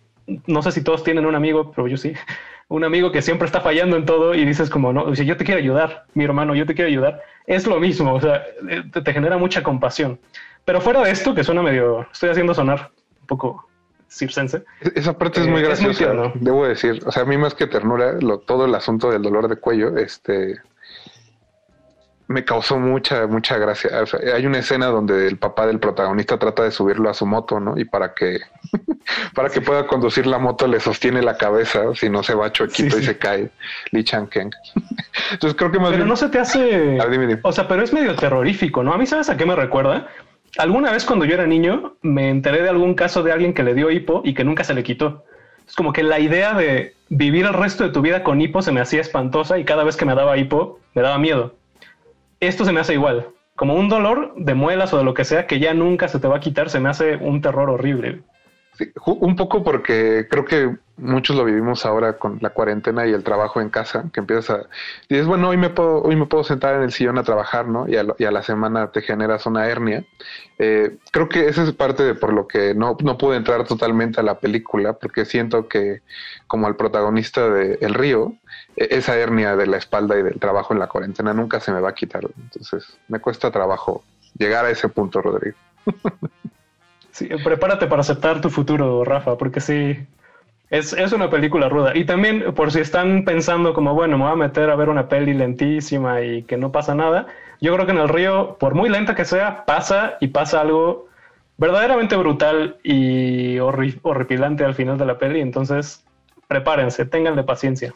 [0.48, 2.14] no sé si todos tienen un amigo, pero yo sí,
[2.68, 5.60] un amigo que siempre está fallando en todo y dices como, no, yo te quiero
[5.60, 7.22] ayudar, mi hermano, yo te quiero ayudar.
[7.48, 10.20] Es lo mismo, o sea, eh, te, genera mucha compasión.
[10.66, 12.92] Pero fuera de esto, que suena medio, estoy haciendo sonar
[13.22, 13.69] un poco
[14.10, 14.64] circense.
[14.96, 17.02] Esa parte es muy eh, graciosa, debo decir.
[17.06, 19.98] O sea, a mí más que ternura, lo, todo el asunto del dolor de cuello,
[19.98, 20.60] este,
[22.30, 23.90] me causó mucha, mucha gracia.
[24.36, 27.76] hay una escena donde el papá del protagonista trata de subirlo a su moto, ¿no?
[27.76, 28.40] Y para que,
[29.34, 33.00] para que pueda conducir la moto le sostiene la cabeza, si no se va chuequito
[33.00, 33.50] y se cae
[33.90, 34.52] Lee Chang Keng.
[35.32, 37.00] Entonces creo que más Pero no se te hace...
[37.42, 38.94] O sea, pero es medio terrorífico, ¿no?
[38.94, 40.08] A mí, ¿sabes a qué me recuerda?
[40.58, 43.74] Alguna vez cuando yo era niño me enteré de algún caso de alguien que le
[43.74, 45.24] dio hipo y que nunca se le quitó.
[45.68, 48.72] Es como que la idea de vivir el resto de tu vida con hipo se
[48.72, 51.54] me hacía espantosa y cada vez que me daba hipo me daba miedo
[52.40, 53.28] esto se me hace igual.
[53.56, 56.28] Como un dolor de muelas o de lo que sea que ya nunca se te
[56.28, 58.22] va a quitar, se me hace un terror horrible
[59.06, 63.62] un poco porque creo que muchos lo vivimos ahora con la cuarentena y el trabajo
[63.62, 64.70] en casa, que empiezas a...
[65.08, 67.88] Dices, bueno, hoy me puedo, hoy me puedo sentar en el sillón a trabajar, ¿no?
[67.88, 70.04] Y a, la semana te generas una hernia.
[70.58, 74.20] Eh, creo que esa es parte de por lo que no, no pude entrar totalmente
[74.20, 76.02] a la película, porque siento que
[76.48, 78.34] como al protagonista de El Río,
[78.76, 81.80] e, esa hernia de la espalda y del trabajo en la cuarentena nunca se me
[81.80, 82.28] va a quitar.
[82.38, 84.04] Entonces, me cuesta trabajo
[84.38, 85.58] llegar a ese punto, Rodrigo.
[87.12, 90.08] Sí, prepárate para aceptar tu futuro, Rafa, porque sí,
[90.70, 91.96] es, es, una película ruda.
[91.96, 95.08] Y también, por si están pensando como, bueno, me voy a meter a ver una
[95.08, 97.28] peli lentísima y que no pasa nada,
[97.62, 101.08] yo creo que en el río, por muy lenta que sea, pasa y pasa algo
[101.58, 105.42] verdaderamente brutal y horripilante al final de la peli.
[105.42, 106.06] Entonces,
[106.48, 107.94] prepárense, tenganle paciencia.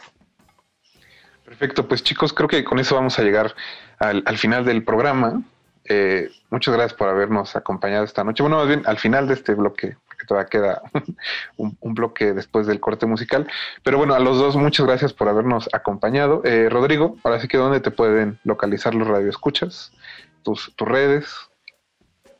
[1.46, 3.54] Perfecto, pues chicos, creo que con eso vamos a llegar
[4.00, 5.42] al, al final del programa.
[5.86, 8.44] Eh, muchas gracias por habernos acompañado esta noche.
[8.44, 10.82] Bueno, más bien al final de este bloque, que todavía queda
[11.58, 13.48] un, bloque después del corte musical.
[13.84, 16.42] Pero bueno, a los dos, muchas gracias por habernos acompañado.
[16.46, 19.92] Eh, Rodrigo, ahora sí que dónde te pueden localizar los radioescuchas,
[20.44, 21.36] tus, tus redes.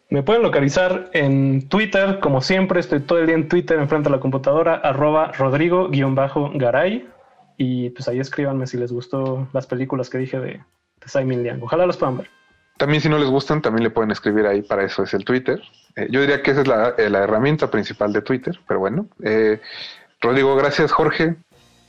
[0.10, 4.12] Me pueden localizar en Twitter, como siempre, estoy todo el día en Twitter enfrente a
[4.12, 7.10] la computadora, arroba Rodrigo-Garay.
[7.58, 11.62] Y pues ahí escríbanme si les gustó las películas que dije de, de Simon Liang.
[11.62, 12.43] Ojalá los puedan ver.
[12.84, 15.62] También si no les gustan, también le pueden escribir ahí, para eso es el Twitter.
[15.96, 19.08] Eh, yo diría que esa es la, eh, la, herramienta principal de Twitter, pero bueno.
[19.24, 19.62] Eh,
[20.20, 21.38] Rodrigo, gracias Jorge,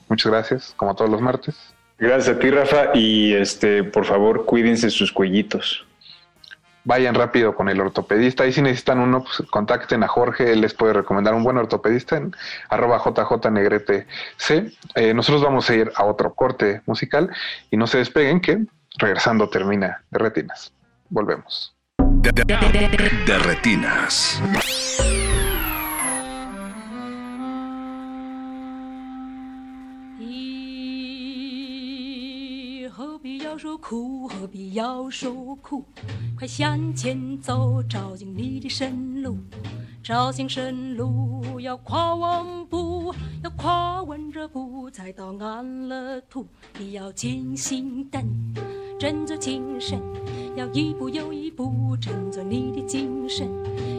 [0.08, 1.74] muchas gracias, como todos los martes.
[1.98, 5.84] Gracias a ti, Rafa, y este, por favor, cuídense sus cuellitos.
[6.84, 8.46] Vayan rápido con el ortopedista.
[8.46, 10.52] Y si necesitan uno, pues contacten a Jorge.
[10.52, 12.36] Él les puede recomendar un buen ortopedista en
[12.68, 14.06] arroba jjnegrete
[14.36, 14.70] c.
[15.12, 17.30] nosotros vamos a ir a otro corte musical
[17.72, 18.64] y no se despeguen que
[18.96, 20.72] regresando termina de retinas.
[21.14, 21.72] Volvemos.
[22.22, 24.34] De, retinas.
[32.90, 34.26] 何必要说苦？
[34.26, 35.84] 何必要受苦？
[36.36, 39.38] 快向前走，照进你的生路。
[40.02, 43.14] 照进生路，要跨完步，
[43.44, 46.44] 要跨完这步，才到安乐土。
[46.76, 48.20] 你要坚信等。
[48.96, 50.00] 振作精神，
[50.56, 53.48] 要一步又一步，振作你的精神，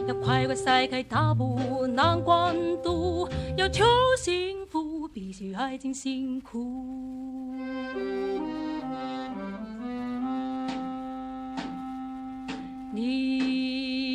[0.06, 3.84] 要快快迈开大步，难关渡，要求
[4.18, 7.54] 幸福，必须爱情辛苦。
[12.92, 14.05] 你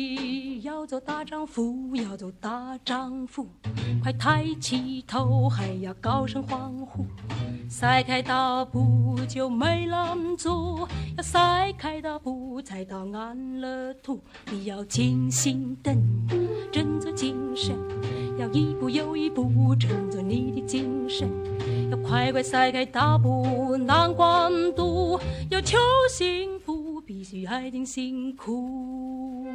[0.82, 3.46] 要做大丈夫，要做大丈夫，
[4.02, 7.06] 快抬起头，还要高声欢呼。
[7.80, 10.80] 迈开大步就没拦阻，
[11.16, 14.20] 要迈开大步才到安乐土。
[14.50, 15.96] 你要静心等，
[16.72, 17.76] 振作精神，
[18.36, 21.30] 要一步又一步，振作你的精神，
[21.92, 25.16] 要快快赛开大步难关渡，
[25.48, 25.78] 要求
[26.10, 29.46] 幸福必须挨尽辛苦。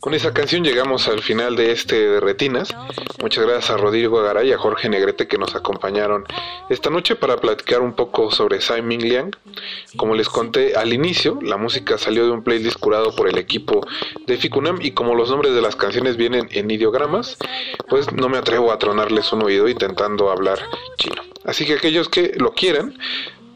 [0.00, 2.74] Con esa canción llegamos al final de este de Retinas.
[3.20, 6.24] Muchas gracias a Rodrigo Garay y a Jorge Negrete que nos acompañaron
[6.70, 9.30] esta noche para platicar un poco sobre Simon Liang.
[9.96, 13.86] Como les conté al inicio, la música salió de un playlist curado por el equipo
[14.26, 17.36] de Ficunam y como los nombres de las canciones vienen en ideogramas,
[17.90, 20.60] pues no me atrevo a tronarles un oído intentando hablar
[20.96, 21.22] chino.
[21.44, 22.94] Así que aquellos que lo quieran,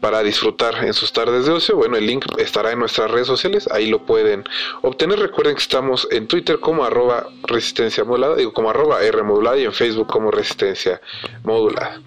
[0.05, 1.75] para disfrutar en sus tardes de ocio.
[1.77, 4.43] Bueno, el link estará en nuestras redes sociales, ahí lo pueden
[4.83, 5.17] obtener.
[5.17, 8.03] Recuerden que estamos en Twitter como arroba resistencia
[8.37, 9.23] digo como arroba R
[9.57, 11.01] y en Facebook como resistencia
[11.43, 12.01] modulada.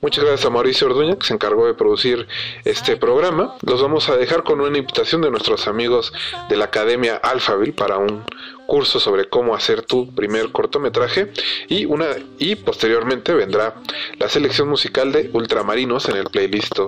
[0.00, 2.26] Muchas gracias a Mauricio Orduña que se encargó de producir
[2.64, 3.54] este programa.
[3.60, 6.10] Los vamos a dejar con una invitación de nuestros amigos
[6.48, 8.24] de la Academia Alphaville para un
[8.72, 11.30] curso sobre cómo hacer tu primer cortometraje
[11.68, 12.06] y una
[12.38, 13.74] y posteriormente vendrá
[14.18, 16.78] la selección musical de Ultramarinos en el playlist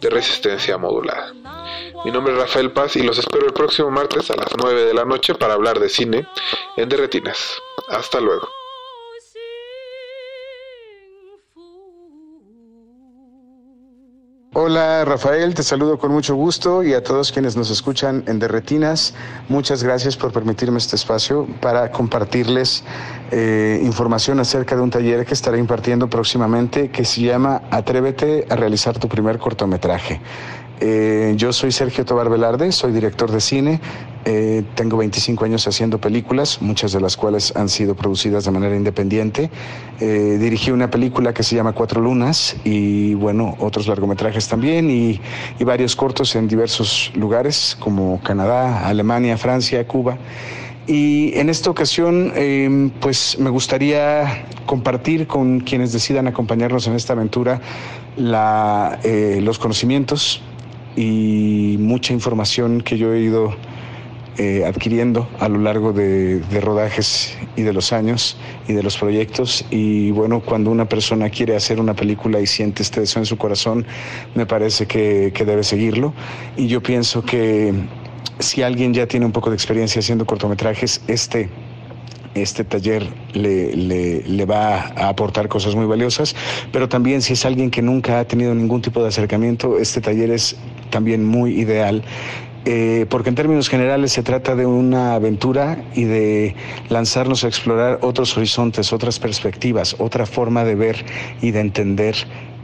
[0.00, 1.32] de Resistencia Modulada.
[2.04, 4.94] Mi nombre es Rafael Paz y los espero el próximo martes a las 9 de
[4.94, 6.28] la noche para hablar de cine
[6.76, 7.60] en Derretinas.
[7.88, 8.48] Hasta luego.
[14.54, 19.14] Hola Rafael, te saludo con mucho gusto y a todos quienes nos escuchan en Derretinas,
[19.48, 22.84] muchas gracias por permitirme este espacio para compartirles
[23.30, 28.56] eh, información acerca de un taller que estaré impartiendo próximamente que se llama Atrévete a
[28.56, 30.20] realizar tu primer cortometraje.
[30.84, 33.80] Eh, yo soy Sergio Tobar Velarde, soy director de cine,
[34.24, 38.74] eh, tengo 25 años haciendo películas, muchas de las cuales han sido producidas de manera
[38.74, 39.48] independiente.
[40.00, 45.20] Eh, dirigí una película que se llama Cuatro Lunas y bueno, otros largometrajes también y,
[45.64, 50.18] varios cortos en diversos lugares como Canadá, Alemania, Francia, Cuba.
[50.88, 57.12] Y en esta ocasión, eh, pues me gustaría compartir con quienes decidan acompañarnos en esta
[57.12, 57.60] aventura
[58.16, 60.42] los conocimientos
[60.96, 63.54] y mucha información que yo he ido
[64.38, 68.96] eh, adquiriendo a lo largo de, de, rodajes y de los años y de los
[68.96, 69.64] proyectos.
[69.70, 73.36] Y bueno, cuando una persona quiere hacer una película y siente este deseo en su
[73.36, 73.84] corazón,
[74.34, 76.14] me parece que, que debe seguirlo.
[76.56, 77.74] Y yo pienso que
[78.38, 81.50] si alguien ya tiene un poco de experiencia haciendo cortometrajes, este
[82.34, 86.34] este taller le, le, le, va a aportar cosas muy valiosas,
[86.72, 90.30] pero también si es alguien que nunca ha tenido ningún tipo de acercamiento, este taller
[90.30, 90.56] es
[90.90, 92.02] también muy ideal.
[92.64, 96.54] Eh, porque en términos generales se trata de una aventura y de
[96.90, 101.04] lanzarnos a explorar otros horizontes, otras perspectivas, otra forma de ver
[101.40, 102.14] y de entender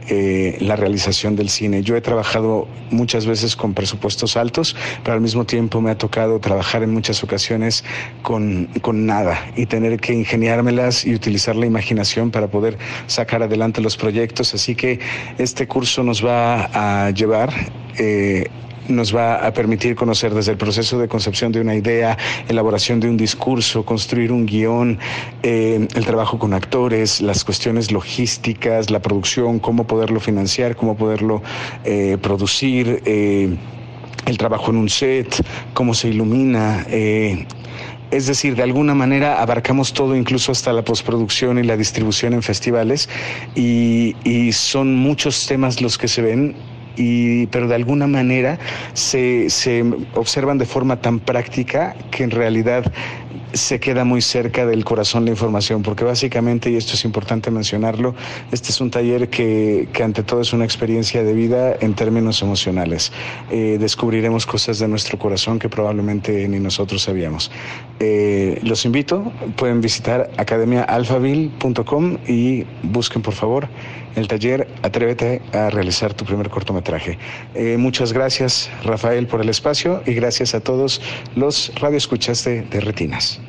[0.07, 1.83] eh, la realización del cine.
[1.83, 6.39] Yo he trabajado muchas veces con presupuestos altos, pero al mismo tiempo me ha tocado
[6.39, 7.83] trabajar en muchas ocasiones
[8.21, 12.77] con, con nada y tener que ingeniármelas y utilizar la imaginación para poder
[13.07, 14.53] sacar adelante los proyectos.
[14.53, 14.99] Así que
[15.37, 16.69] este curso nos va
[17.05, 17.53] a llevar
[17.97, 18.49] eh,
[18.89, 22.17] nos va a permitir conocer desde el proceso de concepción de una idea,
[22.47, 24.99] elaboración de un discurso, construir un guion,
[25.43, 31.41] eh, el trabajo con actores, las cuestiones logísticas, la producción, cómo poderlo financiar, cómo poderlo
[31.83, 33.01] eh, producir.
[33.05, 33.55] Eh,
[34.25, 35.43] el trabajo en un set,
[35.73, 37.47] cómo se ilumina, eh,
[38.11, 42.41] es decir, de alguna manera abarcamos todo, incluso hasta la postproducción y la distribución en
[42.41, 43.09] festivales,
[43.55, 46.55] y, y son muchos temas los que se ven
[46.99, 48.59] y, pero de alguna manera
[48.93, 52.91] se, se observan de forma tan práctica que en realidad
[53.53, 58.13] se queda muy cerca del corazón la información, porque básicamente, y esto es importante mencionarlo,
[58.51, 62.41] este es un taller que, que ante todo es una experiencia de vida en términos
[62.41, 63.11] emocionales.
[63.49, 67.51] Eh, descubriremos cosas de nuestro corazón que probablemente ni nosotros sabíamos.
[67.99, 73.67] Eh, los invito, pueden visitar academiaalphaville.com y busquen por favor
[74.15, 77.17] el taller Atrévete a realizar tu primer cortometraje.
[77.53, 81.01] Eh, muchas gracias Rafael por el espacio y gracias a todos
[81.35, 83.39] los radioescuchas de, de Retinas.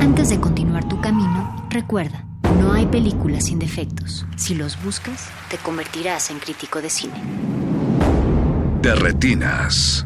[0.00, 2.24] Antes de continuar tu camino, recuerda,
[2.58, 4.26] no hay películas sin defectos.
[4.36, 7.14] Si los buscas, te convertirás en crítico de cine.
[8.82, 10.04] De Retinas.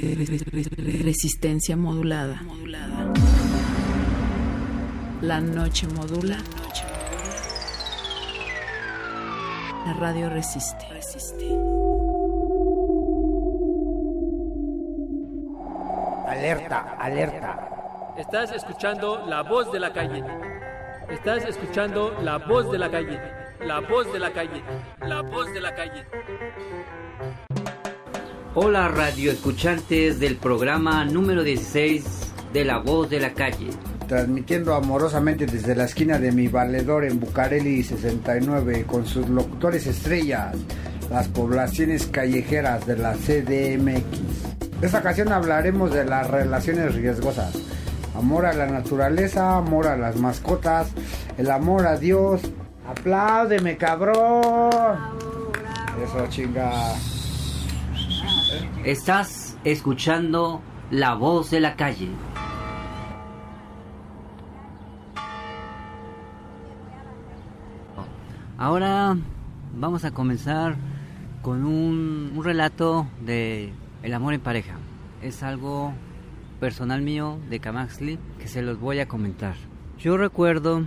[0.00, 2.40] Resistencia modulada.
[5.20, 6.38] La noche modula.
[9.84, 10.86] La radio resiste.
[16.26, 18.14] Alerta, alerta.
[18.16, 20.24] Estás escuchando la voz de la calle.
[21.10, 23.20] Estás escuchando la voz de la calle.
[23.60, 24.64] La voz de la calle.
[25.02, 26.06] La voz de la calle.
[28.52, 32.04] Hola radio escuchantes del programa número 16
[32.52, 33.70] de La Voz de la Calle.
[34.08, 40.56] transmitiendo amorosamente desde la esquina de mi valedor en Bucareli 69 con sus locutores estrellas,
[41.10, 44.82] las poblaciones callejeras de la CDMX.
[44.82, 47.54] Esta ocasión hablaremos de las relaciones riesgosas.
[48.16, 50.88] Amor a la naturaleza, amor a las mascotas,
[51.38, 52.40] el amor a Dios.
[52.88, 54.98] ¡Apláudeme, cabrón!
[56.02, 56.72] Eso chinga.
[58.84, 62.08] Estás escuchando La Voz de la Calle.
[68.58, 69.16] Ahora
[69.74, 70.76] vamos a comenzar
[71.42, 73.72] con un, relato de
[74.02, 74.78] el amor en pareja.
[75.22, 75.92] Es algo
[76.58, 79.54] personal mío de Camaxli que se los voy a comentar.
[79.98, 80.84] Yo recuerdo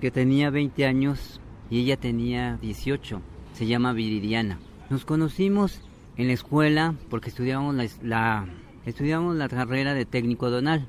[0.00, 3.20] que tenía 20 años y ella tenía 18.
[3.52, 4.58] Se llama Viridiana.
[4.88, 5.82] Nos conocimos
[6.16, 8.46] en la escuela porque estudiábamos la,
[8.86, 10.86] estudiábamos la carrera de técnico donal.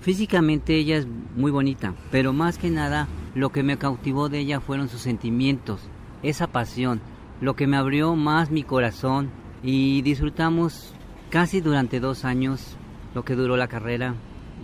[0.00, 4.60] Físicamente ella es muy bonita, pero más que nada lo que me cautivó de ella
[4.60, 5.88] fueron sus sentimientos,
[6.22, 7.00] esa pasión,
[7.40, 9.30] lo que me abrió más mi corazón
[9.62, 10.94] y disfrutamos
[11.30, 12.76] casi durante dos años
[13.14, 14.14] lo que duró la carrera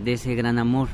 [0.03, 0.89] de ese gran amor.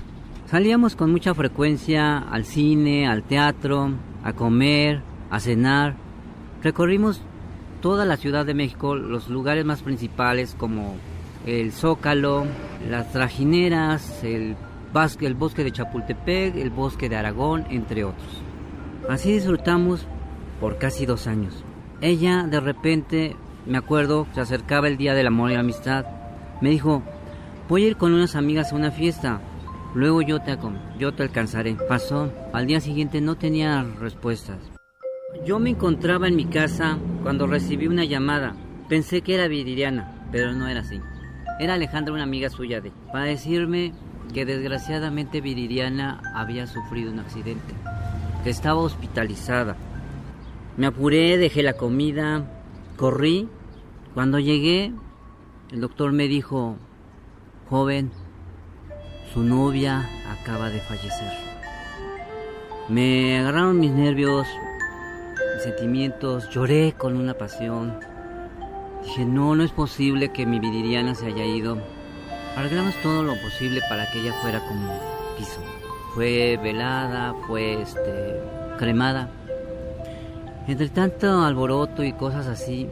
[0.45, 3.91] Salíamos con mucha frecuencia al cine, al teatro,
[4.23, 5.97] a comer, a cenar.
[6.63, 7.21] Recorrimos
[7.81, 10.95] toda la Ciudad de México, los lugares más principales como
[11.45, 12.45] el Zócalo,
[12.89, 14.55] las trajineras, el,
[15.21, 18.41] el bosque de Chapultepec, el bosque de Aragón, entre otros.
[19.09, 20.05] Así disfrutamos
[20.59, 21.63] por casi dos años.
[22.01, 23.35] Ella de repente,
[23.65, 26.05] me acuerdo, se acercaba el día del amor y la amistad.
[26.61, 27.03] Me dijo,
[27.69, 29.39] voy a ir con unas amigas a una fiesta.
[29.95, 30.57] Luego yo te,
[30.99, 31.75] yo te alcanzaré.
[31.87, 32.31] Pasó.
[32.53, 34.76] Al día siguiente no tenía respuestas.
[35.43, 38.55] Yo me encontraba en mi casa cuando recibí una llamada.
[38.87, 41.01] Pensé que era Viridiana, pero no era así.
[41.59, 43.93] Era Alejandra, una amiga suya, de, para decirme
[44.33, 47.73] que desgraciadamente Viridiana había sufrido un accidente,
[48.45, 49.75] que estaba hospitalizada.
[50.77, 52.45] Me apuré, dejé la comida,
[52.95, 53.49] corrí.
[54.13, 54.93] Cuando llegué,
[55.71, 56.77] el doctor me dijo,
[57.69, 58.11] joven,
[59.33, 60.07] su novia
[60.39, 61.33] acaba de fallecer.
[62.87, 64.47] Me agarraron mis nervios,
[65.59, 67.99] sentimientos, lloré con una pasión.
[69.03, 71.77] Dije, no, no es posible que mi Viridiana se haya ido.
[72.55, 74.93] Arreglamos todo lo posible para que ella fuera como
[75.37, 75.61] quiso.
[76.13, 78.41] Fue velada, fue este,
[78.77, 79.29] cremada.
[80.67, 82.89] Entre tanto alboroto y cosas así,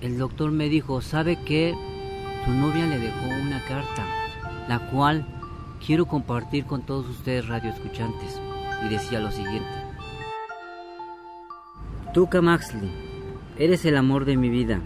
[0.00, 1.74] el doctor me dijo, ¿sabe qué?
[2.44, 4.04] Su novia le dejó una carta,
[4.68, 5.26] la cual
[5.84, 8.40] quiero compartir con todos ustedes radioescuchantes.
[8.84, 9.87] Y decía lo siguiente.
[12.18, 12.90] Tuca Maxley,
[13.60, 14.80] eres el amor de mi vida.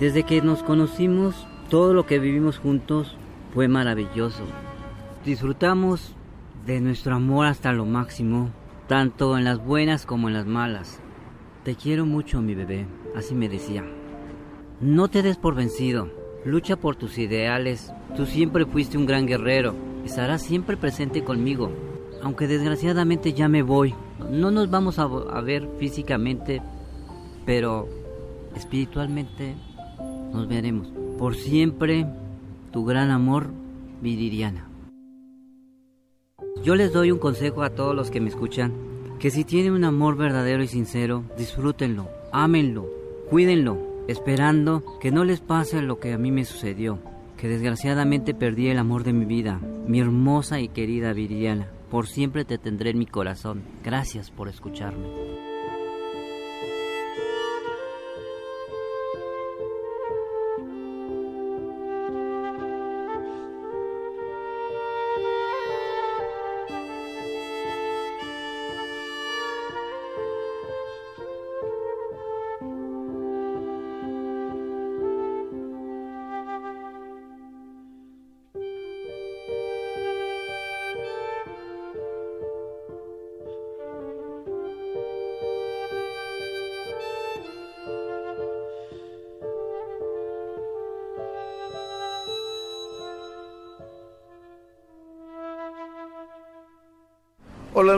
[0.00, 3.16] Desde que nos conocimos, todo lo que vivimos juntos
[3.54, 4.42] fue maravilloso.
[5.24, 6.16] Disfrutamos
[6.66, 8.50] de nuestro amor hasta lo máximo,
[8.88, 10.98] tanto en las buenas como en las malas.
[11.62, 13.84] Te quiero mucho, mi bebé, así me decía.
[14.80, 16.10] No te des por vencido,
[16.44, 17.92] lucha por tus ideales.
[18.16, 21.70] Tú siempre fuiste un gran guerrero, estarás siempre presente conmigo.
[22.20, 23.94] Aunque desgraciadamente ya me voy,
[24.30, 25.06] no nos vamos a,
[25.40, 26.62] ver físicamente,
[27.44, 27.88] pero
[28.56, 29.54] espiritualmente
[30.32, 30.88] nos veremos.
[31.18, 32.06] Por siempre,
[32.72, 33.48] tu gran amor,
[34.00, 34.68] Viridiana.
[36.62, 38.72] Yo les doy un consejo a todos los que me escuchan,
[39.18, 42.86] que si tienen un amor verdadero y sincero, disfrútenlo, ámenlo,
[43.30, 43.78] cuídenlo,
[44.08, 46.98] esperando que no les pase lo que a mí me sucedió,
[47.36, 51.68] que desgraciadamente perdí el amor de mi vida, mi hermosa y querida Viridiana.
[51.94, 53.62] Por siempre te tendré en mi corazón.
[53.84, 55.06] Gracias por escucharme.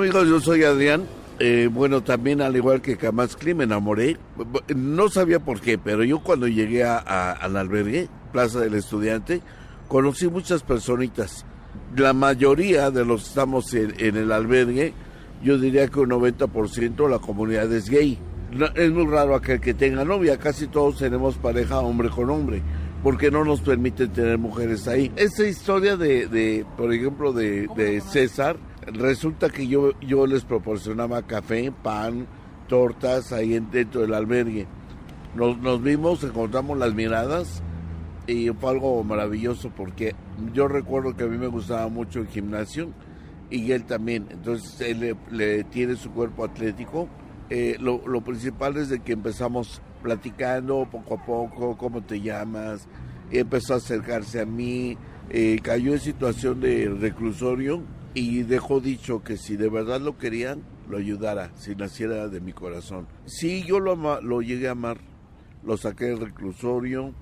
[0.07, 1.05] Amigos, yo soy Adrián.
[1.39, 4.16] Eh, bueno, también al igual que Camaxcli me enamoré.
[4.74, 9.43] No sabía por qué, pero yo cuando llegué a- a- al albergue, Plaza del Estudiante,
[9.89, 11.45] conocí muchas personitas.
[11.97, 14.95] La mayoría de los que estamos en, en el albergue,
[15.43, 18.19] yo diría que un 90% de la comunidad es gay.
[18.53, 22.62] No- es muy raro aquel que tenga novia, casi todos tenemos pareja hombre con hombre.
[23.03, 25.12] porque no nos permiten tener mujeres ahí.
[25.15, 31.22] Esta historia de, de por ejemplo, de, de César, resulta que yo, yo les proporcionaba
[31.22, 32.26] café, pan,
[32.68, 34.66] tortas ahí en- dentro del albergue.
[35.34, 37.62] Nos, nos vimos, encontramos las miradas
[38.26, 40.14] y fue algo maravilloso porque
[40.52, 42.88] yo recuerdo que a mí me gustaba mucho el gimnasio
[43.50, 44.26] y él también.
[44.30, 47.08] Entonces él le, tiene su cuerpo atlético.
[47.50, 52.88] Eh, lo, lo principal es que empezamos platicando poco a poco, cómo te llamas,
[53.30, 54.96] y empezó a acercarse a mí,
[55.30, 57.82] eh, cayó en situación de reclusorio
[58.16, 62.55] y dejó dicho que si de verdad lo querían, lo ayudara, si naciera de mi
[62.55, 63.06] corazón.
[63.26, 64.97] Sí, yo lo, ama- lo llegué a amar,
[65.62, 67.12] lo saqué del reclusorio,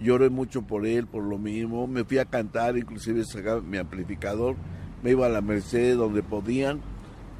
[0.00, 4.56] lloré mucho por él, por lo mismo, me fui a cantar, inclusive sacaba mi amplificador,
[5.02, 6.80] me iba a la Merced donde podían,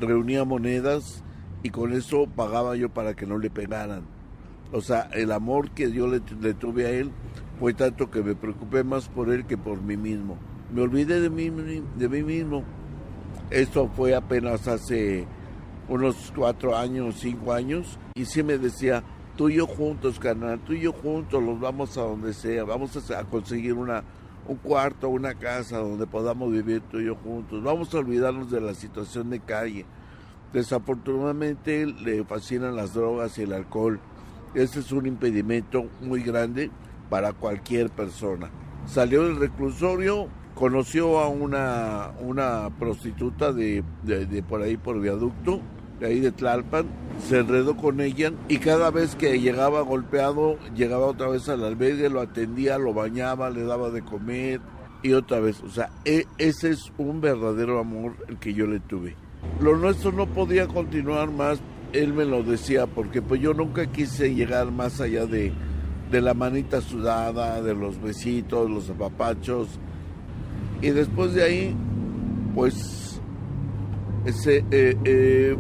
[0.01, 1.23] reunía monedas
[1.63, 4.05] y con eso pagaba yo para que no le pegaran.
[4.73, 7.11] O sea, el amor que yo le, le tuve a él
[7.61, 10.39] fue tanto que me preocupé más por él que por mí mismo.
[10.75, 11.51] Me olvidé de mí,
[11.97, 12.65] de mí mismo.
[13.51, 15.27] Esto fue apenas hace
[15.89, 19.03] unos cuatro años, cinco años, y sí me decía,
[19.37, 23.11] tú y yo juntos, carnal, tú y yo juntos, los vamos a donde sea, vamos
[23.11, 24.03] a, a conseguir una,
[24.49, 28.61] un cuarto, una casa donde podamos vivir tú y yo juntos, vamos a olvidarnos de
[28.61, 29.85] la situación de calle.
[30.53, 33.99] Desafortunadamente le fascinan las drogas y el alcohol.
[34.55, 36.71] Ese es un impedimento muy grande
[37.11, 38.51] para cualquier persona.
[38.87, 45.61] Salió del reclusorio, conoció a una, una prostituta de, de- por ahí por viaducto,
[46.01, 46.87] de ahí de Tlalpan,
[47.27, 52.09] se enredó con ella y cada vez que llegaba golpeado, llegaba otra vez al albergue,
[52.11, 54.61] lo atendía, lo bañaba, le daba de comer
[55.03, 55.63] y otra vez.
[55.63, 59.17] O sea, e- ese es un verdadero amor el que yo le tuve.
[59.61, 61.61] Lo nuestro no podía continuar más,
[61.93, 65.53] él me lo decía, porque pues yo nunca quise llegar más allá de,
[66.11, 69.79] de la manita sudada, de los besitos, los apapachos.
[70.85, 71.75] Y después de ahí,
[72.55, 73.19] pues,
[74.27, 75.57] ese, eh, eh,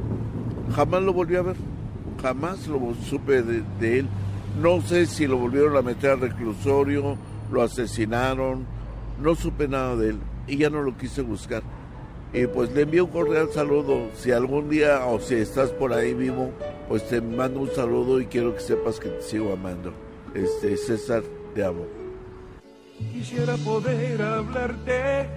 [0.76, 1.56] jamás lo volví a ver,
[2.20, 4.06] jamás lo supe de, él.
[4.60, 7.16] No sé si lo volvieron a meter al reclusorio,
[7.50, 8.66] lo asesinaron,
[9.18, 11.62] no supe nada de él y ya no lo quise buscar.
[12.34, 14.10] Y pues le envío un cordial saludo.
[14.14, 16.50] Si algún día o si estás por ahí vivo,
[16.86, 19.90] pues te mando un saludo y quiero que sepas que te sigo amando.
[20.34, 21.22] Este César,
[21.54, 21.93] te amo.
[22.98, 25.28] Quisiera poder hablarte,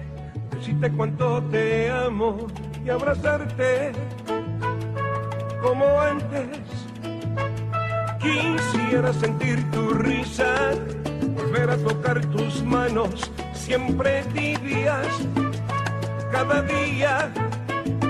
[0.50, 2.46] decirte cuánto te amo
[2.84, 3.92] y abrazarte
[5.62, 6.58] como antes.
[8.20, 10.72] Quisiera sentir tu risa,
[11.34, 15.06] volver a tocar tus manos, siempre tibias,
[16.30, 17.32] cada día.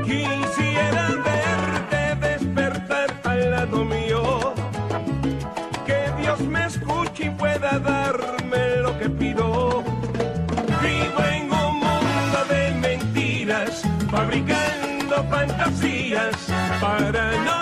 [0.04, 4.54] Quisiera verte despertar al lado mío,
[5.86, 8.37] que Dios me escuche y pueda darme
[14.10, 16.36] fabricando fantasías
[16.80, 17.57] para no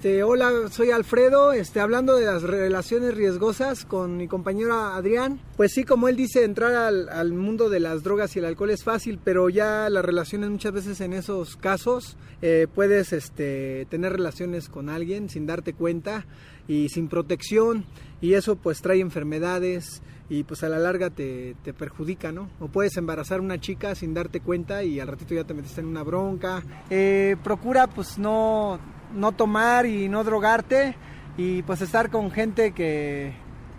[0.00, 5.38] Este, hola, soy Alfredo, este, hablando de las relaciones riesgosas con mi compañero Adrián.
[5.58, 8.70] Pues sí, como él dice, entrar al, al mundo de las drogas y el alcohol
[8.70, 14.12] es fácil, pero ya las relaciones muchas veces en esos casos eh, puedes este, tener
[14.12, 16.24] relaciones con alguien sin darte cuenta
[16.66, 17.84] y sin protección
[18.22, 20.00] y eso pues trae enfermedades
[20.30, 22.48] y pues a la larga te, te perjudica, ¿no?
[22.58, 25.82] O puedes embarazar a una chica sin darte cuenta y al ratito ya te metiste
[25.82, 26.62] en una bronca.
[26.88, 28.80] Eh, procura pues no,
[29.14, 30.94] no tomar y no drogarte
[31.36, 33.32] y pues estar con gente que,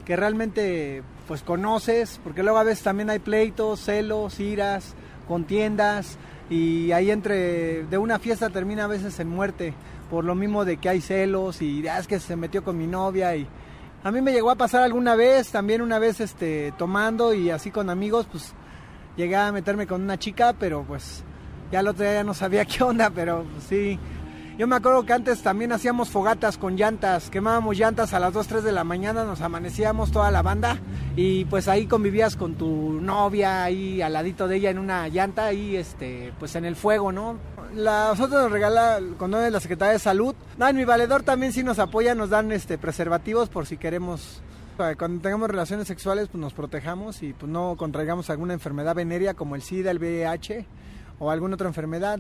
[0.06, 4.96] que realmente pues conoces, porque luego a veces también hay pleitos, celos, iras,
[5.28, 6.18] contiendas
[6.50, 9.74] y ahí entre de una fiesta termina a veces en muerte
[10.10, 12.86] por lo mismo de que hay celos y "Ah, es que se metió con mi
[12.88, 13.48] novia y
[14.04, 17.72] a mí me llegó a pasar alguna vez, también una vez este tomando y así
[17.72, 18.52] con amigos, pues
[19.16, 21.24] llegué a meterme con una chica, pero pues
[21.72, 23.98] ya el otro día ya no sabía qué onda, pero pues, sí.
[24.62, 28.46] Yo me acuerdo que antes también hacíamos fogatas con llantas, quemábamos llantas a las 2,
[28.46, 30.78] 3 de la mañana, nos amanecíamos toda la banda
[31.16, 35.46] y pues ahí convivías con tu novia ahí al ladito de ella en una llanta
[35.46, 37.40] ahí este pues en el fuego, ¿no?
[37.74, 40.36] la, nosotros nos regala con de la Secretaría de Salud.
[40.60, 44.44] No, en mi valedor también sí nos apoya, nos dan este preservativos por si queremos
[44.78, 49.56] cuando tengamos relaciones sexuales pues nos protejamos y pues no contraigamos alguna enfermedad venérea como
[49.56, 50.68] el SIDA, el VIH
[51.18, 52.20] o alguna otra enfermedad.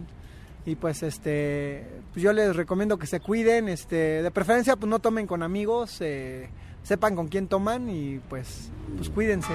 [0.66, 5.00] Y pues este pues yo les recomiendo que se cuiden, este de preferencia pues no
[5.00, 6.50] tomen con amigos, eh,
[6.84, 9.54] sepan con quién toman y pues pues cuídense.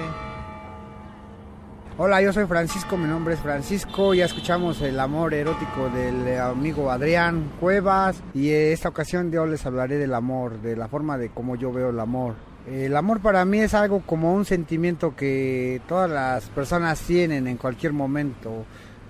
[1.99, 6.37] Hola, yo soy Francisco, mi nombre es Francisco, ya escuchamos el amor erótico del eh,
[6.39, 11.17] amigo Adrián Cuevas y en esta ocasión yo les hablaré del amor, de la forma
[11.17, 12.35] de cómo yo veo el amor.
[12.67, 17.57] El amor para mí es algo como un sentimiento que todas las personas tienen en
[17.57, 18.65] cualquier momento,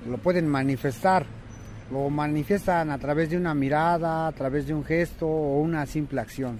[0.07, 1.25] lo pueden manifestar,
[1.91, 6.21] lo manifiestan a través de una mirada, a través de un gesto o una simple
[6.21, 6.59] acción.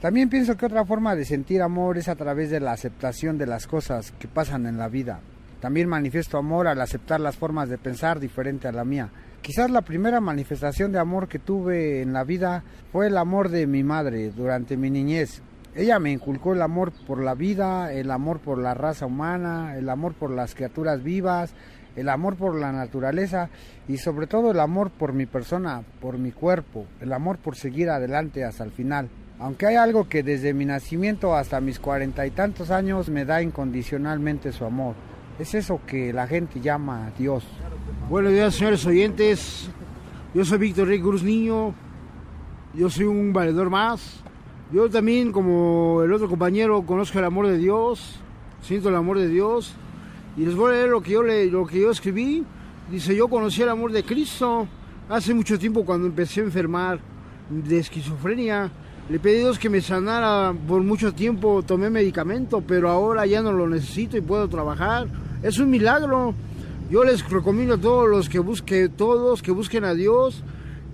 [0.00, 3.46] También pienso que otra forma de sentir amor es a través de la aceptación de
[3.46, 5.20] las cosas que pasan en la vida.
[5.60, 9.10] También manifiesto amor al aceptar las formas de pensar diferente a la mía.
[9.42, 12.62] Quizás la primera manifestación de amor que tuve en la vida
[12.92, 15.42] fue el amor de mi madre durante mi niñez.
[15.74, 19.88] Ella me inculcó el amor por la vida, el amor por la raza humana, el
[19.88, 21.54] amor por las criaturas vivas,
[21.96, 23.50] el amor por la naturaleza
[23.88, 27.90] y sobre todo el amor por mi persona, por mi cuerpo, el amor por seguir
[27.90, 29.08] adelante hasta el final.
[29.40, 33.40] Aunque hay algo que desde mi nacimiento hasta mis cuarenta y tantos años me da
[33.40, 34.94] incondicionalmente su amor.
[35.38, 37.46] Es eso que la gente llama Dios.
[38.10, 39.70] Buenos días, señores oyentes.
[40.34, 41.72] Yo soy Víctor Rey Cruz Niño.
[42.74, 44.22] Yo soy un valedor más.
[44.72, 48.20] Yo también, como el otro compañero, conozco el amor de Dios.
[48.60, 49.74] Siento el amor de Dios.
[50.38, 52.44] Y les voy a leer lo que yo, le, lo que yo escribí.
[52.90, 54.66] Dice, yo conocí el amor de Cristo
[55.08, 57.00] hace mucho tiempo cuando empecé a enfermar
[57.50, 58.70] de esquizofrenia.
[59.10, 63.42] Le pedí a Dios que me sanara por mucho tiempo, tomé medicamento, pero ahora ya
[63.42, 65.08] no lo necesito y puedo trabajar
[65.42, 66.34] es un milagro.
[66.90, 70.42] Yo les recomiendo a todos los que busquen, todos que busquen a Dios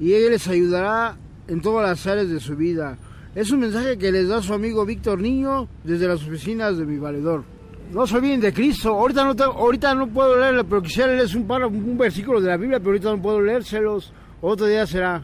[0.01, 1.17] y Él les ayudará
[1.47, 2.99] en todas las áreas de su vida.
[3.35, 6.99] Es un mensaje que les da su amigo Víctor Niño desde las oficinas de mi
[6.99, 7.54] valedor.
[7.93, 8.91] No se olviden de Cristo.
[8.91, 12.79] Ahorita no, ahorita no puedo leerlo, pero quisiera leerles un, un versículo de la Biblia,
[12.79, 14.13] pero ahorita no puedo leérselos.
[14.41, 15.23] Otro día será.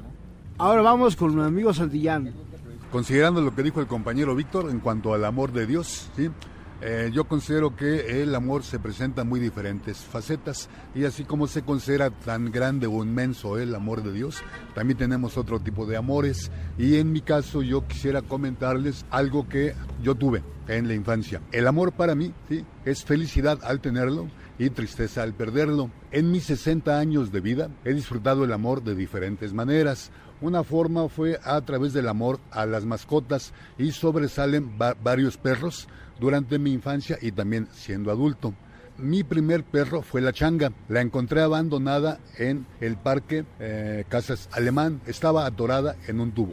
[0.59, 2.33] Ahora vamos con mi amigo Santillán.
[2.93, 6.29] Considerando lo que dijo el compañero Víctor en cuanto al amor de Dios, ¿sí?
[6.83, 11.63] Eh, yo considero que el amor se presenta muy diferentes facetas y así como se
[11.63, 14.43] considera tan grande o inmenso el amor de Dios,
[14.75, 19.75] también tenemos otro tipo de amores y en mi caso yo quisiera comentarles algo que
[20.03, 21.43] yo tuve en la infancia.
[21.53, 22.65] El amor para mí ¿sí?
[22.87, 24.29] es felicidad al tenerlo
[24.59, 25.91] y tristeza al perderlo.
[26.13, 30.11] En mis 60 años de vida he disfrutado el amor de diferentes maneras.
[30.41, 35.87] Una forma fue a través del amor a las mascotas y sobresalen varios perros
[36.21, 38.55] durante mi infancia y también siendo adulto.
[38.99, 40.73] Mi primer perro fue la changa.
[40.89, 45.01] La encontré abandonada en el parque eh, Casas Alemán.
[45.07, 46.53] Estaba atorada en un tubo.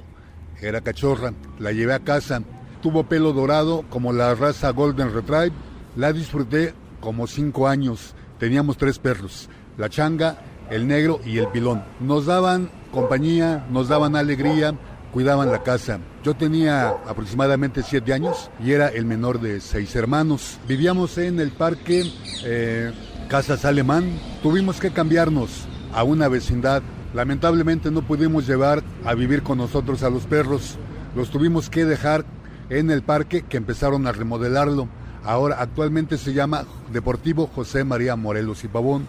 [0.62, 1.34] Era cachorra.
[1.60, 2.42] La llevé a casa.
[2.82, 5.52] Tuvo pelo dorado como la raza Golden Retrieve.
[5.98, 8.16] La disfruté como cinco años.
[8.40, 9.50] Teníamos tres perros.
[9.78, 10.40] La changa,
[10.70, 11.84] el negro y el pilón.
[12.00, 14.74] Nos daban compañía, nos daban alegría,
[15.12, 16.00] cuidaban la casa.
[16.24, 20.60] Yo tenía aproximadamente siete años y era el menor de seis hermanos.
[20.68, 22.12] Vivíamos en el parque
[22.44, 22.92] eh,
[23.28, 24.20] Casas Alemán.
[24.42, 26.82] Tuvimos que cambiarnos a una vecindad.
[27.14, 30.78] Lamentablemente no pudimos llevar a vivir con nosotros a los perros.
[31.16, 32.26] Los tuvimos que dejar
[32.70, 34.88] en el parque que empezaron a remodelarlo.
[35.24, 39.06] Ahora actualmente se llama Deportivo José María Morelos y Pavón.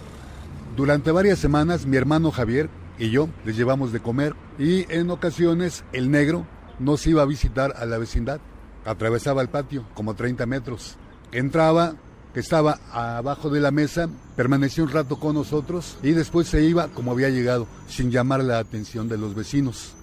[0.77, 5.85] Durante varias semanas mi hermano Javier y yo les llevamos de comer y en ocasiones
[5.93, 6.47] el negro
[6.79, 8.41] nos iba a visitar a la vecindad.
[8.85, 10.97] Atravesaba el patio como 30 metros.
[11.33, 11.95] Entraba,
[12.33, 16.89] que estaba abajo de la mesa, permanecía un rato con nosotros y después se iba
[16.89, 19.95] como había llegado, sin llamar la atención de los vecinos.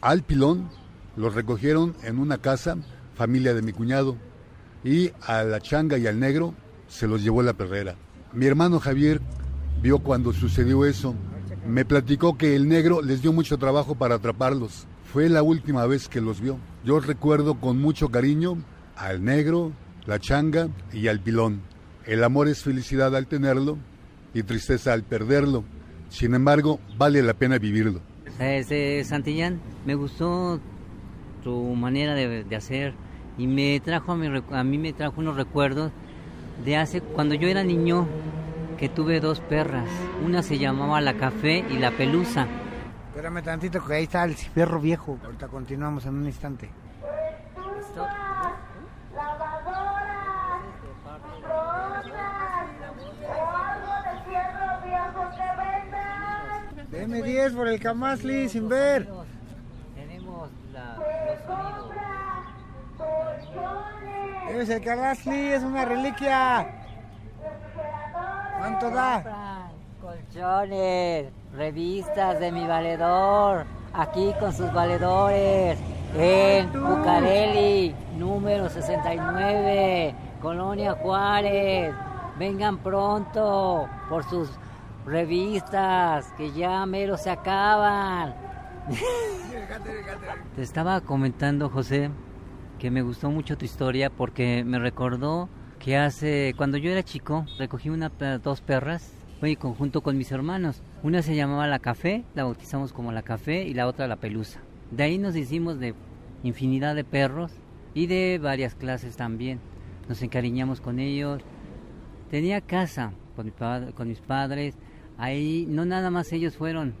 [0.00, 0.70] Al pilón
[1.16, 2.76] los recogieron en una casa,
[3.14, 4.16] familia de mi cuñado,
[4.84, 6.54] y a la changa y al negro
[6.88, 7.96] se los llevó la perrera.
[8.32, 9.20] Mi hermano Javier
[9.80, 11.14] vio cuando sucedió eso
[11.66, 14.86] me platicó que el negro les dio mucho trabajo para atraparlos.
[15.12, 16.58] Fue la última vez que los vio.
[16.84, 18.58] Yo recuerdo con mucho cariño
[18.96, 19.72] al negro,
[20.06, 21.60] la changa y al pilón.
[22.06, 23.78] El amor es felicidad al tenerlo
[24.34, 25.64] y tristeza al perderlo.
[26.08, 28.00] Sin embargo, vale la pena vivirlo.
[28.38, 30.60] Este, Santillán, me gustó
[31.44, 32.94] tu manera de, hacer
[33.38, 35.92] y me trajo a, mi, a mí me trajo unos recuerdos
[36.64, 38.06] de hace cuando yo era niño
[38.82, 39.88] que tuve dos perras.
[40.26, 42.48] Una se llamaba la café y la pelusa.
[43.10, 45.20] Espérame tantito que ahí está el perro viejo.
[45.24, 46.68] Ahorita continuamos en un instante.
[56.90, 59.08] Dame 10 por el Camasli sin ver.
[59.94, 61.06] Tenemos la, los
[63.44, 64.50] sonidos.
[64.50, 66.81] Es el Camasli, es una reliquia.
[68.62, 69.72] ¿Cuánto da?
[70.00, 75.76] Colchones, revistas de mi valedor, aquí con sus valedores,
[76.16, 81.92] en Bucareli, número 69, Colonia Juárez.
[82.38, 84.48] Vengan pronto por sus
[85.06, 88.32] revistas, que ya mero se acaban.
[90.54, 92.10] Te estaba comentando, José,
[92.78, 95.48] que me gustó mucho tu historia porque me recordó
[95.82, 100.80] que hace, cuando yo era chico, recogí una, dos perras, en conjunto con mis hermanos.
[101.02, 104.60] Una se llamaba la café, la bautizamos como la café, y la otra la pelusa.
[104.92, 105.96] De ahí nos hicimos de
[106.44, 107.50] infinidad de perros
[107.94, 109.58] y de varias clases también.
[110.08, 111.42] Nos encariñamos con ellos.
[112.30, 113.52] Tenía casa con, mi
[113.92, 114.76] con mis padres.
[115.18, 116.94] Ahí no nada más ellos fueron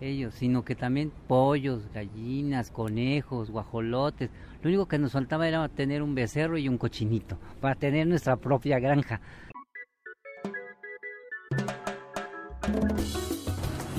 [0.00, 4.30] ellos, sino que también pollos, gallinas, conejos, guajolotes.
[4.62, 8.36] Lo único que nos faltaba era tener un becerro y un cochinito para tener nuestra
[8.36, 9.20] propia granja.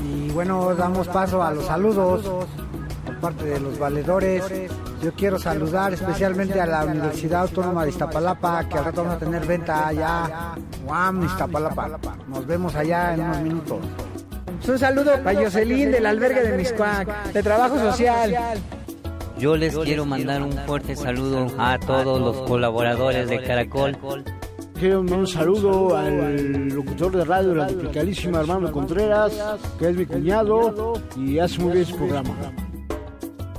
[0.01, 2.47] Y bueno, damos paso a los saludos
[3.05, 4.69] por parte de los valedores.
[5.01, 9.19] Yo quiero saludar especialmente a la Universidad Autónoma de Iztapalapa, que al rato vamos a
[9.19, 10.55] tener venta allá.
[10.85, 11.99] Guam, Iztapalapa.
[12.29, 13.79] Nos vemos allá en unos minutos.
[14.65, 18.33] Un saludo para Jocelyn del albergue de Miscuac, de trabajo social.
[19.37, 23.97] Yo les quiero mandar un fuerte saludo a todos los colaboradores de Caracol.
[24.79, 29.33] Quiero mandar un saludo al locutor de radio, la duplicadísima Armando Contreras,
[29.79, 32.53] que es mi cuñado y hace muy bien su programa.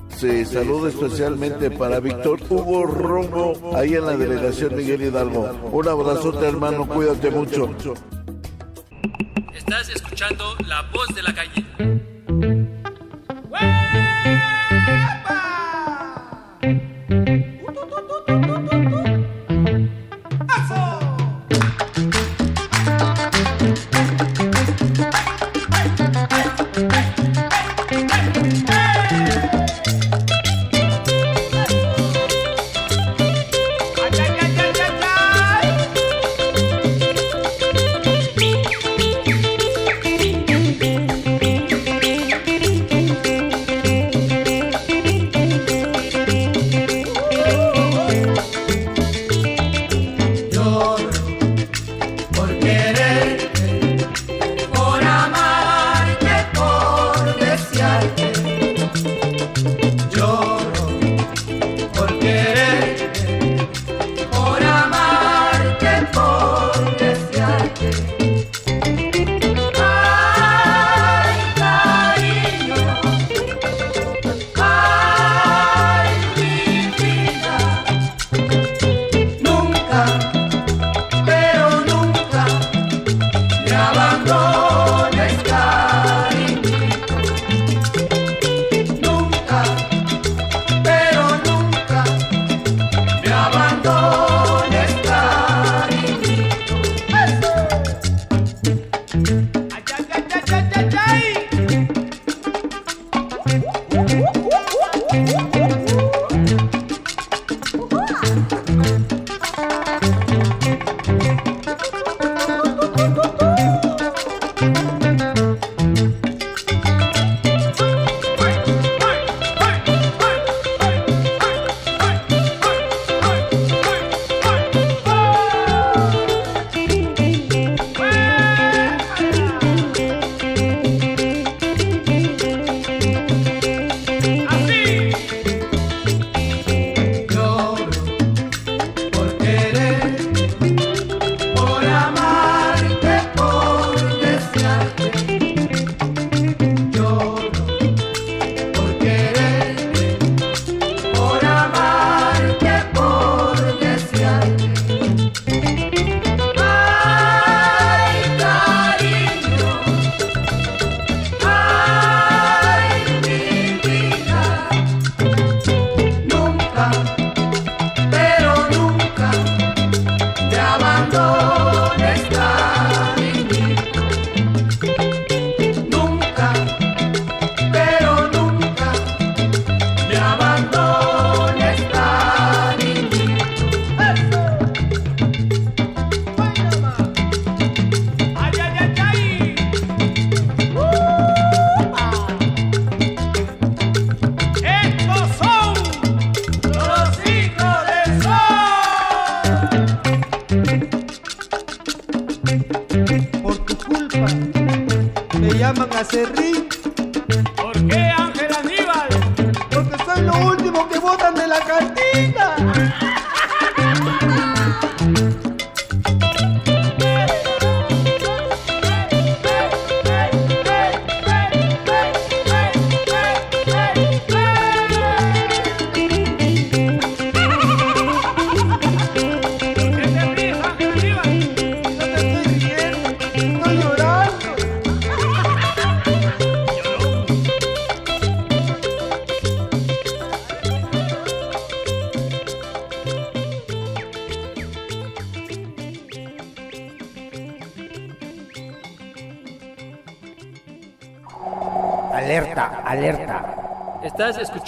[0.09, 5.51] Sí, saludo especialmente para Víctor Hugo Romo, ahí en la delegación Miguel Hidalgo.
[5.73, 7.69] Un abrazote, hermano, cuídate mucho.
[9.55, 11.94] Estás escuchando La Voz de la Calle.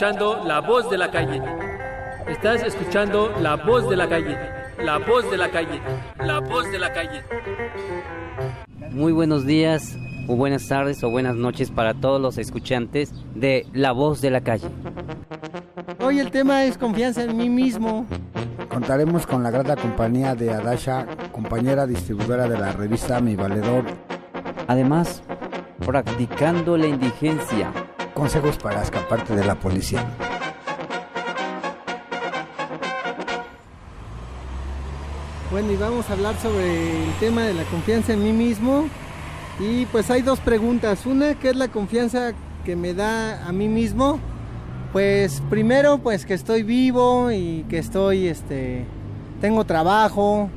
[0.06, 1.42] Escuchando la voz de la calle.
[2.28, 4.38] Estás escuchando la voz de la calle.
[4.78, 5.80] La voz de la calle.
[6.24, 7.24] La voz de la calle.
[8.92, 13.90] Muy buenos días, o buenas tardes, o buenas noches para todos los escuchantes de La
[13.90, 14.68] Voz de la Calle.
[16.00, 18.06] Hoy el tema es confianza en mí mismo.
[18.68, 23.82] Contaremos con la grata compañía de Adasha, compañera distribuidora de la revista Mi Valedor.
[24.68, 25.24] Además,
[25.84, 27.72] practicando la indigencia.
[28.16, 30.02] Consejos para escaparte de la policía.
[35.50, 38.88] Bueno, y vamos a hablar sobre el tema de la confianza en mí mismo.
[39.60, 41.04] Y pues hay dos preguntas.
[41.04, 42.32] Una, ¿qué es la confianza
[42.64, 44.18] que me da a mí mismo?
[44.94, 48.86] Pues primero, pues que estoy vivo y que estoy, este,
[49.42, 50.48] tengo trabajo.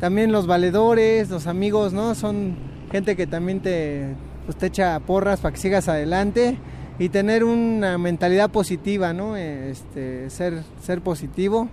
[0.00, 2.14] También los valedores, los amigos, ¿no?
[2.14, 2.56] Son
[2.90, 4.14] gente que también te,
[4.46, 6.58] pues, te echa porras para que sigas adelante
[6.98, 9.36] y tener una mentalidad positiva, ¿no?
[9.36, 11.68] Este, ser, ser positivo.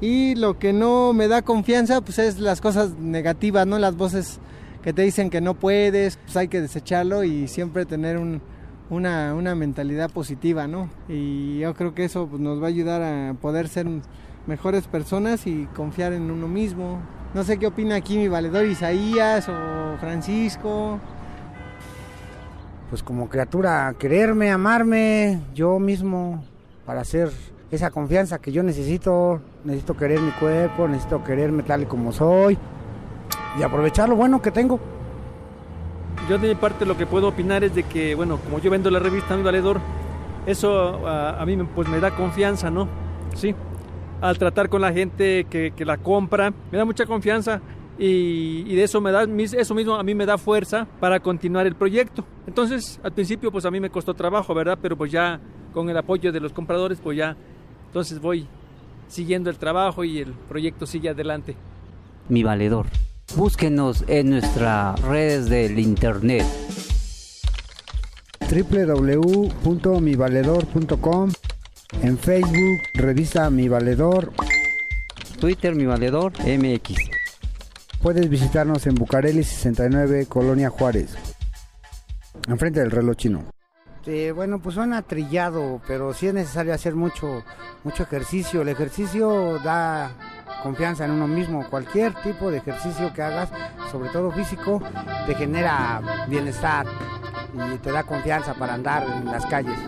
[0.00, 3.78] Y lo que no me da confianza, pues es las cosas negativas, ¿no?
[3.78, 4.40] Las voces
[4.82, 8.42] que te dicen que no puedes, pues hay que desecharlo y siempre tener un,
[8.90, 10.90] una, una mentalidad positiva, ¿no?
[11.08, 13.86] Y yo creo que eso pues, nos va a ayudar a poder ser
[14.46, 17.00] mejores personas y confiar en uno mismo.
[17.34, 21.00] No sé qué opina aquí mi valedor Isaías o Francisco.
[22.92, 26.44] Pues como criatura, quererme, amarme yo mismo
[26.84, 27.30] para hacer
[27.70, 29.40] esa confianza que yo necesito.
[29.64, 32.58] Necesito querer mi cuerpo, necesito quererme tal y como soy
[33.58, 34.78] y aprovechar lo bueno que tengo.
[36.28, 38.90] Yo de mi parte lo que puedo opinar es de que, bueno, como yo vendo
[38.90, 39.80] la revista Mi Valedor,
[40.44, 42.88] eso a, mí pues me da confianza, ¿no?
[43.34, 43.54] Sí.
[44.20, 47.62] Al tratar con la gente que, que la compra, me da mucha confianza
[47.98, 51.66] y, y de eso me da, eso mismo a mí me da fuerza para continuar
[51.66, 52.24] el proyecto.
[52.46, 54.78] Entonces, al principio pues a mí me costó trabajo, ¿verdad?
[54.80, 55.40] Pero pues ya
[55.72, 57.36] con el apoyo de los compradores pues ya,
[57.86, 58.46] entonces voy
[59.08, 61.56] siguiendo el trabajo y el proyecto sigue adelante.
[62.28, 62.86] Mi valedor.
[63.36, 66.44] Búsquenos en nuestras redes del internet.
[68.50, 71.30] www.mivaledor.com
[72.02, 74.32] En Facebook, revista Mi Valedor.
[75.40, 77.21] Twitter, mi valedor, MX.
[78.02, 81.16] Puedes visitarnos en Bucareli 69, Colonia Juárez.
[82.48, 83.44] Enfrente del reloj chino.
[84.34, 87.44] bueno, pues suena trillado, pero sí es necesario hacer mucho,
[87.84, 88.62] mucho ejercicio.
[88.62, 90.16] El ejercicio da
[90.64, 91.64] confianza en uno mismo.
[91.70, 93.50] Cualquier tipo de ejercicio que hagas,
[93.92, 94.82] sobre todo físico,
[95.26, 96.86] te genera bienestar
[97.54, 99.78] y te da confianza para andar en las calles.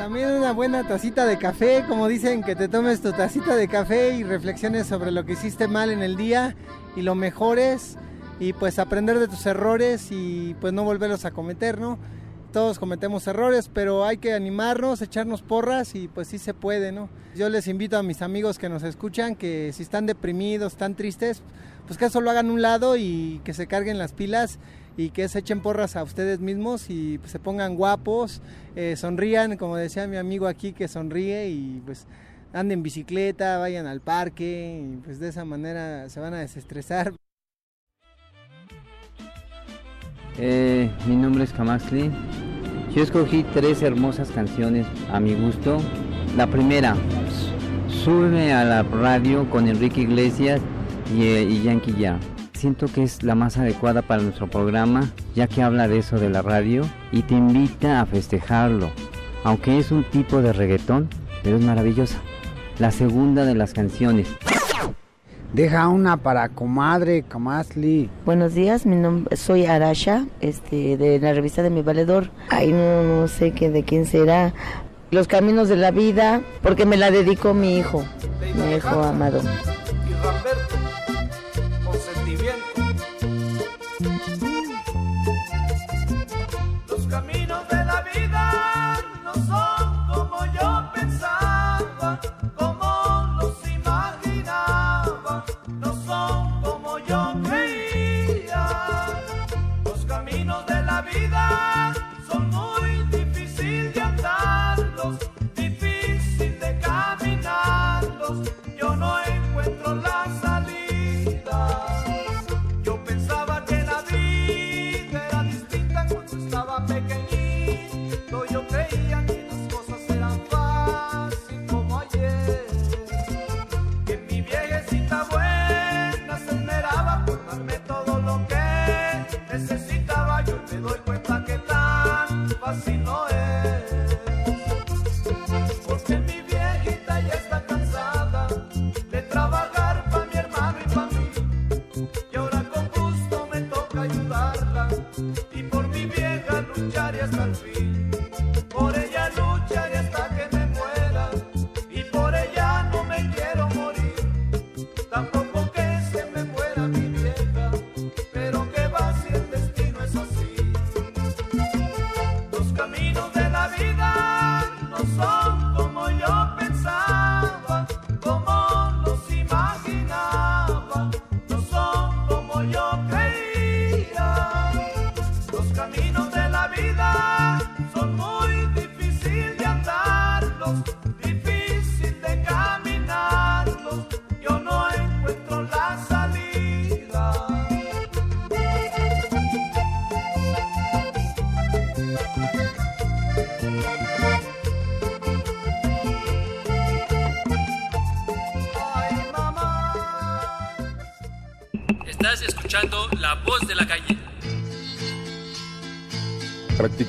[0.00, 4.14] También una buena tacita de café, como dicen, que te tomes tu tacita de café
[4.14, 6.56] y reflexiones sobre lo que hiciste mal en el día
[6.96, 7.98] y lo mejores
[8.38, 11.98] y pues aprender de tus errores y pues no volverlos a cometer, ¿no?
[12.50, 17.10] Todos cometemos errores, pero hay que animarnos, echarnos porras y pues sí se puede, ¿no?
[17.36, 21.42] Yo les invito a mis amigos que nos escuchan que si están deprimidos, están tristes,
[21.86, 24.60] pues que eso lo hagan un lado y que se carguen las pilas
[24.96, 28.42] y que se echen porras a ustedes mismos y pues, se pongan guapos,
[28.76, 32.06] eh, sonrían, como decía mi amigo aquí que sonríe y pues
[32.52, 37.12] anden en bicicleta, vayan al parque y pues de esa manera se van a desestresar.
[40.38, 42.10] Eh, mi nombre es Kamaxli.
[42.94, 45.78] Yo escogí tres hermosas canciones a mi gusto.
[46.36, 46.96] La primera,
[48.04, 50.60] Sube a la radio con Enrique Iglesias
[51.14, 52.18] y, eh, y Yankee Ya.
[52.60, 56.28] Siento que es la más adecuada para nuestro programa, ya que habla de eso de
[56.28, 58.90] la radio y te invita a festejarlo.
[59.44, 61.08] Aunque es un tipo de reggaetón,
[61.42, 62.18] pero es maravillosa.
[62.78, 64.28] La segunda de las canciones,
[65.54, 68.10] Deja una para comadre, Kamasli.
[68.26, 72.30] Buenos días, mi nombre soy Arasha, este, de la revista de Mi Valedor.
[72.50, 74.52] Ay, no, no sé qué de quién será.
[75.10, 78.04] Los caminos de la vida, porque me la dedicó mi hijo,
[78.54, 79.40] mi hijo amado.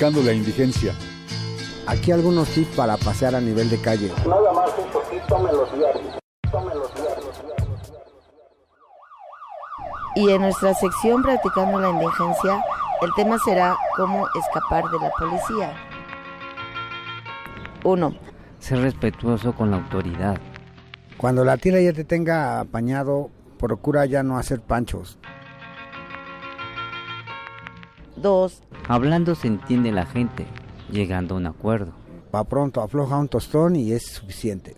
[0.02, 0.96] Practicando la indigencia.
[1.86, 4.12] Aquí algunos tips para pasear a nivel de calle.
[4.28, 5.38] Nada más un poquito.
[10.16, 12.66] Y en nuestra sección Practicando la Indigencia,
[13.04, 15.72] el tema será cómo escapar de la policía.
[17.84, 18.16] 1.
[18.58, 20.40] Ser respetuoso con la autoridad.
[21.18, 25.20] Cuando la tira ya te tenga apañado, procura ya no hacer panchos.
[28.22, 28.64] 2.
[28.88, 30.46] Hablando se entiende la gente,
[30.92, 31.94] llegando a un acuerdo.
[32.34, 34.76] Va pronto, afloja un tostón y es suficiente.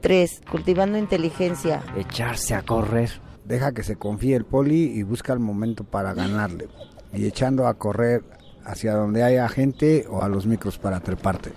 [0.00, 0.42] 3.
[0.50, 1.82] Cultivando inteligencia.
[1.96, 3.10] Echarse a correr.
[3.44, 6.68] Deja que se confíe el poli y busca el momento para ganarle.
[7.12, 8.22] Y echando a correr
[8.64, 11.52] hacia donde haya gente o a los micros para treparte.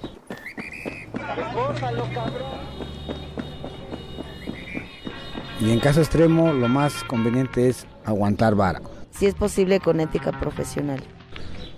[5.59, 8.81] Y en caso extremo, lo más conveniente es aguantar vara.
[9.11, 11.03] Si es posible con ética profesional.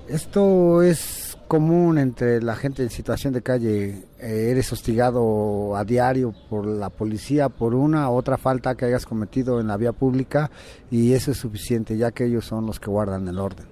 [0.08, 4.04] Esto es común entre la gente en situación de calle.
[4.20, 9.06] Eh, eres hostigado a diario por la policía por una u otra falta que hayas
[9.06, 10.52] cometido en la vía pública
[10.92, 13.66] y eso es suficiente ya que ellos son los que guardan el orden.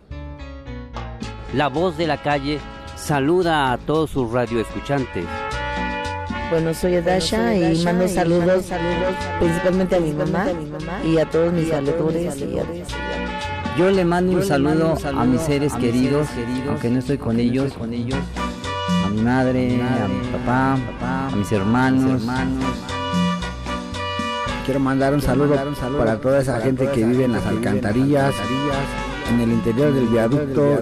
[1.54, 2.60] La voz de la calle
[2.96, 5.26] saluda a todos sus radioescuchantes.
[6.50, 10.46] Bueno, soy Adasha y mando saludos, saludos principalmente a mi mamá
[11.04, 12.36] y a todos mis valedores.
[13.78, 16.28] Yo le mando un saludo a mis seres queridos,
[16.68, 20.78] aunque no estoy con ellos, a mi madre, a mi papá,
[21.28, 22.22] a mis hermanos.
[24.66, 25.56] Quiero mandar un saludo
[25.98, 28.34] para toda esa gente que vive en las alcantarillas,
[29.30, 30.82] en el interior del viaducto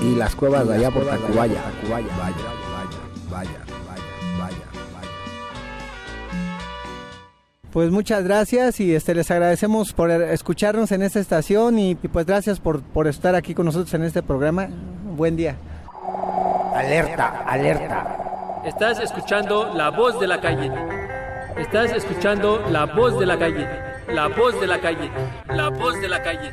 [0.00, 1.62] y las cuevas de allá por Tacubaya.
[7.72, 12.26] Pues muchas gracias y este les agradecemos por escucharnos en esta estación y, y pues
[12.26, 14.68] gracias por, por estar aquí con nosotros en este programa.
[15.16, 15.56] Buen día.
[16.74, 18.62] Alerta, alerta.
[18.66, 20.70] Estás escuchando La Voz de la Calle.
[21.56, 23.66] Estás escuchando La Voz de la Calle.
[24.08, 25.10] La Voz de la Calle.
[25.48, 26.52] La Voz de la Calle.